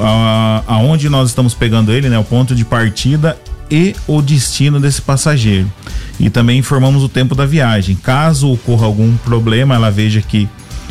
a, 0.00 0.62
aonde 0.66 1.08
nós 1.08 1.30
estamos 1.30 1.54
pegando 1.54 1.92
ele, 1.92 2.08
né, 2.08 2.18
o 2.18 2.24
ponto 2.24 2.54
de 2.54 2.64
partida 2.64 3.36
e 3.70 3.94
o 4.06 4.22
destino 4.22 4.78
desse 4.78 5.02
passageiro. 5.02 5.70
E 6.18 6.30
também 6.30 6.58
informamos 6.58 7.02
o 7.02 7.08
tempo 7.08 7.34
da 7.34 7.44
viagem. 7.44 7.96
Caso 7.96 8.52
ocorra 8.52 8.86
algum 8.86 9.16
problema, 9.18 9.74
ela 9.74 9.90
veja 9.90 10.20
que 10.20 10.48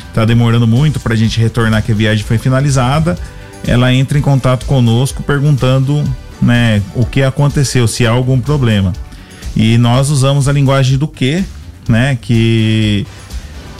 está 0.09 0.25
demorando 0.25 0.67
muito 0.67 0.99
para 0.99 1.13
a 1.13 1.17
gente 1.17 1.39
retornar 1.39 1.81
que 1.81 1.91
a 1.91 1.95
viagem 1.95 2.23
foi 2.23 2.37
finalizada, 2.37 3.17
ela 3.65 3.91
entra 3.93 4.17
em 4.17 4.21
contato 4.21 4.65
conosco 4.65 5.23
perguntando 5.23 6.03
né, 6.41 6.81
o 6.93 7.05
que 7.05 7.23
aconteceu, 7.23 7.87
se 7.87 8.05
há 8.05 8.11
algum 8.11 8.39
problema. 8.39 8.93
E 9.55 9.77
nós 9.77 10.09
usamos 10.09 10.47
a 10.47 10.51
linguagem 10.51 10.97
do 10.97 11.07
que, 11.07 11.43
né, 11.87 12.17
que 12.21 13.07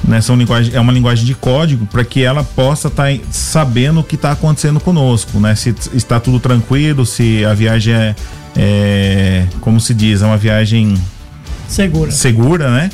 né, 0.03 0.21
são 0.21 0.35
linguagem, 0.35 0.73
é 0.75 0.79
uma 0.79 0.91
linguagem 0.91 1.25
de 1.25 1.33
código 1.33 1.85
para 1.85 2.03
que 2.03 2.23
ela 2.23 2.43
possa 2.43 2.87
estar 2.87 3.11
tá 3.11 3.19
sabendo 3.31 3.99
o 3.99 4.03
que 4.03 4.15
está 4.15 4.31
acontecendo 4.31 4.79
conosco, 4.79 5.39
né? 5.39 5.55
Se 5.55 5.73
está 5.93 6.19
tudo 6.19 6.39
tranquilo, 6.39 7.05
se 7.05 7.45
a 7.45 7.53
viagem 7.53 7.93
é, 7.93 8.15
é 8.55 9.47
como 9.61 9.79
se 9.79 9.93
diz, 9.93 10.21
é 10.21 10.25
uma 10.25 10.37
viagem 10.37 10.95
segura, 11.73 12.11
segura, 12.11 12.71
né? 12.71 12.89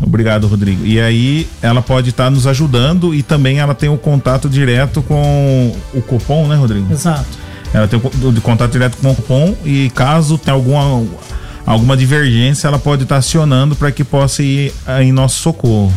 Obrigado, 0.00 0.46
Rodrigo. 0.46 0.84
E 0.86 1.00
aí 1.00 1.48
ela 1.60 1.82
pode 1.82 2.10
estar 2.10 2.24
tá 2.24 2.30
nos 2.30 2.46
ajudando 2.46 3.14
e 3.14 3.22
também 3.22 3.58
ela 3.58 3.74
tem 3.74 3.88
o 3.88 3.98
contato 3.98 4.48
direto 4.48 5.02
com 5.02 5.74
o 5.92 6.00
cupom, 6.02 6.46
né, 6.46 6.54
Rodrigo? 6.54 6.92
Exato. 6.92 7.26
Ela 7.72 7.88
tem 7.88 7.98
o 7.98 8.40
contato 8.40 8.70
direto 8.70 8.96
com 8.96 9.10
o 9.10 9.14
cupom 9.14 9.56
e 9.64 9.90
caso 9.94 10.38
tenha 10.38 10.54
alguma 10.54 11.04
alguma 11.66 11.94
divergência, 11.96 12.66
ela 12.66 12.78
pode 12.78 13.02
estar 13.02 13.16
tá 13.16 13.18
acionando 13.18 13.76
para 13.76 13.92
que 13.92 14.02
possa 14.02 14.42
ir 14.42 14.72
em 15.00 15.12
nosso 15.12 15.40
socorro. 15.40 15.92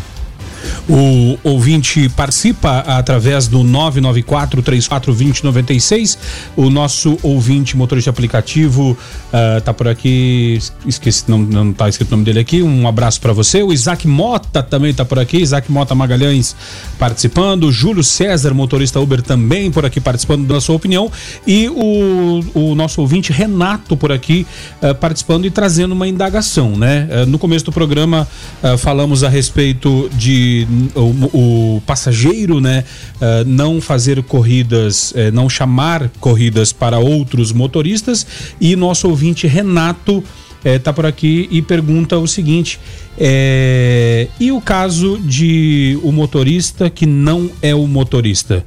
O 0.90 1.38
ouvinte 1.44 2.10
participa 2.10 2.80
através 2.80 3.48
do 3.48 3.60
994-342096. 3.60 6.18
O 6.56 6.68
nosso 6.70 7.18
ouvinte 7.24 7.76
motorista 7.78 8.10
aplicativo 8.10 8.92
uh, 8.92 8.98
tá 9.62 9.74
por 9.74 9.88
aqui. 9.88 10.60
Esqueci, 10.86 11.24
não, 11.28 11.40
não 11.40 11.72
tá 11.74 11.88
escrito 11.88 12.10
o 12.10 12.12
nome 12.12 12.26
dele 12.26 12.40
aqui. 12.40 12.62
Um 12.62 12.86
abraço 12.88 13.22
para 13.22 13.34
você. 13.34 13.64
O 13.64 13.72
Isaac 13.72 14.06
Mota 14.08 14.62
também 14.62 14.94
tá 14.94 15.06
por 15.06 15.18
aqui. 15.20 15.38
Isaac 15.38 15.72
Mota 15.72 15.96
Magalhães 15.96 16.54
participando. 17.00 17.72
Júlio 17.72 18.04
César, 18.04 18.54
motorista 18.54 19.00
Uber, 19.00 19.22
também 19.22 19.72
por 19.72 19.86
aqui 19.86 20.02
participando 20.02 20.48
da 20.48 20.60
sua 20.60 20.76
opinião. 20.76 21.12
E 21.46 21.70
o, 21.70 22.44
o 22.54 22.76
nosso 22.76 23.00
ouvinte 23.02 23.32
Renato 23.32 23.96
por 23.96 24.12
aqui 24.12 24.48
uh, 24.82 24.96
participando 24.96 25.46
e 25.46 25.52
trazendo 25.52 25.94
uma 25.94 26.08
indagação, 26.08 26.76
né? 26.76 27.08
Uh, 27.12 27.26
no 27.26 27.40
começo 27.40 27.66
do 27.66 27.72
programa 27.72 28.28
falamos 28.78 29.24
a 29.24 29.30
respeito 29.30 30.10
de 30.14 30.61
o, 30.96 31.78
o 31.78 31.82
passageiro, 31.86 32.60
né, 32.60 32.84
uh, 33.16 33.46
não 33.46 33.82
fazer 33.82 34.22
corridas, 34.24 35.12
uh, 35.12 35.32
não 35.34 35.50
chamar 35.50 36.10
corridas 36.20 36.72
para 36.74 37.00
outros 37.00 37.52
motoristas. 37.52 38.26
E 38.60 38.76
nosso 38.76 39.10
ouvinte 39.10 39.48
Renato 39.48 40.24
está 40.64 40.92
eh, 40.92 40.94
por 40.94 41.06
aqui 41.06 41.48
e 41.50 41.62
pergunta 41.62 42.18
o 42.20 42.28
seguinte: 42.28 42.80
e 44.40 44.52
o 44.52 44.62
caso 44.62 45.18
de 45.18 46.00
o 46.04 46.12
motorista 46.12 46.90
que 46.90 47.06
não 47.06 47.50
é 47.62 47.74
o 47.74 47.88
motorista? 47.88 48.64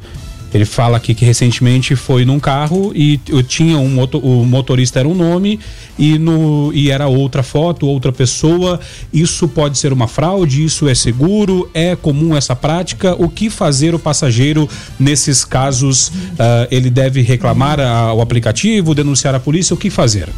Ele 0.55 0.65
fala 0.65 0.99
aqui 0.99 1.15
que 1.15 1.25
recentemente 1.25 1.97
foi 1.97 2.25
num 2.25 2.39
carro 2.39 2.93
e 2.95 3.19
tinha 3.49 3.77
um 3.77 3.89
motor, 3.89 4.25
o 4.25 4.45
motorista 4.47 5.01
era 5.01 5.09
um 5.09 5.15
nome 5.15 5.59
e, 5.99 6.17
no, 6.17 6.71
e 6.73 6.93
era 6.93 7.09
outra 7.09 7.43
foto, 7.43 7.89
outra 7.89 8.13
pessoa. 8.13 8.79
Isso 9.13 9.49
pode 9.49 9.77
ser 9.77 9.93
uma 9.93 10.07
fraude? 10.07 10.65
Isso 10.65 10.89
é 10.89 10.95
seguro? 10.95 11.69
É 11.75 11.97
comum 11.97 12.37
essa 12.37 12.55
prática? 12.55 13.21
O 13.21 13.29
que 13.29 13.51
fazer 13.51 13.97
o 13.97 13.99
passageiro 13.99 14.69
nesses 14.97 15.45
casos? 15.45 16.09
Uh, 16.09 16.69
ele 16.71 16.89
deve 16.89 17.21
reclamar 17.21 17.81
ao 17.81 18.21
aplicativo, 18.21 18.95
denunciar 18.95 19.35
a 19.35 19.41
polícia? 19.41 19.75
O 19.75 19.77
que 19.77 19.91
fazer? 19.91 20.29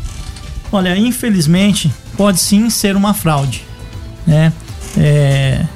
Olha, 0.72 0.96
infelizmente 0.96 1.92
pode 2.16 2.40
sim 2.40 2.70
ser 2.70 2.96
uma 2.96 3.12
fraude, 3.12 3.62
né? 4.26 4.50
É, 4.96 5.66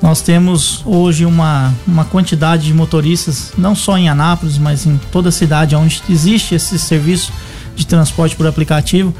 nós 0.00 0.22
temos 0.22 0.82
hoje 0.86 1.24
uma, 1.24 1.74
uma 1.86 2.04
quantidade 2.04 2.66
de 2.66 2.74
motoristas, 2.74 3.52
não 3.58 3.74
só 3.74 3.98
em 3.98 4.08
Anápolis, 4.08 4.56
mas 4.56 4.86
em 4.86 4.98
toda 5.10 5.28
a 5.28 5.32
cidade 5.32 5.74
onde 5.74 6.02
existe 6.08 6.54
esse 6.54 6.78
serviço 6.78 7.32
de 7.74 7.86
transporte 7.86 8.36
por 8.36 8.46
aplicativo, 8.46 9.14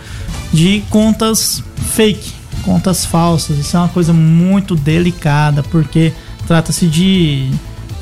de 0.53 0.83
contas 0.89 1.63
fake, 1.95 2.33
contas 2.63 3.05
falsas. 3.05 3.59
Isso 3.59 3.77
é 3.77 3.81
uma 3.81 3.89
coisa 3.89 4.13
muito 4.13 4.77
delicada, 4.77 5.63
porque 5.65 6.13
trata-se 6.47 6.87
de 6.87 7.51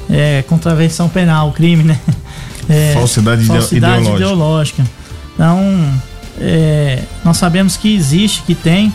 é, 0.09 0.43
contravenção 0.49 1.09
penal, 1.09 1.53
crime, 1.53 1.83
né? 1.83 1.99
É, 2.69 2.95
falsidade, 2.95 3.45
falsidade 3.45 4.01
ideológica. 4.03 4.17
ideológica. 4.17 4.87
Então, 5.35 6.01
é, 6.41 7.05
nós 7.25 7.37
sabemos 7.37 7.77
que 7.77 7.95
existe, 7.95 8.43
que 8.43 8.57
tem, 8.57 8.93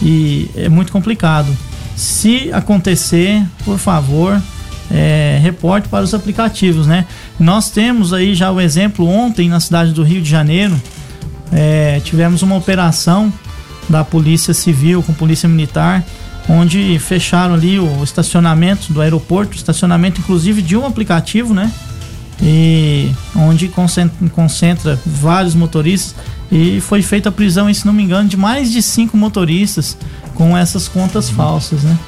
e 0.00 0.50
é 0.56 0.70
muito 0.70 0.92
complicado. 0.92 1.54
Se 1.96 2.52
acontecer, 2.52 3.42
por 3.64 3.78
favor, 3.78 4.40
é, 4.90 5.40
reporte 5.42 5.88
para 5.88 6.04
os 6.04 6.14
aplicativos, 6.14 6.86
né? 6.86 7.06
Nós 7.40 7.70
temos 7.70 8.12
aí 8.12 8.34
já 8.34 8.52
o 8.52 8.60
exemplo 8.60 9.08
ontem 9.08 9.48
na 9.48 9.58
cidade 9.58 9.92
do 9.92 10.02
Rio 10.02 10.20
de 10.20 10.28
Janeiro, 10.28 10.80
é, 11.52 12.00
tivemos 12.04 12.42
uma 12.42 12.54
operação 12.54 13.32
da 13.88 14.04
Polícia 14.04 14.52
Civil 14.52 15.02
com 15.02 15.12
Polícia 15.12 15.48
Militar, 15.48 16.04
onde 16.48 16.98
fecharam 16.98 17.54
ali 17.54 17.78
o 17.78 18.04
estacionamento 18.04 18.92
do 18.92 19.00
aeroporto, 19.00 19.56
estacionamento 19.56 20.20
inclusive 20.20 20.62
de 20.62 20.76
um 20.76 20.86
aplicativo, 20.86 21.54
né? 21.54 21.72
E 22.40 23.10
onde 23.34 23.68
concentra, 23.68 24.28
concentra 24.28 25.00
vários 25.06 25.54
motoristas 25.54 26.14
e 26.50 26.80
foi 26.80 27.02
feita 27.02 27.28
a 27.28 27.32
prisão, 27.32 27.72
se 27.72 27.86
não 27.86 27.92
me 27.92 28.02
engano, 28.02 28.28
de 28.28 28.36
mais 28.36 28.70
de 28.70 28.82
cinco 28.82 29.16
motoristas 29.16 29.96
com 30.34 30.56
essas 30.56 30.86
contas 30.86 31.30
falsas, 31.30 31.82
né? 31.82 31.98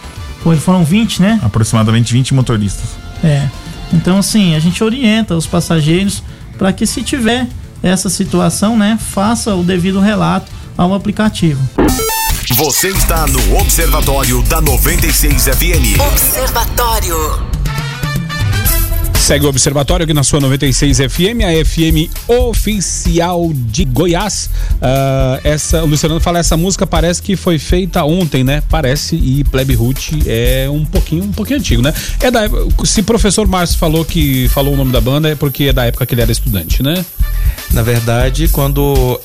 Foi, 0.43 0.57
foram 0.57 0.85
20, 0.85 1.23
né? 1.23 1.41
Aproximadamente 1.43 2.13
20 2.13 2.35
motoristas. 2.35 2.91
É. 3.25 3.49
Então, 3.93 4.19
assim, 4.19 4.55
a 4.55 4.61
gente 4.61 4.85
orienta 4.85 5.35
os 5.35 5.47
passageiros 5.47 6.23
para 6.57 6.73
que, 6.73 6.87
se 6.87 7.03
tiver 7.03 7.49
essa 7.83 8.09
situação, 8.11 8.77
né, 8.77 8.99
faça 9.01 9.55
o 9.55 9.63
devido 9.63 10.01
relato 10.01 10.51
ao 10.77 10.95
aplicativo. 10.95 11.61
Você 12.55 12.89
está 12.89 13.27
no 13.27 13.59
Observatório 13.59 14.43
da 14.43 14.61
96 14.61 15.45
FM. 15.45 16.01
Observatório. 16.01 17.48
Segue 19.29 19.45
o 19.45 19.51
Observatório 19.51 20.05
aqui 20.05 20.15
na 20.15 20.25
sua 20.25 20.41
96 20.41 21.01
FM, 21.01 21.45
a 21.45 21.63
FM 21.63 22.11
oficial 22.27 23.53
de 23.53 23.85
Goiás. 23.85 24.49
Uh, 24.77 25.39
essa, 25.45 25.85
o 25.85 25.87
Luciano 25.87 26.19
fala, 26.19 26.39
essa 26.39 26.57
música 26.57 26.87
parece 26.87 27.21
que 27.21 27.37
foi 27.37 27.59
feita 27.59 28.03
ontem, 28.05 28.43
né? 28.43 28.63
Parece, 28.71 29.17
e 29.17 29.45
Plebe 29.45 29.75
Ruth 29.75 30.13
é 30.27 30.67
um 30.71 30.83
pouquinho, 30.83 31.25
um 31.25 31.33
pouquinho 31.33 31.59
antigo, 31.59 31.83
né? 31.83 31.93
É 32.21 32.31
da 32.31 32.49
se 32.87 33.03
professor 33.03 33.47
Márcio 33.47 33.77
falou 33.77 34.03
que 34.03 34.49
falou 34.49 34.73
o 34.73 34.77
nome 34.79 34.93
da 34.93 35.01
banda, 35.01 35.29
é 35.29 35.35
porque 35.35 35.65
é 35.65 35.73
da 35.75 35.85
época 35.85 36.07
que 36.07 36.15
ele 36.15 36.23
era 36.23 36.33
estudante, 36.33 36.83
né? 36.83 37.05
Na 37.71 37.83
verdade, 37.83 38.49
quando 38.49 38.81
uh, 38.81 39.21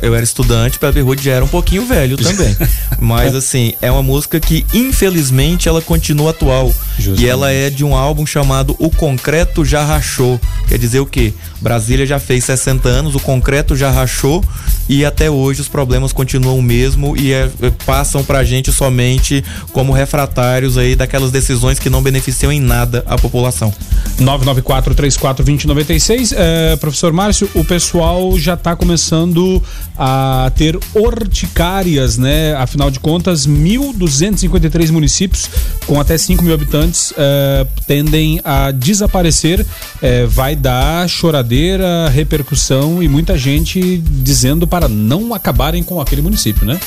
eu 0.00 0.14
era 0.14 0.22
estudante, 0.22 0.78
Plebe 0.78 1.00
Ruth 1.00 1.22
já 1.22 1.32
era 1.32 1.44
um 1.44 1.48
pouquinho 1.48 1.84
velho 1.86 2.14
também. 2.22 2.56
Mas 3.00 3.34
assim, 3.34 3.74
é 3.82 3.90
uma 3.90 4.02
música 4.02 4.38
que 4.38 4.64
infelizmente 4.72 5.68
ela 5.68 5.82
continua 5.82 6.30
atual. 6.30 6.72
Justamente. 6.96 7.24
E 7.24 7.28
ela 7.28 7.50
é 7.50 7.68
de 7.68 7.84
um 7.84 7.96
álbum 7.96 8.24
chamado 8.24 8.76
O 8.78 8.90
Concreto 8.90 9.39
concreto 9.40 9.64
já 9.64 9.84
rachou. 9.84 10.40
Quer 10.68 10.78
dizer 10.78 11.00
o 11.00 11.06
quê? 11.06 11.32
Brasília 11.60 12.06
já 12.06 12.18
fez 12.18 12.44
60 12.44 12.88
anos, 12.88 13.14
o 13.14 13.20
concreto 13.20 13.76
já 13.76 13.90
rachou 13.90 14.42
e 14.88 15.04
até 15.04 15.30
hoje 15.30 15.60
os 15.60 15.68
problemas 15.68 16.10
continuam 16.12 16.58
o 16.58 16.62
mesmo 16.62 17.14
e 17.16 17.32
é, 17.32 17.48
passam 17.84 18.24
pra 18.24 18.42
gente 18.44 18.72
somente 18.72 19.44
como 19.72 19.92
refratários 19.92 20.78
aí 20.78 20.96
daquelas 20.96 21.30
decisões 21.30 21.78
que 21.78 21.90
não 21.90 22.02
beneficiam 22.02 22.50
em 22.52 22.60
nada 22.60 23.04
a 23.06 23.16
população. 23.16 23.72
994-34-2096. 24.20 26.34
É, 26.36 26.74
professor 26.76 27.12
Márcio, 27.12 27.48
o 27.54 27.64
pessoal 27.64 28.38
já 28.38 28.54
está 28.54 28.76
começando 28.76 29.62
a 29.96 30.52
ter 30.56 30.78
horticárias, 30.94 32.18
né? 32.18 32.54
Afinal 32.54 32.90
de 32.90 32.98
contas, 33.00 33.46
1.253 33.46 34.90
municípios 34.90 35.48
com 35.86 35.98
até 36.00 36.18
5 36.18 36.42
mil 36.42 36.54
habitantes 36.54 37.12
é, 37.16 37.66
tendem 37.86 38.40
a 38.44 38.70
desaparecer. 38.70 39.29
É, 40.02 40.26
vai 40.26 40.56
dar 40.56 41.08
choradeira, 41.08 42.08
repercussão 42.08 43.02
e 43.02 43.08
muita 43.08 43.36
gente 43.36 43.98
dizendo 43.98 44.66
para 44.66 44.88
não 44.88 45.34
acabarem 45.34 45.82
com 45.82 46.00
aquele 46.00 46.22
município, 46.22 46.66
né? 46.66 46.78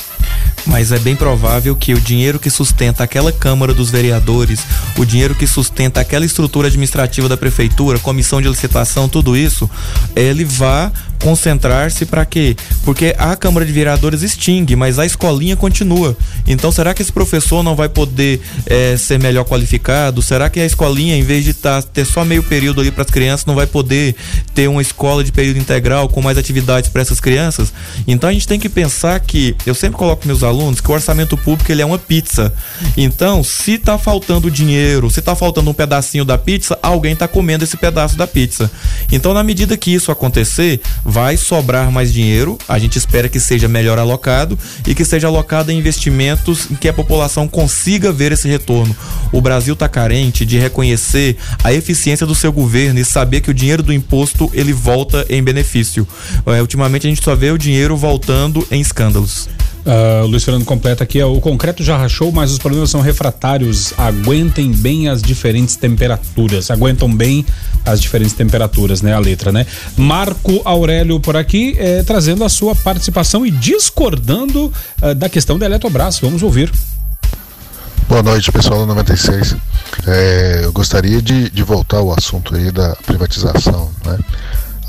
Mas 0.66 0.92
é 0.92 0.98
bem 0.98 1.14
provável 1.14 1.76
que 1.76 1.92
o 1.92 2.00
dinheiro 2.00 2.38
que 2.38 2.50
sustenta 2.50 3.04
aquela 3.04 3.30
Câmara 3.30 3.74
dos 3.74 3.90
Vereadores, 3.90 4.60
o 4.96 5.04
dinheiro 5.04 5.34
que 5.34 5.46
sustenta 5.46 6.00
aquela 6.00 6.24
estrutura 6.24 6.68
administrativa 6.68 7.28
da 7.28 7.36
prefeitura, 7.36 7.98
comissão 7.98 8.40
de 8.40 8.48
licitação, 8.48 9.08
tudo 9.08 9.36
isso, 9.36 9.68
ele 10.16 10.44
vá 10.44 10.90
concentrar-se 11.24 12.04
para 12.04 12.26
quê? 12.26 12.54
Porque 12.84 13.14
a 13.18 13.34
Câmara 13.34 13.64
de 13.64 13.72
Vereadores 13.72 14.20
extingue, 14.20 14.76
mas 14.76 14.98
a 14.98 15.06
escolinha 15.06 15.56
continua. 15.56 16.14
Então, 16.46 16.70
será 16.70 16.92
que 16.92 17.00
esse 17.00 17.10
professor 17.10 17.62
não 17.62 17.74
vai 17.74 17.88
poder 17.88 18.42
é, 18.66 18.94
ser 18.98 19.18
melhor 19.18 19.44
qualificado? 19.44 20.20
Será 20.20 20.50
que 20.50 20.60
a 20.60 20.66
escolinha, 20.66 21.16
em 21.16 21.22
vez 21.22 21.42
de 21.42 21.54
tá, 21.54 21.80
ter 21.80 22.04
só 22.04 22.26
meio 22.26 22.42
período 22.42 22.82
ali 22.82 22.90
para 22.90 23.04
as 23.04 23.10
crianças, 23.10 23.46
não 23.46 23.54
vai 23.54 23.66
poder 23.66 24.14
ter 24.54 24.68
uma 24.68 24.82
escola 24.82 25.24
de 25.24 25.32
período 25.32 25.58
integral 25.58 26.10
com 26.10 26.20
mais 26.20 26.36
atividades 26.36 26.90
para 26.90 27.00
essas 27.00 27.20
crianças? 27.20 27.72
Então, 28.06 28.28
a 28.28 28.32
gente 28.32 28.46
tem 28.46 28.60
que 28.60 28.68
pensar 28.68 29.18
que, 29.20 29.56
eu 29.64 29.74
sempre 29.74 29.96
coloco 29.96 30.28
meus 30.34 30.42
alunos, 30.42 30.80
que 30.80 30.90
o 30.90 30.94
orçamento 30.94 31.36
público 31.36 31.70
ele 31.70 31.80
é 31.80 31.86
uma 31.86 31.98
pizza. 31.98 32.52
Então, 32.96 33.44
se 33.44 33.78
tá 33.78 33.96
faltando 33.96 34.50
dinheiro, 34.50 35.08
se 35.08 35.22
tá 35.22 35.36
faltando 35.36 35.70
um 35.70 35.74
pedacinho 35.74 36.24
da 36.24 36.36
pizza, 36.36 36.76
alguém 36.82 37.14
tá 37.14 37.28
comendo 37.28 37.62
esse 37.62 37.76
pedaço 37.76 38.16
da 38.16 38.26
pizza. 38.26 38.68
Então, 39.12 39.32
na 39.32 39.44
medida 39.44 39.76
que 39.76 39.94
isso 39.94 40.10
acontecer, 40.10 40.80
vai 41.04 41.36
sobrar 41.36 41.90
mais 41.92 42.12
dinheiro. 42.12 42.58
A 42.68 42.78
gente 42.78 42.98
espera 42.98 43.28
que 43.28 43.38
seja 43.38 43.68
melhor 43.68 43.98
alocado 43.98 44.58
e 44.86 44.94
que 44.94 45.04
seja 45.04 45.28
alocado 45.28 45.70
em 45.70 45.78
investimentos 45.78 46.68
em 46.70 46.74
que 46.74 46.88
a 46.88 46.92
população 46.92 47.46
consiga 47.46 48.10
ver 48.10 48.32
esse 48.32 48.48
retorno. 48.48 48.94
O 49.30 49.40
Brasil 49.40 49.74
está 49.74 49.88
carente 49.88 50.44
de 50.44 50.58
reconhecer 50.58 51.36
a 51.62 51.72
eficiência 51.72 52.26
do 52.26 52.34
seu 52.34 52.52
governo 52.52 52.98
e 52.98 53.04
saber 53.04 53.40
que 53.40 53.50
o 53.50 53.54
dinheiro 53.54 53.82
do 53.82 53.92
imposto 53.92 54.50
ele 54.52 54.72
volta 54.72 55.24
em 55.28 55.42
benefício. 55.42 56.06
É, 56.46 56.60
ultimamente 56.60 57.06
a 57.06 57.10
gente 57.10 57.22
só 57.22 57.36
vê 57.36 57.50
o 57.52 57.58
dinheiro 57.58 57.96
voltando 57.96 58.66
em 58.70 58.80
escândalos. 58.80 59.48
Uh, 59.84 60.26
Luiz 60.26 60.42
Fernando 60.42 60.64
completa 60.64 61.04
aqui, 61.04 61.22
o 61.22 61.40
concreto 61.40 61.84
já 61.84 61.98
rachou, 61.98 62.32
mas 62.32 62.50
os 62.50 62.58
problemas 62.58 62.88
são 62.90 63.02
refratários. 63.02 63.92
Aguentem 63.98 64.72
bem 64.72 65.08
as 65.08 65.20
diferentes 65.20 65.76
temperaturas. 65.76 66.70
Aguentam 66.70 67.14
bem 67.14 67.44
as 67.84 68.00
diferentes 68.00 68.34
temperaturas, 68.34 69.02
né? 69.02 69.12
A 69.12 69.18
letra, 69.18 69.52
né? 69.52 69.66
Marco 69.96 70.62
Aurélio 70.64 71.20
por 71.20 71.36
aqui, 71.36 71.76
eh, 71.78 72.02
trazendo 72.02 72.44
a 72.44 72.48
sua 72.48 72.74
participação 72.74 73.44
e 73.44 73.50
discordando 73.50 74.72
uh, 75.02 75.14
da 75.14 75.28
questão 75.28 75.58
da 75.58 75.66
Eletrobras. 75.66 76.18
Vamos 76.18 76.42
ouvir. 76.42 76.72
Boa 78.08 78.22
noite, 78.22 78.50
pessoal 78.50 78.80
do 78.80 78.86
96. 78.86 79.56
É, 80.06 80.60
eu 80.64 80.72
gostaria 80.72 81.20
de, 81.20 81.50
de 81.50 81.62
voltar 81.62 81.98
ao 81.98 82.12
assunto 82.12 82.54
aí 82.54 82.70
da 82.70 82.96
privatização, 83.06 83.90
né? 84.04 84.18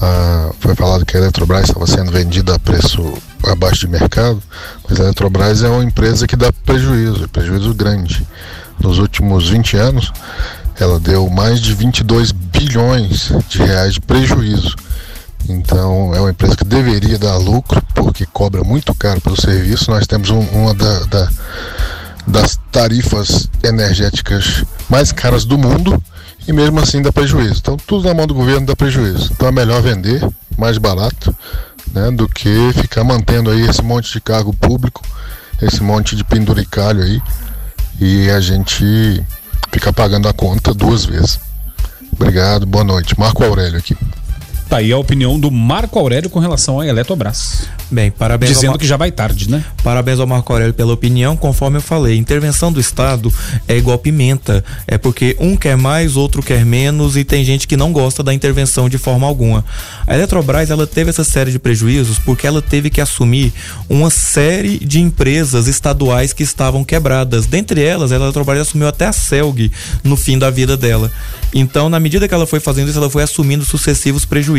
Ah, 0.01 0.51
foi 0.59 0.75
falado 0.75 1.05
que 1.05 1.15
a 1.15 1.19
Eletrobras 1.19 1.69
estava 1.69 1.87
sendo 1.87 2.11
vendida 2.11 2.55
a 2.55 2.59
preço 2.59 3.13
abaixo 3.47 3.81
de 3.81 3.87
mercado, 3.87 4.41
mas 4.87 4.99
a 4.99 5.03
Eletrobras 5.03 5.63
é 5.63 5.69
uma 5.69 5.83
empresa 5.83 6.27
que 6.27 6.35
dá 6.35 6.51
prejuízo, 6.65 7.27
prejuízo 7.29 7.73
grande. 7.73 8.25
Nos 8.79 8.99
últimos 8.99 9.49
20 9.49 9.77
anos, 9.77 10.11
ela 10.79 10.99
deu 10.99 11.29
mais 11.29 11.59
de 11.61 11.73
22 11.73 12.31
bilhões 12.31 13.31
de 13.47 13.59
reais 13.59 13.93
de 13.93 14.01
prejuízo. 14.01 14.75
Então, 15.47 16.13
é 16.13 16.19
uma 16.19 16.31
empresa 16.31 16.55
que 16.55 16.65
deveria 16.65 17.17
dar 17.17 17.37
lucro, 17.37 17.81
porque 17.93 18.25
cobra 18.25 18.63
muito 18.63 18.93
caro 18.95 19.21
pelo 19.21 19.39
serviço. 19.39 19.91
Nós 19.91 20.07
temos 20.07 20.29
um, 20.29 20.39
uma 20.39 20.73
da, 20.73 20.99
da, 21.05 21.29
das 22.27 22.59
tarifas 22.71 23.49
energéticas 23.63 24.63
mais 24.89 25.11
caras 25.11 25.45
do 25.45 25.57
mundo 25.57 26.01
e 26.47 26.53
mesmo 26.53 26.79
assim 26.79 27.01
dá 27.01 27.11
prejuízo. 27.11 27.59
Então 27.59 27.77
tudo 27.77 28.07
na 28.07 28.13
mão 28.13 28.27
do 28.27 28.33
governo 28.33 28.65
dá 28.65 28.75
prejuízo. 28.75 29.31
Então 29.33 29.47
é 29.47 29.51
melhor 29.51 29.81
vender 29.81 30.27
mais 30.57 30.77
barato 30.77 31.35
né, 31.93 32.11
do 32.11 32.27
que 32.27 32.73
ficar 32.73 33.03
mantendo 33.03 33.49
aí 33.49 33.61
esse 33.61 33.81
monte 33.81 34.11
de 34.11 34.21
cargo 34.21 34.53
público, 34.53 35.01
esse 35.61 35.81
monte 35.81 36.15
de 36.15 36.23
penduricalho 36.23 37.03
aí 37.03 37.21
e 37.99 38.29
a 38.29 38.39
gente 38.39 39.23
ficar 39.71 39.93
pagando 39.93 40.27
a 40.27 40.33
conta 40.33 40.73
duas 40.73 41.05
vezes. 41.05 41.39
Obrigado, 42.11 42.65
boa 42.65 42.83
noite. 42.83 43.19
Marco 43.19 43.43
Aurélio 43.43 43.77
aqui. 43.77 43.95
Tá 44.69 44.77
aí 44.77 44.91
a 44.91 44.97
opinião 44.97 45.39
do 45.39 45.51
Marco 45.51 45.99
Aurélio 45.99 46.27
com 46.29 46.39
relação 46.39 46.79
à 46.79 46.87
Eletrobras. 46.87 47.67
Bem, 47.91 48.09
parabéns. 48.09 48.51
Dizendo 48.51 48.71
Mar... 48.71 48.79
que 48.79 48.87
já 48.87 48.97
vai 48.97 49.11
tarde, 49.11 49.49
né? 49.49 49.63
Parabéns 49.83 50.19
ao 50.19 50.25
Marco 50.25 50.51
Aurélio 50.51 50.73
pela 50.73 50.91
opinião. 50.91 51.37
Conforme 51.37 51.77
eu 51.77 51.81
falei, 51.81 52.17
intervenção 52.17 52.71
do 52.71 52.79
Estado 52.79 53.31
é 53.67 53.77
igual 53.77 53.97
pimenta. 53.99 54.65
É 54.87 54.97
porque 54.97 55.37
um 55.39 55.55
quer 55.55 55.77
mais, 55.77 56.17
outro 56.17 56.41
quer 56.41 56.65
menos 56.65 57.15
e 57.15 57.23
tem 57.23 57.45
gente 57.45 57.67
que 57.67 57.77
não 57.77 57.91
gosta 57.91 58.23
da 58.23 58.33
intervenção 58.33 58.89
de 58.89 58.97
forma 58.97 59.27
alguma. 59.27 59.63
A 60.07 60.15
Eletrobras, 60.15 60.71
ela 60.71 60.87
teve 60.87 61.11
essa 61.11 61.23
série 61.23 61.51
de 61.51 61.59
prejuízos 61.59 62.17
porque 62.17 62.47
ela 62.47 62.61
teve 62.61 62.89
que 62.89 62.99
assumir 62.99 63.53
uma 63.87 64.09
série 64.09 64.79
de 64.79 64.99
empresas 64.99 65.67
estaduais 65.67 66.33
que 66.33 66.41
estavam 66.41 66.83
quebradas. 66.83 67.45
Dentre 67.45 67.83
elas, 67.83 68.11
a 68.11 68.15
Eletrobras 68.15 68.61
assumiu 68.61 68.87
até 68.87 69.05
a 69.05 69.13
Celg 69.13 69.71
no 70.03 70.17
fim 70.17 70.39
da 70.39 70.49
vida 70.49 70.75
dela. 70.75 71.11
Então, 71.53 71.87
na 71.87 71.99
medida 71.99 72.27
que 72.27 72.33
ela 72.33 72.47
foi 72.47 72.59
fazendo 72.59 72.89
isso, 72.89 72.97
ela 72.97 73.09
foi 73.09 73.21
assumindo 73.21 73.63
sucessivos 73.63 74.25
prejuízos. 74.25 74.54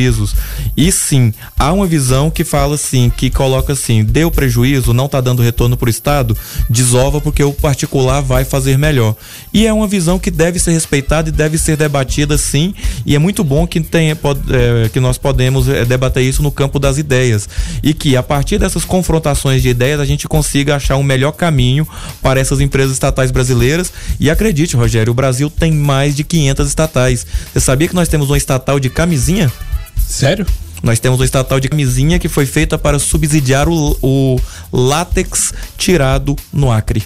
E 0.76 0.90
sim, 0.90 1.32
há 1.58 1.72
uma 1.72 1.86
visão 1.86 2.30
que 2.30 2.44
fala 2.44 2.74
assim, 2.74 3.10
que 3.10 3.30
coloca 3.30 3.72
assim, 3.72 4.04
deu 4.04 4.30
prejuízo, 4.30 4.92
não 4.92 5.06
está 5.06 5.20
dando 5.20 5.42
retorno 5.42 5.76
para 5.76 5.86
o 5.86 5.90
Estado, 5.90 6.36
desova 6.68 7.20
porque 7.20 7.42
o 7.42 7.52
particular 7.52 8.20
vai 8.22 8.44
fazer 8.44 8.78
melhor. 8.78 9.14
E 9.52 9.66
é 9.66 9.72
uma 9.72 9.86
visão 9.86 10.18
que 10.18 10.30
deve 10.30 10.58
ser 10.58 10.72
respeitada 10.72 11.28
e 11.28 11.32
deve 11.32 11.58
ser 11.58 11.76
debatida 11.76 12.36
sim, 12.38 12.74
e 13.04 13.14
é 13.14 13.18
muito 13.18 13.44
bom 13.44 13.66
que, 13.66 13.80
tenha, 13.80 14.16
pode, 14.16 14.40
é, 14.50 14.88
que 14.88 15.00
nós 15.00 15.18
podemos 15.18 15.68
é, 15.68 15.84
debater 15.84 16.22
isso 16.22 16.42
no 16.42 16.50
campo 16.50 16.78
das 16.78 16.98
ideias. 16.98 17.48
E 17.82 17.94
que 17.94 18.16
a 18.16 18.22
partir 18.22 18.58
dessas 18.58 18.84
confrontações 18.84 19.62
de 19.62 19.68
ideias 19.68 20.00
a 20.00 20.04
gente 20.04 20.26
consiga 20.26 20.76
achar 20.76 20.96
um 20.96 21.02
melhor 21.02 21.32
caminho 21.32 21.86
para 22.22 22.40
essas 22.40 22.60
empresas 22.60 22.92
estatais 22.92 23.30
brasileiras. 23.30 23.92
E 24.18 24.30
acredite, 24.30 24.76
Rogério, 24.76 25.10
o 25.10 25.14
Brasil 25.14 25.50
tem 25.50 25.72
mais 25.72 26.14
de 26.16 26.24
500 26.24 26.68
estatais 26.68 26.86
estatais. 26.86 27.26
Você 27.52 27.60
sabia 27.60 27.88
que 27.88 27.94
nós 27.94 28.08
temos 28.08 28.30
uma 28.30 28.38
estatal 28.38 28.80
de 28.80 28.88
camisinha? 28.88 29.52
Sério? 29.96 30.46
Nós 30.82 30.98
temos 30.98 31.18
uma 31.18 31.24
estatal 31.24 31.58
de 31.58 31.68
camisinha 31.68 32.18
que 32.18 32.28
foi 32.28 32.46
feita 32.46 32.76
para 32.76 32.98
subsidiar 32.98 33.68
o, 33.68 33.96
o 34.02 34.40
látex 34.72 35.52
tirado 35.76 36.36
no 36.52 36.70
Acre. 36.70 37.02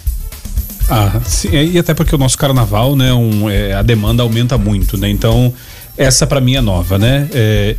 Ah, 0.88 1.20
sim, 1.24 1.50
e 1.50 1.78
até 1.78 1.94
porque 1.94 2.14
o 2.14 2.18
nosso 2.18 2.36
carnaval, 2.36 2.96
né, 2.96 3.12
um, 3.12 3.48
é, 3.48 3.74
a 3.74 3.82
demanda 3.82 4.24
aumenta 4.24 4.58
muito, 4.58 4.98
né? 4.98 5.08
Então, 5.08 5.54
essa 6.00 6.26
para 6.26 6.40
mim 6.40 6.54
é 6.56 6.62
nova, 6.62 6.98
né? 6.98 7.28
É, 7.34 7.76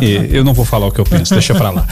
é, 0.00 0.28
eu 0.30 0.44
não 0.44 0.54
vou 0.54 0.64
falar 0.64 0.86
o 0.86 0.92
que 0.92 1.00
eu 1.00 1.04
penso, 1.04 1.34
deixa 1.34 1.52
para 1.56 1.70
lá. 1.70 1.84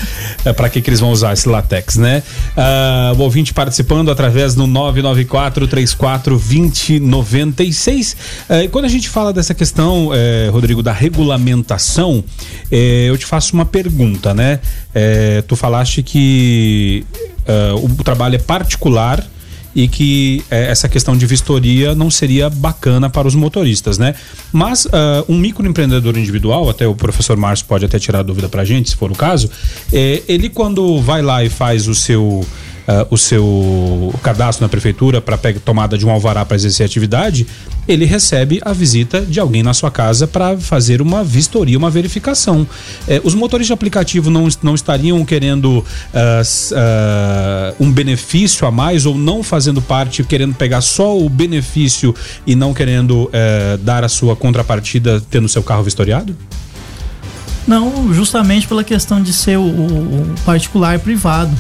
É, 0.44 0.52
para 0.52 0.68
que, 0.68 0.80
que 0.80 0.88
eles 0.88 1.00
vão 1.00 1.10
usar 1.10 1.32
esse 1.32 1.48
latex, 1.48 1.96
né? 1.96 2.22
Ah, 2.56 3.12
o 3.16 3.20
ouvinte 3.22 3.52
participando 3.52 4.08
através 4.08 4.54
do 4.54 4.64
994 4.66 5.66
34 5.66 6.38
2096. 6.38 8.16
É, 8.48 8.68
quando 8.68 8.84
a 8.84 8.88
gente 8.88 9.08
fala 9.08 9.32
dessa 9.32 9.54
questão, 9.54 10.10
é, 10.14 10.48
Rodrigo, 10.52 10.84
da 10.84 10.92
regulamentação, 10.92 12.22
é, 12.70 13.06
eu 13.08 13.18
te 13.18 13.26
faço 13.26 13.52
uma 13.54 13.66
pergunta, 13.66 14.32
né? 14.32 14.60
É, 14.94 15.42
tu 15.42 15.56
falaste 15.56 16.00
que 16.02 17.04
o 17.98 18.04
trabalho 18.04 18.36
é 18.36 18.38
particular 18.38 19.26
e 19.74 19.88
que 19.88 20.44
é, 20.50 20.70
essa 20.70 20.88
questão 20.88 21.16
de 21.16 21.26
vistoria 21.26 21.94
não 21.94 22.10
seria 22.10 22.50
bacana 22.50 23.08
para 23.08 23.26
os 23.26 23.34
motoristas, 23.34 23.98
né? 23.98 24.14
Mas 24.52 24.84
uh, 24.86 24.90
um 25.28 25.36
microempreendedor 25.36 26.16
individual, 26.18 26.68
até 26.68 26.86
o 26.86 26.94
professor 26.94 27.36
Márcio 27.36 27.66
pode 27.66 27.84
até 27.84 27.98
tirar 27.98 28.22
dúvida 28.22 28.48
para 28.48 28.62
a 28.62 28.64
gente, 28.64 28.90
se 28.90 28.96
for 28.96 29.10
o 29.10 29.14
caso, 29.14 29.50
é, 29.92 30.22
ele 30.28 30.48
quando 30.48 31.00
vai 31.00 31.22
lá 31.22 31.44
e 31.44 31.48
faz 31.48 31.88
o 31.88 31.94
seu 31.94 32.44
uh, 32.88 33.06
o 33.10 33.18
seu 33.18 34.14
cadastro 34.22 34.64
na 34.64 34.68
prefeitura 34.68 35.20
para 35.20 35.38
tomada 35.64 35.96
de 35.96 36.06
um 36.06 36.10
alvará 36.10 36.44
para 36.44 36.56
exercer 36.56 36.86
atividade, 36.86 37.46
ele 37.86 38.04
recebe 38.04 38.60
a 38.64 38.72
visita 38.72 39.20
de 39.20 39.40
alguém 39.40 39.62
na 39.62 39.74
sua 39.74 39.90
casa 39.90 40.26
para 40.26 40.56
fazer 40.56 41.02
uma 41.02 41.24
vistoria, 41.24 41.76
uma 41.76 41.90
verificação. 41.90 42.66
Eh, 43.08 43.20
os 43.24 43.34
motoristas 43.34 43.68
de 43.68 43.72
aplicativo 43.72 44.30
não, 44.30 44.46
não 44.62 44.74
estariam 44.74 45.24
querendo 45.24 45.78
uh, 45.78 45.82
uh, 45.82 47.76
um 47.80 47.90
benefício 47.90 48.66
a 48.66 48.70
mais 48.70 49.04
ou 49.04 49.16
não 49.16 49.42
fazendo 49.42 49.82
parte, 49.82 50.22
querendo 50.22 50.54
pegar 50.54 50.80
só 50.80 51.18
o 51.18 51.28
benefício 51.28 52.14
e 52.46 52.54
não 52.54 52.72
querendo 52.72 53.24
uh, 53.24 53.78
dar 53.78 54.04
a 54.04 54.08
sua 54.08 54.36
contrapartida 54.36 55.20
tendo 55.28 55.48
seu 55.48 55.62
carro 55.62 55.82
vistoriado? 55.82 56.36
Não, 57.66 58.12
justamente 58.12 58.66
pela 58.66 58.84
questão 58.84 59.22
de 59.22 59.32
ser 59.32 59.56
o, 59.56 59.62
o 59.62 60.34
particular 60.44 60.98
privado 60.98 61.52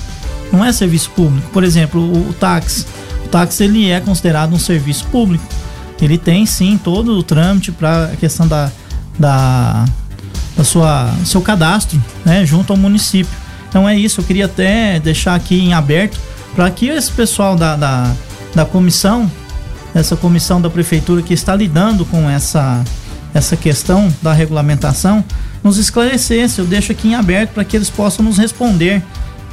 não 0.52 0.64
é 0.64 0.72
serviço 0.72 1.10
público. 1.10 1.48
Por 1.50 1.64
exemplo, 1.64 2.00
o, 2.00 2.30
o 2.30 2.32
táxi. 2.32 2.86
O 3.24 3.28
táxi 3.28 3.64
ele 3.64 3.90
é 3.90 4.00
considerado 4.00 4.52
um 4.52 4.58
serviço 4.58 5.06
público. 5.06 5.44
Ele 6.00 6.18
tem 6.18 6.44
sim 6.44 6.78
todo 6.82 7.16
o 7.16 7.22
trâmite 7.22 7.70
para 7.70 8.06
a 8.06 8.16
questão 8.16 8.46
da, 8.46 8.70
da, 9.18 9.84
da 10.56 10.64
sua 10.64 11.12
seu 11.24 11.40
cadastro, 11.40 12.02
né, 12.24 12.44
junto 12.44 12.72
ao 12.72 12.76
município. 12.76 13.32
Então 13.68 13.88
é 13.88 13.96
isso. 13.96 14.20
Eu 14.20 14.24
queria 14.24 14.46
até 14.46 14.98
deixar 14.98 15.34
aqui 15.34 15.58
em 15.58 15.72
aberto 15.72 16.18
para 16.54 16.68
que 16.70 16.88
esse 16.88 17.10
pessoal 17.10 17.56
da, 17.56 17.76
da, 17.76 18.12
da 18.54 18.64
comissão, 18.64 19.30
essa 19.94 20.16
comissão 20.16 20.60
da 20.60 20.68
prefeitura 20.68 21.22
que 21.22 21.32
está 21.32 21.54
lidando 21.54 22.04
com 22.04 22.28
essa 22.28 22.82
essa 23.34 23.56
questão 23.56 24.12
da 24.20 24.32
regulamentação, 24.32 25.24
nos 25.62 25.78
esclarecesse. 25.78 26.58
Eu 26.58 26.66
deixo 26.66 26.92
aqui 26.92 27.08
em 27.08 27.14
aberto 27.14 27.52
para 27.52 27.64
que 27.64 27.76
eles 27.76 27.88
possam 27.88 28.24
nos 28.24 28.38
responder 28.38 29.02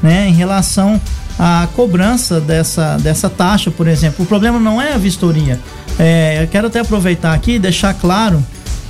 né, 0.01 0.27
em 0.27 0.33
relação 0.33 0.99
à 1.37 1.67
cobrança 1.75 2.39
dessa, 2.39 2.97
dessa 2.97 3.29
taxa, 3.29 3.71
por 3.71 3.87
exemplo. 3.87 4.23
O 4.23 4.27
problema 4.27 4.59
não 4.59 4.81
é 4.81 4.93
a 4.93 4.97
vistoria. 4.97 5.59
É, 5.97 6.43
eu 6.43 6.47
quero 6.47 6.67
até 6.67 6.79
aproveitar 6.79 7.33
aqui 7.33 7.53
e 7.53 7.59
deixar 7.59 7.93
claro, 7.93 8.43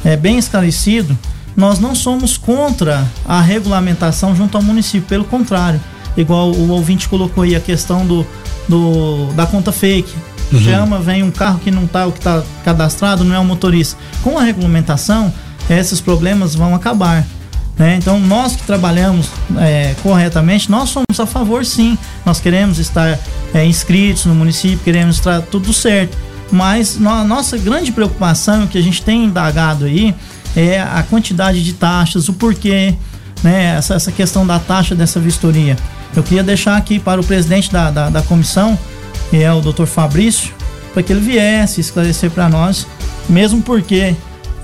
é, 0.04 0.16
bem 0.16 0.38
esclarecido, 0.38 1.18
nós 1.56 1.80
não 1.80 1.94
somos 1.94 2.38
contra 2.38 3.06
a 3.28 3.42
regulamentação 3.42 4.36
junto 4.36 4.56
ao 4.56 4.64
município, 4.64 5.08
pelo 5.08 5.26
contrário. 5.26 5.80
Igual 6.16 6.52
o 6.52 6.70
ouvinte 6.70 7.08
colocou 7.08 7.44
aí 7.44 7.56
a 7.56 7.60
questão 7.60 8.06
do, 8.06 8.26
do 8.68 9.28
da 9.34 9.46
conta 9.46 9.72
fake. 9.72 10.14
Uhum. 10.52 10.60
Chama, 10.62 11.00
vem 11.00 11.22
um 11.22 11.32
carro 11.32 11.60
que 11.60 11.70
não 11.70 11.86
está 11.86 12.08
o 12.08 12.12
que 12.12 12.20
está 12.20 12.44
cadastrado, 12.64 13.24
não 13.24 13.36
é 13.36 13.40
o 13.40 13.46
motorista. 13.46 13.98
Com 14.24 14.38
a 14.38 14.44
regulamentação, 14.44 15.34
esses 15.70 16.02
problemas 16.02 16.56
vão 16.56 16.74
acabar. 16.74 17.26
Né? 17.80 17.96
Então, 17.96 18.20
nós 18.20 18.58
que 18.58 18.64
trabalhamos 18.64 19.30
é, 19.58 19.96
corretamente, 20.04 20.70
nós 20.70 20.90
somos 20.90 21.18
a 21.18 21.26
favor 21.26 21.66
sim. 21.66 21.98
Nós 22.26 22.42
queremos 22.42 22.78
estar 22.78 23.18
é, 23.54 23.66
inscritos 23.66 24.26
no 24.26 24.36
município, 24.36 24.80
queremos 24.80 25.16
estar 25.16 25.42
tudo 25.44 25.72
certo. 25.72 26.18
Mas 26.52 26.98
no, 26.98 27.24
nossa 27.24 27.58
grande 27.58 27.94
preocupação, 27.94 28.68
que 28.68 28.78
a 28.78 28.82
gente 28.82 29.02
tem 29.02 29.24
indagado 29.24 29.86
aí, 29.86 30.14
é 30.58 30.82
a 30.82 31.02
quantidade 31.10 31.64
de 31.64 31.72
taxas, 31.72 32.28
o 32.28 32.34
porquê, 32.34 32.94
né? 33.42 33.78
essa, 33.78 33.94
essa 33.94 34.12
questão 34.12 34.46
da 34.46 34.60
taxa 34.60 34.94
dessa 34.94 35.18
vistoria. 35.18 35.78
Eu 36.14 36.22
queria 36.22 36.44
deixar 36.44 36.76
aqui 36.76 37.00
para 37.00 37.22
o 37.22 37.24
presidente 37.24 37.72
da, 37.72 37.90
da, 37.90 38.10
da 38.10 38.22
comissão, 38.22 38.78
que 39.30 39.42
é 39.42 39.54
o 39.54 39.62
Dr. 39.62 39.86
Fabrício, 39.86 40.54
para 40.94 41.02
que 41.02 41.14
ele 41.14 41.22
viesse 41.22 41.80
esclarecer 41.80 42.30
para 42.30 42.50
nós, 42.50 42.86
mesmo 43.30 43.62
porque 43.62 44.16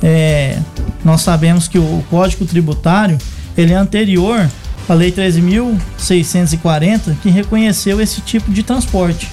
é, 0.04 0.60
nós 1.04 1.22
sabemos 1.22 1.68
que 1.68 1.78
o 1.78 2.04
Código 2.10 2.46
Tributário 2.46 3.18
ele 3.58 3.74
é 3.74 3.76
anterior 3.76 4.50
à 4.88 4.94
Lei 4.94 5.12
13.640, 5.12 7.16
que 7.22 7.30
reconheceu 7.30 8.02
esse 8.02 8.22
tipo 8.22 8.52
de 8.52 8.64
transporte. 8.64 9.30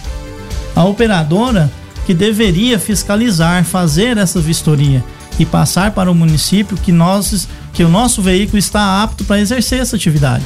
A 0.75 0.85
operadora 0.85 1.71
que 2.07 2.15
deveria 2.15 2.79
fiscalizar, 2.79 3.65
fazer 3.65 4.17
essa 4.17 4.41
vistoria 4.41 5.05
e 5.39 5.47
passar 5.47 5.93
para 5.93 6.11
o 6.11 6.15
município 6.15 6.77
que, 6.77 6.93
nós, 6.93 7.49
que 7.73 7.85
o 7.85 7.89
nosso 7.89 8.23
veículo 8.23 8.59
está 8.59 9.03
apto 9.03 9.25
para 9.25 9.41
exercer 9.41 9.81
essa 9.81 9.97
atividade. 9.97 10.45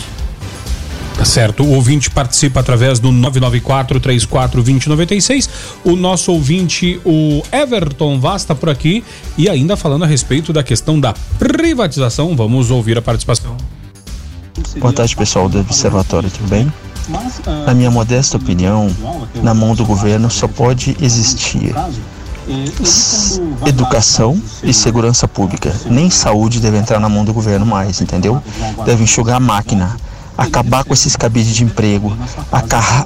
Tá 1.17 1.25
certo. 1.25 1.62
O 1.62 1.73
ouvinte 1.73 2.11
participa 2.11 2.61
através 2.61 2.99
do 2.99 3.11
994 3.11 3.99
34 3.99 4.62
2096. 4.62 5.49
O 5.83 5.97
nosso 5.97 6.31
ouvinte, 6.31 7.01
o 7.05 7.43
Everton 7.51 8.21
Vaz, 8.21 8.43
está 8.43 8.55
por 8.55 8.69
aqui 8.69 9.03
e 9.39 9.49
ainda 9.49 9.77
falando 9.77 10.05
a 10.05 10.07
respeito 10.07 10.53
da 10.53 10.62
questão 10.62 11.01
da 11.01 11.14
privatização. 11.39 12.37
Vamos 12.37 12.71
ouvir 12.71 12.99
a 12.99 13.03
participação. 13.03 13.57
Boa 14.79 14.93
tarde, 14.93 15.17
pessoal 15.17 15.49
do 15.49 15.61
Observatório, 15.61 16.31
tudo 16.31 16.49
bem? 16.49 16.71
Na 17.67 17.73
minha 17.73 17.91
modesta 17.91 18.37
opinião, 18.37 18.95
na 19.43 19.55
mão 19.55 19.75
do 19.75 19.87
governo 19.87 20.31
só 20.31 20.47
pode 20.47 20.97
existir 21.01 21.75
educação 23.67 24.41
e 24.62 24.73
segurança 24.73 25.27
pública. 25.27 25.75
Nem 25.87 26.11
saúde 26.11 26.61
deve 26.61 26.77
entrar 26.77 27.01
na 27.01 27.09
mão 27.09 27.25
do 27.25 27.33
governo 27.33 27.64
mais, 27.64 28.01
entendeu? 28.01 28.43
Deve 28.85 29.03
enxugar 29.03 29.37
a 29.37 29.41
máquina 29.41 29.97
acabar 30.37 30.84
com 30.84 30.93
esses 30.93 31.16
cabides 31.16 31.55
de 31.55 31.64
emprego, 31.64 32.16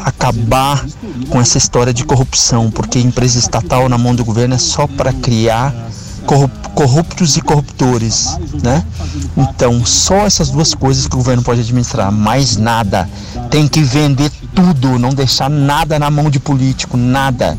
acabar 0.05 0.85
com 1.29 1.41
essa 1.41 1.59
história 1.59 1.93
de 1.93 2.05
corrupção, 2.05 2.71
porque 2.71 2.99
empresa 2.99 3.39
estatal 3.39 3.89
na 3.89 3.97
mão 3.97 4.15
do 4.15 4.25
governo 4.25 4.55
é 4.55 4.59
só 4.59 4.87
para 4.87 5.13
criar 5.13 5.75
corruptos 6.75 7.37
e 7.37 7.41
corruptores, 7.41 8.37
né? 8.63 8.85
Então, 9.37 9.85
só 9.85 10.27
essas 10.27 10.51
duas 10.51 10.75
coisas 10.75 11.07
que 11.07 11.15
o 11.15 11.19
governo 11.19 11.43
pode 11.43 11.61
administrar, 11.61 12.13
mais 12.13 12.57
nada. 12.57 13.09
Tem 13.51 13.67
que 13.67 13.83
vender 13.83 14.31
tudo, 14.55 14.99
não 14.99 15.11
deixar 15.11 15.49
nada 15.49 15.99
na 15.99 16.11
mão 16.11 16.31
de 16.31 16.39
político, 16.39 16.97
nada. 16.97 17.59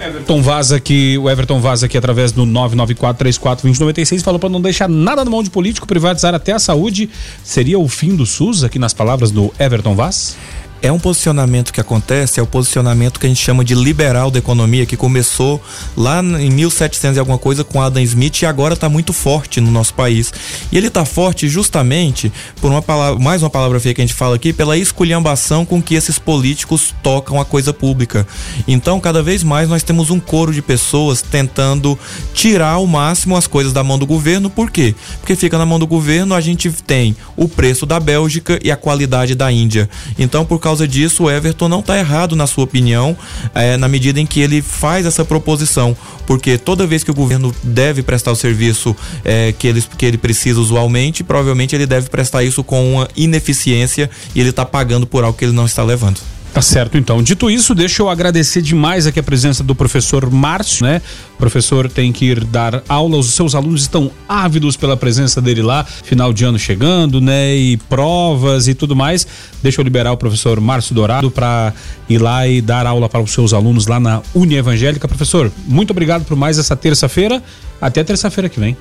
Everton 0.00 0.40
Vaz 0.40 0.72
aqui, 0.72 1.18
o 1.18 1.28
Everton 1.28 1.60
Vaz 1.60 1.84
aqui 1.84 1.98
através 1.98 2.32
do 2.32 2.46
994342096 2.46 4.22
falou 4.22 4.40
para 4.40 4.48
não 4.48 4.60
deixar 4.60 4.88
nada 4.88 5.22
na 5.22 5.30
mão 5.30 5.42
de 5.42 5.50
político, 5.50 5.86
privatizar 5.86 6.34
até 6.34 6.52
a 6.52 6.58
saúde. 6.58 7.10
Seria 7.44 7.78
o 7.78 7.86
fim 7.86 8.16
do 8.16 8.24
SUS 8.24 8.64
aqui 8.64 8.78
nas 8.78 8.94
palavras 8.94 9.30
do 9.30 9.52
Everton 9.58 9.94
Vaz? 9.94 10.38
É 10.82 10.90
um 10.90 10.98
posicionamento 10.98 11.72
que 11.72 11.80
acontece, 11.80 12.40
é 12.40 12.42
o 12.42 12.46
posicionamento 12.46 13.20
que 13.20 13.26
a 13.26 13.28
gente 13.28 13.42
chama 13.42 13.64
de 13.64 13.74
liberal 13.74 14.30
da 14.30 14.38
economia, 14.38 14.86
que 14.86 14.96
começou 14.96 15.62
lá 15.96 16.20
em 16.20 16.50
1700 16.50 17.16
e 17.16 17.20
alguma 17.20 17.38
coisa 17.38 17.62
com 17.62 17.82
Adam 17.82 18.02
Smith 18.02 18.42
e 18.42 18.46
agora 18.46 18.74
está 18.74 18.88
muito 18.88 19.12
forte 19.12 19.60
no 19.60 19.70
nosso 19.70 19.92
país. 19.94 20.32
E 20.72 20.76
ele 20.76 20.88
está 20.88 21.04
forte 21.04 21.48
justamente 21.48 22.32
por 22.60 22.70
uma 22.70 22.80
palavra, 22.80 23.22
mais 23.22 23.42
uma 23.42 23.50
palavra 23.50 23.78
feia 23.78 23.94
que 23.94 24.00
a 24.00 24.06
gente 24.06 24.14
fala 24.14 24.36
aqui, 24.36 24.52
pela 24.52 24.76
esculhambação 24.76 25.66
com 25.66 25.82
que 25.82 25.94
esses 25.94 26.18
políticos 26.18 26.94
tocam 27.02 27.40
a 27.40 27.44
coisa 27.44 27.72
pública. 27.72 28.26
Então, 28.66 29.00
cada 29.00 29.22
vez 29.22 29.42
mais 29.42 29.68
nós 29.68 29.82
temos 29.82 30.10
um 30.10 30.18
coro 30.18 30.52
de 30.52 30.62
pessoas 30.62 31.20
tentando 31.20 31.98
tirar 32.32 32.72
ao 32.72 32.86
máximo 32.86 33.36
as 33.36 33.46
coisas 33.46 33.72
da 33.72 33.84
mão 33.84 33.98
do 33.98 34.06
governo. 34.06 34.48
Por 34.48 34.70
quê? 34.70 34.94
Porque 35.20 35.36
fica 35.36 35.58
na 35.58 35.66
mão 35.66 35.78
do 35.78 35.86
governo, 35.86 36.34
a 36.34 36.40
gente 36.40 36.70
tem 36.70 37.14
o 37.36 37.48
preço 37.48 37.84
da 37.84 38.00
Bélgica 38.00 38.58
e 38.62 38.70
a 38.70 38.76
qualidade 38.76 39.34
da 39.34 39.52
Índia. 39.52 39.88
Então, 40.18 40.44
por 40.44 40.58
causa 40.58 40.69
causa 40.70 40.86
disso, 40.86 41.24
o 41.24 41.30
Everton 41.30 41.68
não 41.68 41.80
está 41.80 41.98
errado 41.98 42.36
na 42.36 42.46
sua 42.46 42.62
opinião, 42.62 43.16
é, 43.54 43.76
na 43.76 43.88
medida 43.88 44.20
em 44.20 44.26
que 44.26 44.40
ele 44.40 44.62
faz 44.62 45.04
essa 45.04 45.24
proposição, 45.24 45.96
porque 46.26 46.56
toda 46.56 46.86
vez 46.86 47.02
que 47.02 47.10
o 47.10 47.14
governo 47.14 47.52
deve 47.62 48.02
prestar 48.04 48.30
o 48.30 48.36
serviço 48.36 48.94
é, 49.24 49.52
que, 49.52 49.66
ele, 49.66 49.82
que 49.98 50.06
ele 50.06 50.16
precisa 50.16 50.60
usualmente, 50.60 51.24
provavelmente 51.24 51.74
ele 51.74 51.86
deve 51.86 52.08
prestar 52.08 52.44
isso 52.44 52.62
com 52.62 52.94
uma 52.94 53.08
ineficiência 53.16 54.08
e 54.32 54.40
ele 54.40 54.50
está 54.50 54.64
pagando 54.64 55.06
por 55.06 55.24
algo 55.24 55.36
que 55.36 55.44
ele 55.44 55.52
não 55.52 55.66
está 55.66 55.82
levando. 55.82 56.20
Tá 56.52 56.62
certo, 56.62 56.98
então. 56.98 57.22
Dito 57.22 57.48
isso, 57.48 57.74
deixa 57.74 58.02
eu 58.02 58.08
agradecer 58.08 58.60
demais 58.60 59.06
aqui 59.06 59.20
a 59.20 59.22
presença 59.22 59.62
do 59.62 59.74
professor 59.74 60.28
Márcio, 60.30 60.84
né? 60.84 61.00
Professor 61.40 61.88
tem 61.88 62.12
que 62.12 62.26
ir 62.26 62.44
dar 62.44 62.82
aula, 62.86 63.16
os 63.16 63.32
seus 63.32 63.54
alunos 63.54 63.80
estão 63.80 64.10
ávidos 64.28 64.76
pela 64.76 64.94
presença 64.94 65.40
dele 65.40 65.62
lá, 65.62 65.84
final 65.84 66.34
de 66.34 66.44
ano 66.44 66.58
chegando, 66.58 67.18
né? 67.18 67.56
E 67.56 67.78
provas 67.78 68.68
e 68.68 68.74
tudo 68.74 68.94
mais. 68.94 69.26
Deixa 69.62 69.80
eu 69.80 69.82
liberar 69.82 70.12
o 70.12 70.16
professor 70.18 70.60
Márcio 70.60 70.94
Dourado 70.94 71.30
para 71.30 71.72
ir 72.08 72.18
lá 72.18 72.46
e 72.46 72.60
dar 72.60 72.86
aula 72.86 73.08
para 73.08 73.20
os 73.20 73.32
seus 73.32 73.54
alunos 73.54 73.86
lá 73.86 73.98
na 73.98 74.20
Uni 74.34 74.54
Evangélica. 74.54 75.08
Professor, 75.08 75.50
muito 75.66 75.92
obrigado 75.92 76.24
por 76.24 76.36
mais 76.36 76.58
essa 76.58 76.76
terça-feira. 76.76 77.42
Até 77.80 78.04
terça-feira 78.04 78.48
que 78.48 78.60
vem. 78.60 78.76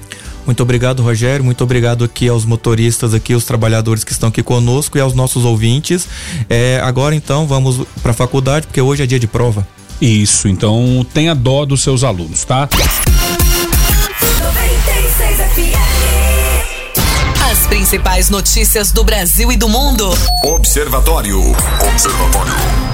Muito 0.45 0.61
obrigado, 0.61 1.01
Rogério. 1.01 1.45
Muito 1.45 1.63
obrigado 1.63 2.03
aqui 2.03 2.27
aos 2.27 2.43
motoristas, 2.43 3.13
aqui, 3.13 3.33
os 3.33 3.45
trabalhadores 3.45 4.03
que 4.03 4.11
estão 4.11 4.27
aqui 4.27 4.43
conosco 4.43 4.97
e 4.97 5.01
aos 5.01 5.13
nossos 5.13 5.45
ouvintes. 5.45 6.07
É, 6.49 6.81
agora 6.83 7.15
então 7.15 7.47
vamos 7.47 7.79
para 8.01 8.11
a 8.11 8.13
faculdade, 8.13 8.67
porque 8.67 8.81
hoje 8.81 9.03
é 9.03 9.05
dia 9.05 9.19
de 9.19 9.27
prova. 9.27 9.65
Isso, 10.01 10.47
então 10.47 11.05
tenha 11.13 11.35
dó 11.35 11.65
dos 11.65 11.83
seus 11.83 12.03
alunos, 12.03 12.45
tá? 12.45 12.69
As 17.51 17.67
principais 17.67 18.29
notícias 18.29 18.91
do 18.91 19.03
Brasil 19.03 19.51
e 19.51 19.57
do 19.57 19.67
mundo. 19.67 20.09
Observatório. 20.43 21.39
Observatório. 21.91 22.88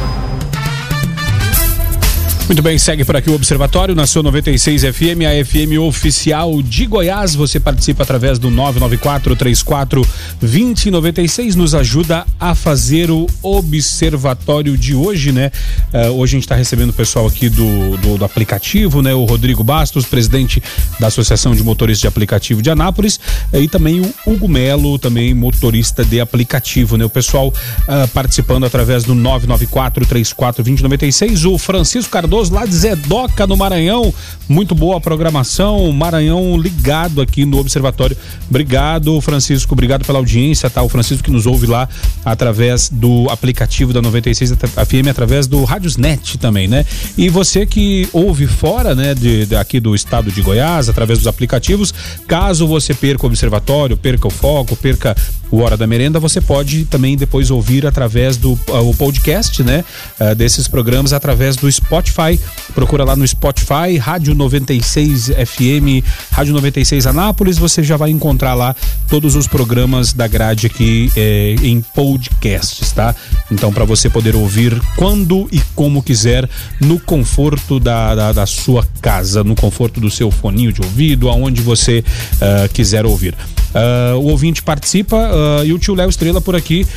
Muito 2.48 2.62
bem, 2.62 2.78
segue 2.78 3.04
por 3.04 3.16
aqui 3.16 3.28
o 3.28 3.34
Observatório 3.34 3.96
na 3.96 4.06
sua 4.06 4.22
96 4.22 4.84
FM, 4.84 5.26
a 5.26 5.44
FM 5.44 5.80
oficial 5.82 6.62
de 6.62 6.86
Goiás. 6.86 7.34
Você 7.34 7.60
participa 7.60 8.04
através 8.04 8.38
do 8.38 8.52
994 8.52 9.36
34 9.36 10.08
2096, 10.40 11.56
nos 11.56 11.74
ajuda 11.74 12.24
a 12.40 12.54
fazer 12.54 13.10
o 13.10 13.26
Observatório 13.42 14.78
de 14.78 14.94
hoje, 14.94 15.32
né? 15.32 15.52
Uh, 15.92 16.12
hoje 16.12 16.36
a 16.36 16.38
gente 16.38 16.44
está 16.44 16.56
recebendo 16.56 16.92
o 16.92 16.94
pessoal 16.94 17.26
aqui 17.26 17.50
do, 17.50 17.98
do, 17.98 18.20
do, 18.20 18.24
aplicativo, 18.24 19.02
né? 19.02 19.12
O 19.12 19.26
Rodrigo 19.26 19.64
Bastos, 19.64 20.06
presidente 20.06 20.62
da 21.00 21.08
Associação 21.08 21.56
de 21.56 21.64
Motoristas 21.64 22.02
de 22.02 22.08
Aplicativo 22.08 22.62
de 22.62 22.70
Anápolis, 22.70 23.20
uh, 23.52 23.58
e 23.58 23.68
também 23.68 24.02
o 24.02 24.14
Hugo 24.24 24.48
Melo, 24.48 25.00
também 25.00 25.34
motorista 25.34 26.06
de 26.06 26.20
aplicativo, 26.20 26.96
né? 26.96 27.06
O 27.06 27.10
pessoal 27.10 27.48
uh, 27.48 28.08
participando 28.10 28.66
através 28.66 29.04
do 29.04 29.16
994 29.16 30.06
34 30.06 30.64
2096, 30.64 31.46
o 31.46 31.58
Francisco 31.58 32.12
Cardoso 32.12 32.35
Cardoso, 32.36 32.54
lá 32.54 32.66
de 32.66 32.76
Zedoca, 32.76 33.48
no 33.48 33.56
Maranhão. 33.56 34.14
Muito 34.48 34.76
boa 34.76 34.98
a 34.98 35.02
programação. 35.02 35.90
Maranhão 35.94 36.58
ligado 36.58 37.22
aqui 37.22 37.46
no 37.46 37.58
Observatório. 37.58 38.16
Obrigado, 38.50 39.20
Francisco. 39.22 39.74
Obrigado 39.74 40.06
pela 40.06 40.20
audiência, 40.20 40.70
tá? 40.70 40.84
O 40.84 40.90
Francisco 40.90 41.24
que 41.24 41.32
nos 41.32 41.46
ouve 41.46 41.66
lá 41.66 41.88
através 42.26 42.90
do 42.90 43.28
aplicativo 43.30 43.94
da 43.94 44.02
96 44.02 44.52
FM, 44.52 45.08
através 45.10 45.48
do 45.48 45.64
Rádiosnet 45.64 46.38
também, 46.38 46.68
né? 46.68 46.86
E 47.18 47.30
você 47.30 47.66
que 47.66 48.08
ouve 48.12 48.48
fora, 48.48 48.94
né, 48.94 49.16
de, 49.16 49.46
de, 49.46 49.56
aqui 49.56 49.80
do 49.80 49.96
estado 49.96 50.30
de 50.32 50.42
Goiás, 50.42 50.90
através 50.90 51.20
dos 51.20 51.28
aplicativos, 51.28 51.94
caso 52.28 52.68
você 52.68 52.94
perca 52.94 53.24
o 53.26 53.28
Observatório, 53.28 53.96
perca 53.96 54.28
o 54.28 54.32
foco, 54.32 54.76
perca 54.76 55.16
o 55.52 55.62
Hora 55.62 55.78
da 55.78 55.88
Merenda, 55.88 56.20
você 56.20 56.42
pode 56.42 56.86
também 56.86 57.16
depois 57.16 57.52
ouvir 57.52 57.86
através 57.86 58.38
do 58.38 58.54
uh, 58.54 58.90
o 58.90 58.96
podcast, 58.96 59.64
né? 59.64 59.84
Uh, 60.20 60.36
desses 60.36 60.68
programas 60.68 61.14
através 61.14 61.56
do 61.56 61.72
Spotify. 61.72 62.40
Procura 62.74 63.04
lá 63.04 63.16
no 63.16 63.28
Spotify, 63.28 63.98
Rádio 64.00 64.36
96 64.36 65.28
FM, 65.28 66.06
Rádio 66.32 66.54
96 66.54 67.08
Anápolis, 67.08 67.58
você 67.58 67.84
já 67.84 67.98
vai 67.98 68.10
encontrar 68.10 68.54
lá 68.54 68.76
todos 69.08 69.36
os 69.36 69.48
programas 69.48 70.14
da 70.14 70.28
grade 70.28 70.68
aqui 70.68 71.12
eh, 71.16 71.56
em 71.62 71.82
podcasts, 71.82 72.92
tá? 72.92 73.16
Então, 73.52 73.72
para 73.72 73.86
você 73.86 74.10
poder 74.10 74.36
ouvir 74.36 74.80
quando 74.96 75.48
e 75.52 75.62
como 75.74 76.02
quiser, 76.02 76.50
no 76.82 77.00
conforto 77.00 77.80
da, 77.80 78.16
da, 78.16 78.34
da, 78.34 78.46
sua 78.46 78.86
casa, 79.02 79.44
no 79.44 79.56
conforto 79.56 80.00
do 80.00 80.10
seu 80.10 80.32
foninho 80.32 80.74
de 80.74 80.82
ouvido, 80.82 81.30
aonde 81.30 81.62
você 81.62 82.04
uh, 82.36 82.74
quiser 82.74 83.06
ouvir. 83.06 83.36
Uh, 83.76 84.18
o 84.20 84.28
ouvinte 84.28 84.64
participa 84.64 85.18
uh, 85.18 85.66
e 85.66 85.74
o 85.74 85.78
tio 85.78 85.94
Léo 85.96 86.10
Estrela 86.10 86.40
por 86.40 86.56
aqui 86.56 86.88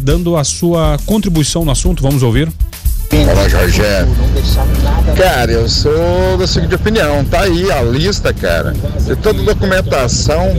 dando 0.00 0.36
a 0.36 0.44
sua 0.44 0.98
contribuição 1.06 1.64
no 1.64 1.70
assunto. 1.70 2.02
Vamos 2.02 2.22
ouvir. 2.22 2.52
Fala, 3.08 3.48
Jorge. 3.48 3.80
Cara, 5.16 5.50
eu 5.50 5.68
sou 5.68 6.36
da 6.38 6.46
seguinte 6.46 6.74
opinião. 6.74 7.24
Tá 7.24 7.42
aí 7.42 7.70
a 7.72 7.82
lista, 7.82 8.34
cara, 8.34 8.74
de 9.00 9.16
toda 9.16 9.42
documentação 9.42 10.54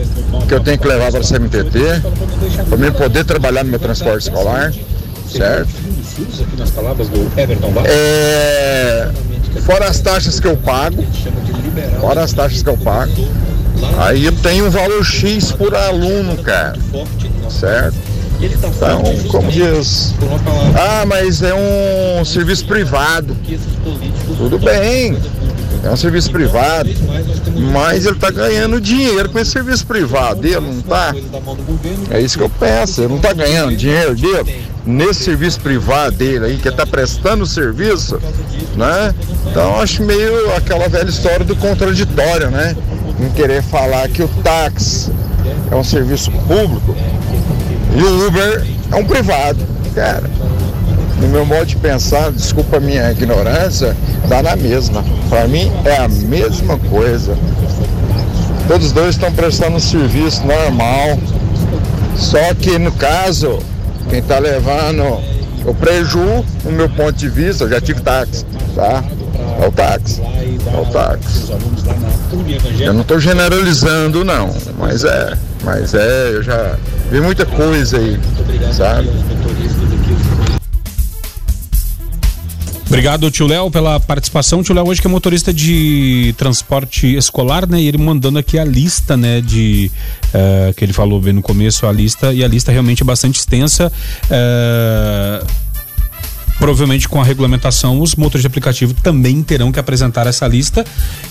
que 0.47 0.53
eu 0.55 0.59
tenho 0.59 0.79
que 0.79 0.87
levar 0.87 1.11
para 1.11 1.19
a 1.19 1.23
CMTT, 1.23 1.79
para 2.67 2.77
mim 2.77 2.91
poder 2.91 3.23
trabalhar 3.23 3.63
no 3.63 3.69
meu 3.69 3.79
transporte 3.79 4.23
escolar, 4.23 4.73
certo? 5.31 5.69
É, 7.85 9.09
fora 9.61 9.87
as 9.87 9.99
taxas 9.99 10.39
que 10.39 10.47
eu 10.47 10.57
pago, 10.57 11.05
fora 12.01 12.23
as 12.23 12.33
taxas 12.33 12.63
que 12.63 12.69
eu 12.69 12.77
pago, 12.77 13.13
aí 13.97 14.31
tenho 14.31 14.67
um 14.67 14.69
valor 14.69 15.03
X 15.03 15.51
por 15.51 15.75
aluno, 15.75 16.37
cara, 16.37 16.77
certo? 17.49 17.97
Então, 18.41 19.03
como 19.27 19.51
diz, 19.51 20.13
ah, 20.75 21.05
mas 21.05 21.41
é 21.41 21.53
um 21.53 22.23
serviço 22.23 22.65
privado. 22.65 23.35
Tudo 24.37 24.57
bem, 24.57 25.17
é 25.83 25.89
um 25.89 25.97
serviço 25.97 26.31
privado, 26.31 26.89
mas 27.73 28.05
ele 28.05 28.15
está 28.15 28.31
ganhando 28.31 28.79
dinheiro 28.79 29.29
com 29.29 29.39
esse 29.39 29.51
serviço 29.51 29.85
privado 29.85 30.41
dele, 30.41 30.61
não 30.61 30.79
está? 30.79 31.13
É 32.11 32.21
isso 32.21 32.37
que 32.37 32.43
eu 32.43 32.49
penso, 32.49 33.01
ele 33.01 33.09
não 33.09 33.17
está 33.17 33.33
ganhando 33.33 33.75
dinheiro 33.75 34.15
dele 34.15 34.69
nesse 34.85 35.23
serviço 35.23 35.59
privado 35.59 36.15
dele 36.15 36.45
aí, 36.45 36.57
que 36.57 36.67
está 36.67 36.85
prestando 36.85 37.45
serviço, 37.45 38.19
né? 38.75 39.13
Então 39.45 39.79
acho 39.79 40.03
meio 40.03 40.53
aquela 40.55 40.87
velha 40.87 41.09
história 41.09 41.45
do 41.45 41.55
contraditório, 41.55 42.49
né? 42.49 42.75
Em 43.19 43.29
querer 43.31 43.61
falar 43.61 44.07
que 44.09 44.23
o 44.23 44.27
táxi 44.27 45.11
é 45.71 45.75
um 45.75 45.83
serviço 45.83 46.31
público 46.31 46.95
e 47.95 48.01
o 48.01 48.27
Uber 48.27 48.65
é 48.91 48.95
um 48.95 49.05
privado. 49.05 49.59
Cara, 49.93 50.29
no 51.19 51.27
meu 51.27 51.45
modo 51.45 51.65
de 51.65 51.75
pensar, 51.75 52.31
desculpa 52.31 52.77
a 52.77 52.79
minha 52.79 53.11
ignorância, 53.11 53.95
dá 54.27 54.41
na 54.41 54.55
mesma. 54.55 55.03
Para 55.29 55.47
mim 55.47 55.71
é 55.83 55.97
a 55.97 56.07
mesma 56.07 56.77
coisa. 56.77 57.37
Todos 58.67 58.87
os 58.87 58.93
dois 58.93 59.15
estão 59.15 59.31
prestando 59.33 59.75
um 59.75 59.79
serviço 59.79 60.45
normal. 60.45 61.17
Só 62.15 62.53
que 62.53 62.77
no 62.77 62.91
caso, 62.91 63.59
quem 64.09 64.19
está 64.19 64.39
levando 64.39 65.03
o 65.65 65.73
preju, 65.73 66.45
no 66.63 66.71
meu 66.71 66.89
ponto 66.89 67.13
de 67.13 67.29
vista, 67.29 67.65
eu 67.65 67.69
já 67.69 67.81
tive 67.81 68.01
táxi, 68.01 68.45
tá? 68.75 69.03
É 69.61 69.67
o 69.67 69.71
táxi. 69.71 70.21
É 70.21 70.79
o 70.79 70.85
táxi. 70.85 71.51
Eu 72.79 72.93
não 72.93 73.01
estou 73.01 73.19
generalizando 73.19 74.23
não, 74.23 74.55
mas 74.77 75.03
é, 75.03 75.37
mas 75.63 75.93
é, 75.93 76.29
eu 76.33 76.41
já 76.41 76.77
vi 77.11 77.19
muita 77.19 77.45
coisa 77.45 77.97
aí, 77.97 78.17
sabe? 78.73 79.09
Obrigado, 82.87 83.29
tio 83.29 83.45
Léo, 83.45 83.69
pela 83.69 83.99
participação. 83.99 84.63
Tio 84.63 84.73
Léo 84.73 84.87
hoje 84.87 84.99
que 84.99 85.05
é 85.05 85.09
motorista 85.09 85.53
de 85.53 86.33
transporte 86.37 87.15
escolar, 87.15 87.69
né? 87.69 87.79
E 87.79 87.87
ele 87.87 87.99
mandando 87.99 88.39
aqui 88.39 88.57
a 88.57 88.65
lista, 88.65 89.15
né? 89.15 89.41
De 89.41 89.91
uh, 90.33 90.73
que 90.73 90.85
ele 90.85 90.93
falou 90.93 91.21
bem 91.21 91.33
no 91.33 91.41
começo, 91.41 91.85
a 91.85 91.91
lista, 91.91 92.33
e 92.33 92.43
a 92.43 92.47
lista 92.47 92.71
realmente 92.71 93.03
é 93.03 93.05
bastante 93.05 93.39
extensa. 93.39 93.91
Uh, 94.25 95.45
provavelmente 96.59 97.07
com 97.07 97.19
a 97.19 97.23
regulamentação, 97.23 97.99
os 98.01 98.15
motores 98.15 98.41
de 98.41 98.47
aplicativo 98.47 98.93
também 98.93 99.41
terão 99.41 99.71
que 99.71 99.79
apresentar 99.79 100.27
essa 100.27 100.45
lista. 100.45 100.85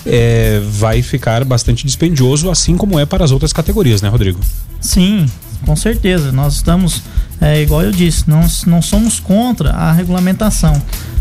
É, 0.05 0.61
vai 0.71 1.03
ficar 1.03 1.45
bastante 1.45 1.87
dispendioso, 1.87 2.51
assim 2.51 2.77
como 2.77 2.99
é 2.99 3.07
para 3.07 3.25
as 3.25 3.31
outras 3.31 3.53
categorias, 3.53 4.01
né, 4.03 4.09
Rodrigo? 4.09 4.41
Sim, 4.81 5.27
com 5.65 5.77
certeza. 5.77 6.33
Nós 6.33 6.55
estamos, 6.55 7.03
é, 7.41 7.63
igual 7.63 7.83
eu 7.83 7.93
disse, 7.93 8.25
não, 8.27 8.47
não 8.67 8.81
somos 8.81 9.21
contra 9.21 9.71
a 9.71 9.93
regulamentação. 9.93 10.81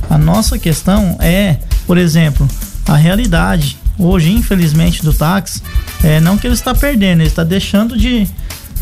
A 0.09 0.17
nossa 0.17 0.57
questão 0.57 1.17
é, 1.19 1.57
por 1.85 1.97
exemplo, 1.97 2.47
a 2.87 2.95
realidade 2.95 3.77
hoje, 3.99 4.31
infelizmente, 4.31 5.03
do 5.03 5.13
táxi, 5.13 5.61
é 6.03 6.19
não 6.19 6.37
que 6.37 6.47
ele 6.47 6.53
está 6.53 6.73
perdendo, 6.73 7.21
ele 7.21 7.29
está 7.29 7.43
deixando 7.43 7.97
de, 7.97 8.27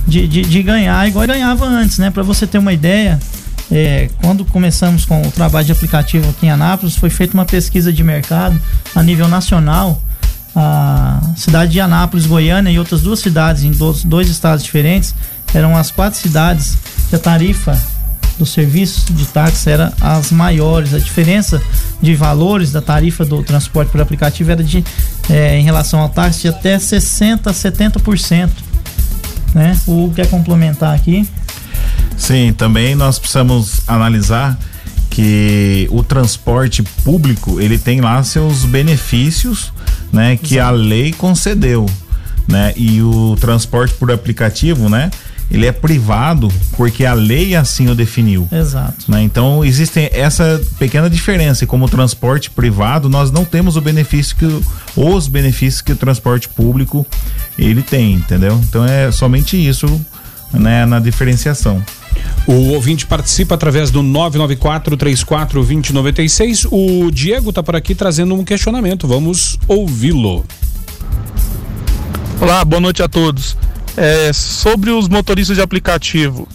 de, 0.08 0.28
de, 0.28 0.42
de 0.42 0.64
ganhar 0.64 1.08
igual 1.08 1.26
ganhava 1.26 1.66
antes, 1.66 1.98
né? 1.98 2.12
Para 2.12 2.22
você 2.22 2.46
ter 2.46 2.58
uma 2.58 2.74
ideia, 2.74 3.20
é, 3.72 4.10
quando 4.22 4.46
começamos 4.46 5.06
com 5.06 5.22
o 5.22 5.32
trabalho 5.32 5.66
de 5.66 5.72
aplicativo 5.72 6.30
aqui 6.30 6.46
em 6.46 6.50
Anápolis, 6.50 6.96
foi 6.96 7.10
feita 7.10 7.34
uma 7.34 7.46
pesquisa 7.46 7.92
de 7.92 8.04
mercado 8.04 8.60
a 8.94 9.02
nível 9.02 9.28
nacional. 9.28 10.02
A 10.56 11.20
cidade 11.36 11.74
de 11.74 11.82
Anápolis, 11.82 12.26
Goiânia 12.26 12.72
e 12.72 12.80
outras 12.80 13.02
duas 13.02 13.20
cidades 13.20 13.64
em 13.64 13.72
dois, 13.72 14.04
dois 14.04 14.30
estados 14.30 14.64
diferentes 14.64 15.14
eram 15.54 15.76
as 15.76 15.92
quatro 15.92 16.20
cidades 16.20 16.78
que 17.10 17.16
a 17.16 17.20
tarifa 17.20 17.78
do 18.38 18.46
serviço 18.46 19.14
de 19.14 19.26
táxi 19.26 19.70
era 19.70 19.94
as 20.00 20.32
maiores. 20.32 20.94
A 20.94 21.00
diferença 21.00 21.62
de 22.02 22.16
valores 22.16 22.72
da 22.72 22.82
tarifa 22.82 23.26
do 23.26 23.44
transporte 23.44 23.92
por 23.92 24.02
aplicativo 24.02 24.52
era 24.52 24.64
de, 24.64 24.84
é, 25.30 25.58
em 25.58 25.64
relação 25.64 26.00
ao 26.00 26.10
táxi, 26.10 26.42
de 26.42 26.48
até 26.50 26.78
60% 26.78 27.48
a 27.48 27.52
70%. 27.52 28.50
Né? 29.54 29.78
O 29.88 30.12
que 30.14 30.22
é 30.22 30.26
complementar 30.26 30.94
aqui? 30.94 31.28
Sim, 32.18 32.54
também 32.54 32.96
nós 32.96 33.20
precisamos 33.20 33.82
analisar 33.88 34.58
que 35.10 35.88
o 35.92 36.04
transporte 36.04 36.84
público 37.04 37.62
ele 37.62 37.78
tem 37.78 38.02
lá 38.02 38.22
seus 38.24 38.66
benefícios, 38.66 39.72
né, 40.12 40.38
que 40.38 40.56
Exato. 40.56 40.68
a 40.68 40.72
lei 40.72 41.14
concedeu, 41.14 41.86
né? 42.48 42.74
E 42.76 43.02
o 43.02 43.36
transporte 43.40 43.94
por 43.94 44.12
aplicativo, 44.12 44.90
né, 44.90 45.10
ele 45.50 45.66
é 45.66 45.72
privado 45.72 46.52
porque 46.76 47.06
a 47.06 47.14
lei 47.14 47.56
assim 47.56 47.88
o 47.88 47.96
definiu. 47.96 48.48
Exato. 48.52 49.10
Né? 49.10 49.22
Então 49.22 49.64
existe 49.64 50.10
essa 50.12 50.62
pequena 50.80 51.10
diferença. 51.10 51.64
E 51.64 51.68
como 51.68 51.88
transporte 51.88 52.50
privado, 52.50 53.08
nós 53.10 53.32
não 53.32 53.46
temos 53.46 53.78
o 53.78 53.82
benefício 53.82 54.36
que 54.36 54.62
os 54.96 55.28
benefícios 55.28 55.82
que 55.82 55.92
o 55.92 55.96
transporte 55.96 56.50
público 56.50 57.06
ele 57.58 57.82
tem, 57.82 58.14
entendeu? 58.14 58.60
Então 58.68 58.84
é 58.86 59.12
somente 59.12 59.56
isso, 59.56 59.88
né, 60.60 60.86
na 60.86 61.00
diferenciação. 61.00 61.84
O 62.48 62.74
ouvinte 62.74 63.06
participa 63.06 63.56
através 63.56 63.92
do 63.92 64.02
994 64.02 64.96
34 64.96 65.60
2096. 65.60 66.68
O 66.72 67.12
Diego 67.12 67.50
está 67.50 67.62
por 67.62 67.76
aqui 67.76 67.94
trazendo 67.94 68.36
um 68.36 68.44
questionamento. 68.44 69.08
Vamos 69.08 69.60
ouvi-lo. 69.68 70.46
Olá, 72.40 72.64
boa 72.64 72.80
noite 72.80 73.02
a 73.02 73.08
todos 73.08 73.58
é, 73.98 74.32
sobre 74.34 74.92
os 74.92 75.08
motoristas 75.08 75.56
de 75.56 75.62
aplicativo 75.62 76.48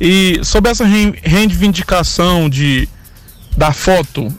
e 0.00 0.40
sobre 0.42 0.70
essa 0.70 0.84
reivindicação 0.84 2.48
de 2.48 2.88
da 3.56 3.72
foto, 3.72 4.32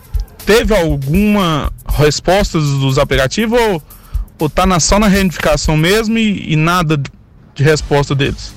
teve 0.45 0.75
alguma 0.75 1.71
resposta 1.87 2.59
dos 2.59 2.99
aplicativos 2.99 3.59
ou, 3.59 3.83
ou 4.37 4.49
tá 4.49 4.65
na, 4.65 4.79
só 4.79 4.99
na 4.99 5.07
reivindicação 5.07 5.75
mesmo 5.75 6.17
e, 6.19 6.53
e 6.53 6.55
nada 6.55 7.01
de 7.55 7.63
resposta 7.63 8.13
deles? 8.13 8.53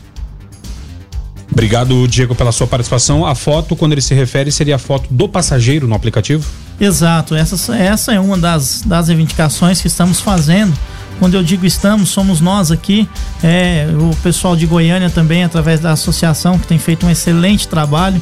Obrigado, 1.52 2.06
Diego, 2.06 2.34
pela 2.34 2.52
sua 2.52 2.66
participação. 2.66 3.26
A 3.26 3.34
foto, 3.34 3.74
quando 3.74 3.92
ele 3.92 4.00
se 4.00 4.14
refere, 4.14 4.52
seria 4.52 4.76
a 4.76 4.78
foto 4.78 5.12
do 5.12 5.28
passageiro 5.28 5.86
no 5.86 5.94
aplicativo? 5.94 6.48
Exato, 6.80 7.34
essa, 7.34 7.76
essa 7.76 8.14
é 8.14 8.20
uma 8.20 8.38
das, 8.38 8.82
das 8.82 9.08
reivindicações 9.08 9.80
que 9.80 9.86
estamos 9.86 10.20
fazendo 10.20 10.72
quando 11.20 11.34
eu 11.34 11.42
digo 11.42 11.66
estamos, 11.66 12.08
somos 12.08 12.40
nós 12.40 12.70
aqui, 12.70 13.06
é, 13.44 13.86
o 13.92 14.16
pessoal 14.22 14.56
de 14.56 14.64
Goiânia 14.64 15.10
também, 15.10 15.44
através 15.44 15.78
da 15.78 15.92
associação, 15.92 16.58
que 16.58 16.66
tem 16.66 16.78
feito 16.78 17.04
um 17.04 17.10
excelente 17.10 17.68
trabalho. 17.68 18.20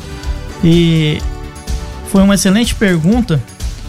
E 0.64 1.18
foi 2.08 2.24
uma 2.24 2.34
excelente 2.34 2.74
pergunta, 2.74 3.40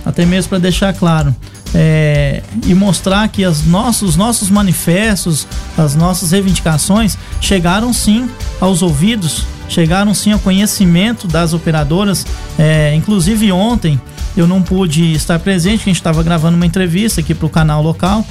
até 0.05 0.27
mesmo 0.27 0.49
para 0.49 0.59
deixar 0.59 0.93
claro. 0.93 1.35
É, 1.73 2.41
e 2.65 2.73
mostrar 2.73 3.27
que 3.27 3.43
as 3.43 3.63
nossos, 3.63 4.09
os 4.09 4.15
nossos 4.15 4.49
manifestos, 4.49 5.47
as 5.77 5.95
nossas 5.95 6.31
reivindicações 6.31 7.17
chegaram 7.39 7.93
sim 7.93 8.27
aos 8.59 8.81
ouvidos, 8.81 9.45
chegaram 9.67 10.13
sim 10.13 10.31
ao 10.31 10.39
conhecimento 10.39 11.27
das 11.27 11.53
operadoras. 11.53 12.25
É, 12.57 12.93
inclusive 12.95 13.51
ontem 13.51 14.01
eu 14.35 14.47
não 14.47 14.61
pude 14.61 15.13
estar 15.13 15.37
presente, 15.39 15.81
a 15.81 15.85
gente 15.85 15.95
estava 15.95 16.23
gravando 16.23 16.55
uma 16.55 16.65
entrevista 16.65 17.21
aqui 17.21 17.33
para 17.33 17.45
o 17.45 17.49
canal 17.49 17.83
local 17.83 18.25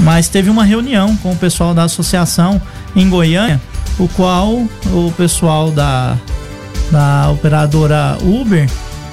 mas 0.00 0.28
teve 0.28 0.48
uma 0.48 0.64
reunião 0.64 1.16
com 1.16 1.32
o 1.32 1.36
pessoal 1.36 1.74
da 1.74 1.84
associação 1.84 2.60
em 2.94 3.08
Goiânia 3.08 3.60
o 3.98 4.06
qual 4.08 4.52
o 4.52 5.12
pessoal 5.16 5.70
da, 5.70 6.16
da 6.90 7.30
operadora 7.30 8.16
Uber 8.22 8.68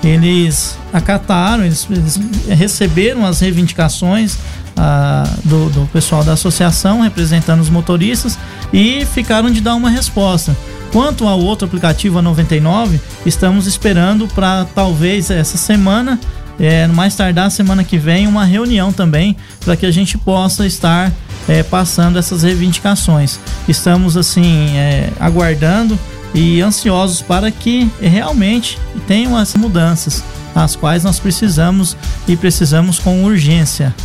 eles 0.06 0.78
acataram, 0.94 1.66
eles, 1.66 1.88
eles 1.90 2.20
receberam 2.48 3.26
as 3.26 3.40
reivindicações 3.40 4.38
ah, 4.78 5.28
do, 5.44 5.70
do 5.70 5.88
pessoal 5.88 6.24
da 6.24 6.34
associação 6.34 7.02
representando 7.02 7.60
os 7.62 7.70
motoristas 7.70 8.38
e 8.72 9.06
ficaram 9.06 9.50
de 9.50 9.62
dar 9.62 9.76
uma 9.76 9.90
resposta. 9.90 10.56
Quanto 10.92 11.28
ao 11.28 11.40
outro 11.40 11.68
aplicativo, 11.68 12.20
a 12.20 12.22
99, 12.22 13.02
estamos 13.26 13.68
esperando 13.68 14.28
para 14.28 14.66
talvez 14.76 15.30
essa 15.30 15.58
semana, 15.58 16.20
é, 16.60 16.88
mais 16.88 17.16
tardar 17.16 17.52
semana 17.52 17.84
que 17.84 17.98
vem, 17.98 18.28
uma 18.28 18.46
reunião 18.46 18.94
também 18.94 19.36
para 19.64 19.76
que 19.76 19.86
a 19.86 19.92
gente 19.92 20.18
possa 20.18 20.66
estar 20.66 21.12
é, 21.50 21.64
passando 21.64 22.18
essas 22.18 22.44
reivindicações. 22.44 23.40
Estamos 23.68 24.16
assim 24.16 24.78
é, 24.78 25.10
aguardando 25.20 26.00
e 26.36 26.62
ansiosos 26.62 27.22
para 27.22 27.50
que 27.50 27.90
realmente 28.00 28.78
tenham 29.08 29.38
as 29.38 29.56
mudanças, 29.56 30.24
as 30.54 30.76
quais 30.76 31.04
nós 31.04 31.18
precisamos 31.18 31.96
e 32.28 32.36
precisamos 32.36 33.00
com 33.00 33.24
urgência. 33.24 33.96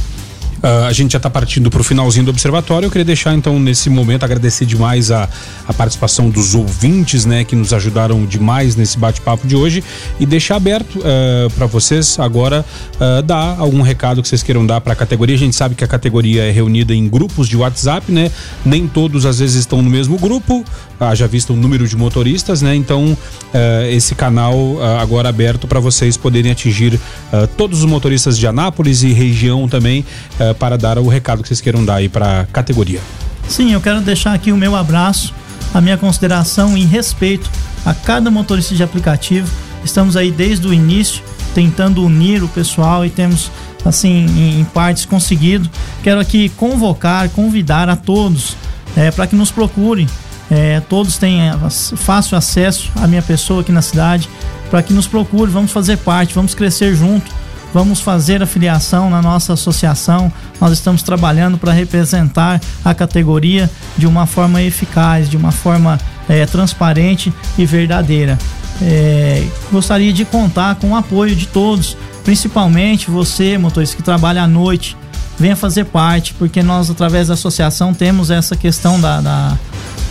Uh, 0.63 0.85
a 0.87 0.93
gente 0.93 1.13
já 1.13 1.17
está 1.17 1.31
partindo 1.31 1.71
para 1.71 1.81
o 1.81 1.85
finalzinho 1.85 2.27
do 2.27 2.31
observatório. 2.31 2.87
Eu 2.87 2.91
queria 2.91 3.05
deixar 3.05 3.35
então 3.35 3.59
nesse 3.59 3.89
momento 3.89 4.25
agradecer 4.25 4.67
demais 4.67 5.11
a, 5.11 5.27
a 5.67 5.73
participação 5.73 6.29
dos 6.29 6.55
ouvintes, 6.55 7.25
né, 7.25 7.45
que 7.45 7.57
nos 7.57 7.73
ajudaram 7.73 8.27
demais 8.27 8.77
nesse 8.77 8.99
bate-papo 8.99 9.47
de 9.47 9.57
hoje 9.57 9.83
e 10.19 10.27
deixar 10.27 10.57
aberto 10.57 10.99
uh, 10.99 11.51
para 11.57 11.65
vocês 11.65 12.19
agora 12.19 12.65
uh, 12.97 13.23
dar 13.23 13.59
algum 13.59 13.81
recado 13.81 14.21
que 14.21 14.29
vocês 14.29 14.43
queiram 14.43 14.67
dar 14.67 14.83
para 14.83 14.93
a 14.93 14.97
categoria. 14.97 15.35
A 15.35 15.39
gente 15.39 15.57
sabe 15.57 15.75
que 15.75 15.83
a 15.83 15.89
categoria 15.89 16.45
é 16.45 16.51
reunida 16.51 16.95
em 16.95 17.09
grupos 17.09 17.49
de 17.49 17.57
WhatsApp, 17.57 18.13
né? 18.13 18.31
Nem 18.63 18.87
todos 18.87 19.25
às 19.25 19.39
vezes 19.39 19.57
estão 19.57 19.81
no 19.81 19.89
mesmo 19.89 20.19
grupo. 20.19 20.63
já 21.15 21.27
visto 21.27 21.55
o 21.55 21.57
número 21.57 21.89
de 21.89 21.97
motoristas, 21.97 22.61
né? 22.61 22.75
Então 22.75 23.17
esse 23.91 24.15
canal 24.15 24.77
agora 25.01 25.29
aberto 25.29 25.67
para 25.67 25.81
vocês 25.81 26.17
poderem 26.17 26.53
atingir 26.53 26.99
todos 27.57 27.81
os 27.81 27.85
motoristas 27.85 28.39
de 28.39 28.47
Anápolis 28.47 29.03
e 29.03 29.13
região 29.13 29.69
também 29.69 30.05
para 30.55 30.77
dar 30.77 30.99
o 30.99 31.09
recado 31.09 31.43
que 31.43 31.49
vocês 31.49 31.61
queiram 31.61 31.85
dar 31.85 31.97
aí 31.97 32.09
para 32.09 32.41
a 32.41 32.45
categoria. 32.47 33.01
Sim, 33.49 33.73
eu 33.73 33.81
quero 33.81 34.01
deixar 34.01 34.33
aqui 34.33 34.53
o 34.53 34.57
meu 34.57 34.77
abraço, 34.77 35.35
a 35.75 35.81
minha 35.81 35.97
consideração 35.97 36.77
e 36.77 36.85
respeito 36.85 37.51
a 37.85 37.93
cada 37.95 38.31
motorista 38.31 38.75
de 38.75 38.83
aplicativo. 38.83 39.51
Estamos 39.85 40.17
aí 40.17 40.31
desde 40.31 40.67
o 40.67 40.75
início 40.75 41.23
tentando 41.55 42.05
unir 42.05 42.43
o 42.43 42.49
pessoal 42.49 43.05
e 43.05 43.11
temos 43.11 43.51
assim 43.85 44.27
em, 44.61 44.65
partes 44.65 45.05
conseguido. 45.05 45.69
Quero 46.03 46.21
aqui 46.21 46.49
convocar, 46.51 47.29
convidar 47.31 47.89
a 47.89 47.97
todos 47.97 48.57
é, 48.97 49.11
para 49.11 49.27
que 49.27 49.35
nos 49.35 49.51
procurem. 49.51 50.07
É, 50.51 50.81
todos 50.81 51.17
têm 51.17 51.41
fácil 51.97 52.37
acesso 52.37 52.91
à 52.97 53.07
minha 53.07 53.23
pessoa 53.23 53.61
aqui 53.61 53.71
na 53.71 53.83
cidade, 53.83 54.29
para 54.69 54.83
que 54.83 54.93
nos 54.93 55.07
procure, 55.07 55.51
vamos 55.51 55.71
fazer 55.71 55.97
parte, 55.99 56.35
vamos 56.35 56.55
crescer 56.55 56.95
junto 56.95 57.40
vamos 57.73 58.01
fazer 58.01 58.43
a 58.43 58.47
filiação 58.47 59.11
na 59.11 59.23
nossa 59.23 59.53
associação. 59.53 60.33
Nós 60.61 60.73
estamos 60.73 61.03
trabalhando 61.03 61.59
para 61.59 61.73
representar 61.73 62.61
a 62.85 62.95
categoria 62.95 63.71
de 63.97 64.07
uma 64.07 64.27
forma 64.27 64.63
eficaz, 64.63 65.29
de 65.29 65.37
uma 65.37 65.53
forma 65.53 65.99
é, 66.29 66.47
transparente 66.47 67.33
e 67.59 67.65
verdadeira. 67.65 68.39
É, 68.83 69.47
gostaria 69.71 70.13
de 70.13 70.25
contar 70.25 70.77
com 70.77 70.91
o 70.91 70.97
apoio 70.97 71.37
de 71.37 71.47
todos, 71.47 71.97
principalmente 72.25 73.11
você, 73.11 73.59
motorista 73.59 73.97
que 73.97 74.03
trabalha 74.03 74.43
à 74.43 74.47
noite, 74.47 74.97
venha 75.39 75.57
fazer 75.57 75.85
parte, 75.87 76.35
porque 76.35 76.63
nós, 76.63 76.91
através 76.91 77.29
da 77.29 77.35
associação, 77.35 77.93
temos 77.93 78.31
essa 78.31 78.57
questão 78.57 79.01
da, 79.01 79.21
da, 79.21 79.59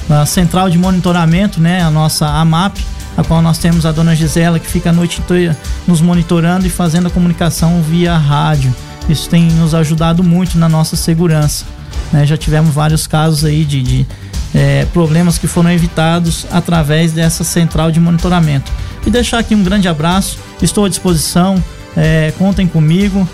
da 0.07 0.25
central 0.25 0.69
de 0.69 0.77
monitoramento, 0.77 1.59
né, 1.59 1.81
a 1.81 1.89
nossa 1.89 2.27
AMAP 2.27 2.79
a 3.19 3.23
qual 3.25 3.41
nós 3.41 3.57
temos 3.57 3.85
a 3.85 3.91
dona 3.91 4.15
Gisela 4.15 4.59
que 4.59 4.67
fica 4.67 4.91
a 4.91 4.93
noite 4.93 5.19
inteira 5.19 5.57
nos 5.85 5.99
monitorando 5.99 6.65
e 6.65 6.69
fazendo 6.69 7.07
a 7.07 7.09
comunicação 7.09 7.81
via 7.81 8.15
rádio. 8.15 8.73
Isso 9.09 9.29
tem 9.29 9.43
nos 9.43 9.75
ajudado 9.75 10.23
muito 10.23 10.57
na 10.57 10.69
nossa 10.69 10.95
segurança. 10.95 11.65
Né? 12.13 12.25
Já 12.25 12.37
tivemos 12.37 12.73
vários 12.73 13.05
casos 13.05 13.43
aí 13.43 13.65
de, 13.65 13.83
de 13.83 14.07
é, 14.55 14.85
problemas 14.93 15.37
que 15.37 15.47
foram 15.47 15.69
evitados 15.69 16.47
através 16.49 17.11
dessa 17.11 17.43
central 17.43 17.91
de 17.91 17.99
monitoramento. 17.99 18.71
E 19.05 19.09
deixar 19.09 19.39
aqui 19.39 19.53
um 19.53 19.63
grande 19.63 19.89
abraço, 19.89 20.37
estou 20.61 20.85
à 20.85 20.89
disposição, 20.89 21.61
é, 21.97 22.31
contem 22.37 22.67
comigo. 22.67 23.27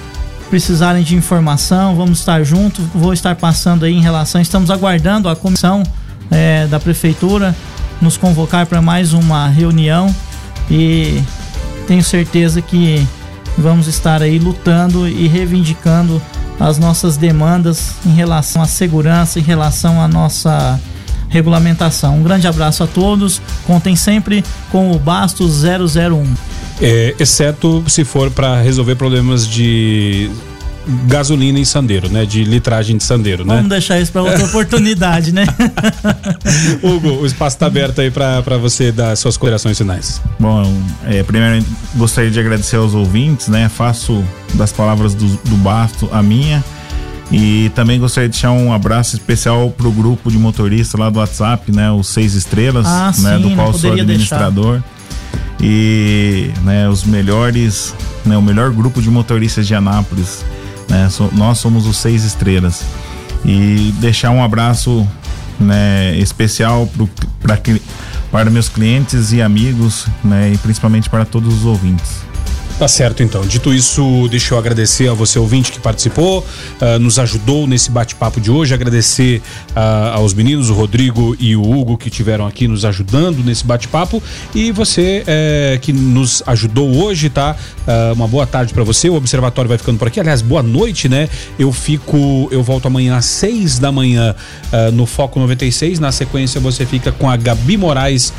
Precisarem 0.50 1.04
de 1.04 1.16
informação, 1.16 1.96
vamos 1.96 2.20
estar 2.20 2.44
juntos. 2.44 2.84
Vou 2.92 3.14
estar 3.14 3.36
passando 3.36 3.86
aí 3.86 3.94
em 3.94 4.02
relação. 4.02 4.42
Estamos 4.42 4.72
aguardando 4.72 5.30
a 5.30 5.36
comissão 5.36 5.84
é, 6.32 6.66
da 6.66 6.80
prefeitura 6.80 7.56
nos 8.02 8.18
convocar 8.18 8.66
para 8.66 8.82
mais 8.82 9.14
uma 9.14 9.48
reunião 9.48 10.14
e 10.70 11.22
tenho 11.88 12.04
certeza 12.04 12.62
que 12.62 13.06
vamos 13.58 13.88
estar 13.88 14.22
aí 14.22 14.38
lutando 14.40 15.08
e 15.08 15.28
reivindicando 15.28 16.22
as 16.60 16.78
nossas 16.78 17.18
demandas 17.18 17.96
em 18.06 18.14
relação 18.14 18.62
à 18.62 18.66
segurança, 18.66 19.40
em 19.40 19.44
relação 19.44 20.02
à 20.02 20.08
nossa 20.08 20.80
regulamentação. 21.30 22.18
Um 22.18 22.24
grande 22.24 22.48
abraço 22.48 22.84
a 22.84 22.88
todos. 22.88 23.42
Contem 23.66 23.96
sempre 23.96 24.44
com 24.72 24.92
o 24.92 25.00
Bastos 25.00 25.64
001. 25.64 26.34
É, 26.82 27.16
exceto 27.20 27.84
se 27.88 28.04
for 28.04 28.32
para 28.32 28.62
resolver 28.62 28.96
problemas 28.96 29.48
de 29.48 30.30
gasolina 31.08 31.60
em 31.60 31.66
sandeiro, 31.66 32.10
né? 32.10 32.26
De 32.26 32.44
litragem 32.44 32.98
de 32.98 33.04
sandeiro, 33.04 33.46
né? 33.46 33.56
Vamos 33.56 33.70
deixar 33.70 34.00
isso 34.00 34.12
para 34.12 34.24
outra 34.24 34.44
oportunidade, 34.46 35.32
né? 35.32 35.46
Hugo, 36.82 37.22
o 37.22 37.26
espaço 37.26 37.56
está 37.56 37.66
aberto 37.68 38.00
aí 38.00 38.12
para 38.12 38.58
você 38.58 38.92
dar 38.92 39.16
suas 39.16 39.38
considerações 39.38 39.78
finais. 39.78 40.22
Bom, 40.40 40.72
é, 41.06 41.24
primeiro 41.24 41.66
gostaria 41.96 42.32
de 42.32 42.40
agradecer 42.40 42.78
aos 42.78 42.94
ouvintes, 42.94 43.48
né? 43.48 43.70
Faço 43.70 44.24
das 44.54 44.72
palavras 44.72 45.14
do, 45.14 45.26
do 45.26 45.58
Basto 45.58 46.10
a 46.12 46.22
minha. 46.22 46.64
E 47.32 47.72
também 47.74 48.00
gostaria 48.00 48.30
de 48.30 48.34
deixar 48.34 48.52
um 48.52 48.72
abraço 48.72 49.16
especial 49.16 49.72
pro 49.72 49.92
grupo 49.92 50.30
de 50.30 50.38
motoristas 50.38 51.00
lá 51.00 51.10
do 51.10 51.18
WhatsApp, 51.20 51.72
né? 51.72 51.92
Os 51.92 52.08
Seis 52.08 52.36
Estrelas, 52.36 52.86
ah, 52.86 53.12
né? 53.18 53.38
Sim, 53.38 53.42
do 53.42 53.56
qual 53.56 53.74
sou 53.74 53.92
administrador. 53.92 54.74
Deixar. 54.74 54.96
E 55.62 56.52
né, 56.64 56.88
os 56.88 57.04
melhores, 57.04 57.94
né, 58.26 58.38
o 58.38 58.42
melhor 58.42 58.72
grupo 58.72 59.02
de 59.02 59.10
motoristas 59.10 59.66
de 59.66 59.74
Anápolis 59.74 60.44
né? 60.90 61.08
Nós 61.34 61.58
somos 61.58 61.86
os 61.86 61.98
seis 61.98 62.24
estrelas. 62.24 62.84
E 63.44 63.94
deixar 64.00 64.32
um 64.32 64.44
abraço 64.44 65.08
né, 65.60 66.18
especial 66.18 66.90
para 68.32 68.50
meus 68.50 68.68
clientes 68.68 69.32
e 69.32 69.42
amigos, 69.42 70.08
né, 70.24 70.52
e 70.54 70.58
principalmente 70.58 71.10
para 71.10 71.26
todos 71.26 71.54
os 71.54 71.66
ouvintes. 71.66 72.25
Tá 72.78 72.90
certo, 72.90 73.24
então. 73.24 73.48
Dito 73.48 73.74
isso, 73.74 74.28
deixa 74.30 74.54
eu 74.54 74.58
agradecer 74.58 75.08
a 75.08 75.14
você, 75.14 75.40
ouvinte, 75.40 75.72
que 75.72 75.80
participou, 75.80 76.46
uh, 76.82 77.00
nos 77.00 77.18
ajudou 77.18 77.66
nesse 77.66 77.90
bate-papo 77.90 78.42
de 78.42 78.52
hoje. 78.52 78.74
Agradecer 78.74 79.42
uh, 79.70 80.16
aos 80.16 80.34
meninos, 80.34 80.70
o 80.70 80.74
Rodrigo 80.74 81.38
e 81.40 81.56
o 81.56 81.62
Hugo, 81.62 81.98
que 81.98 82.10
tiveram 82.10 82.46
aqui 82.46 82.68
nos 82.68 82.84
ajudando 82.84 83.42
nesse 83.46 83.66
bate-papo. 83.66 84.22
E 84.54 84.74
você 84.74 85.24
uh, 85.24 85.80
que 85.80 85.94
nos 85.94 86.44
ajudou 86.46 87.02
hoje, 87.02 87.30
tá? 87.30 87.56
Ah, 87.88 88.12
uma 88.14 88.28
boa 88.28 88.48
tarde 88.48 88.74
para 88.74 88.84
você. 88.84 89.10
O 89.10 89.16
Observatório 89.16 89.70
vai 89.70 89.78
ficando 89.78 89.98
por 89.98 90.08
aqui. 90.08 90.20
Aliás, 90.20 90.42
boa 90.42 90.64
noite, 90.64 91.08
né? 91.08 91.30
Eu 91.58 91.72
fico, 91.72 92.50
eu 92.52 92.64
volto 92.64 92.88
amanhã 92.88 93.16
às 93.16 93.26
seis 93.26 93.78
da 93.78 93.92
manhã 93.92 94.36
no 94.92 95.06
Foco 95.06 95.40
96. 95.40 96.00
Na 96.00 96.12
sequência, 96.12 96.60
você 96.60 96.86
fica 96.86 97.12
com 97.12 97.30
a 97.30 97.38
Gabi 97.38 97.78
Moraes 97.78 98.34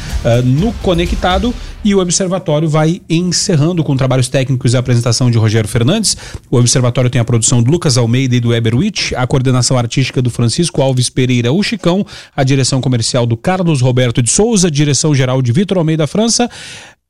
no 0.45 0.72
Conectado 0.82 1.55
e 1.87 1.95
o 1.95 2.01
Observatório 2.01 2.68
vai 2.68 3.01
encerrando 3.09 3.84
com 3.84 3.97
trabalhos 3.97 4.28
técnicos 4.28 4.74
e 4.74 4.76
apresentação 4.76 5.30
de 5.30 5.39
Rogério 5.39 5.68
Fernandes. 5.68 6.16
O 6.51 6.59
Observatório 6.59 7.09
tem 7.09 7.20
a 7.20 7.24
produção 7.24 7.62
do 7.62 7.70
Lucas 7.70 7.97
Almeida 7.97 8.34
e 8.34 8.41
do 8.41 8.53
Eberwitch, 8.53 9.12
a 9.12 9.24
coordenação 9.24 9.78
artística 9.78 10.20
do 10.20 10.28
Francisco 10.28 10.82
Alves 10.82 11.09
Pereira 11.09 11.53
o 11.53 11.62
Chicão, 11.62 12.05
a 12.34 12.43
direção 12.43 12.80
comercial 12.80 13.24
do 13.24 13.37
Carlos 13.37 13.80
Roberto 13.80 14.20
de 14.20 14.28
Souza, 14.28 14.68
direção 14.68 15.14
geral 15.14 15.41
de 15.41 15.53
Vitor 15.53 15.78
Almeida 15.78 16.09
França 16.09 16.51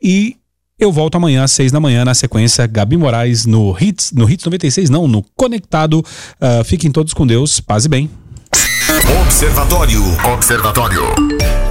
e 0.03 0.37
eu 0.79 0.93
volto 0.93 1.15
amanhã 1.15 1.43
às 1.43 1.53
seis 1.53 1.73
da 1.73 1.81
manhã, 1.81 2.05
na 2.05 2.13
sequência, 2.13 2.67
Gabi 2.67 2.99
Moraes 2.99 3.47
no 3.47 3.75
Hits, 3.81 4.13
no 4.13 4.29
Hits 4.31 4.45
96, 4.45 4.91
não, 4.91 5.09
no 5.09 5.25
Conectado. 5.35 6.01
Uh, 6.01 6.63
fiquem 6.65 6.93
todos 6.93 7.15
com 7.15 7.27
Deus, 7.27 7.61
paz 7.61 7.87
e 7.87 7.89
bem. 7.89 8.11
Observatório. 9.23 10.03
Observatório. 10.35 11.66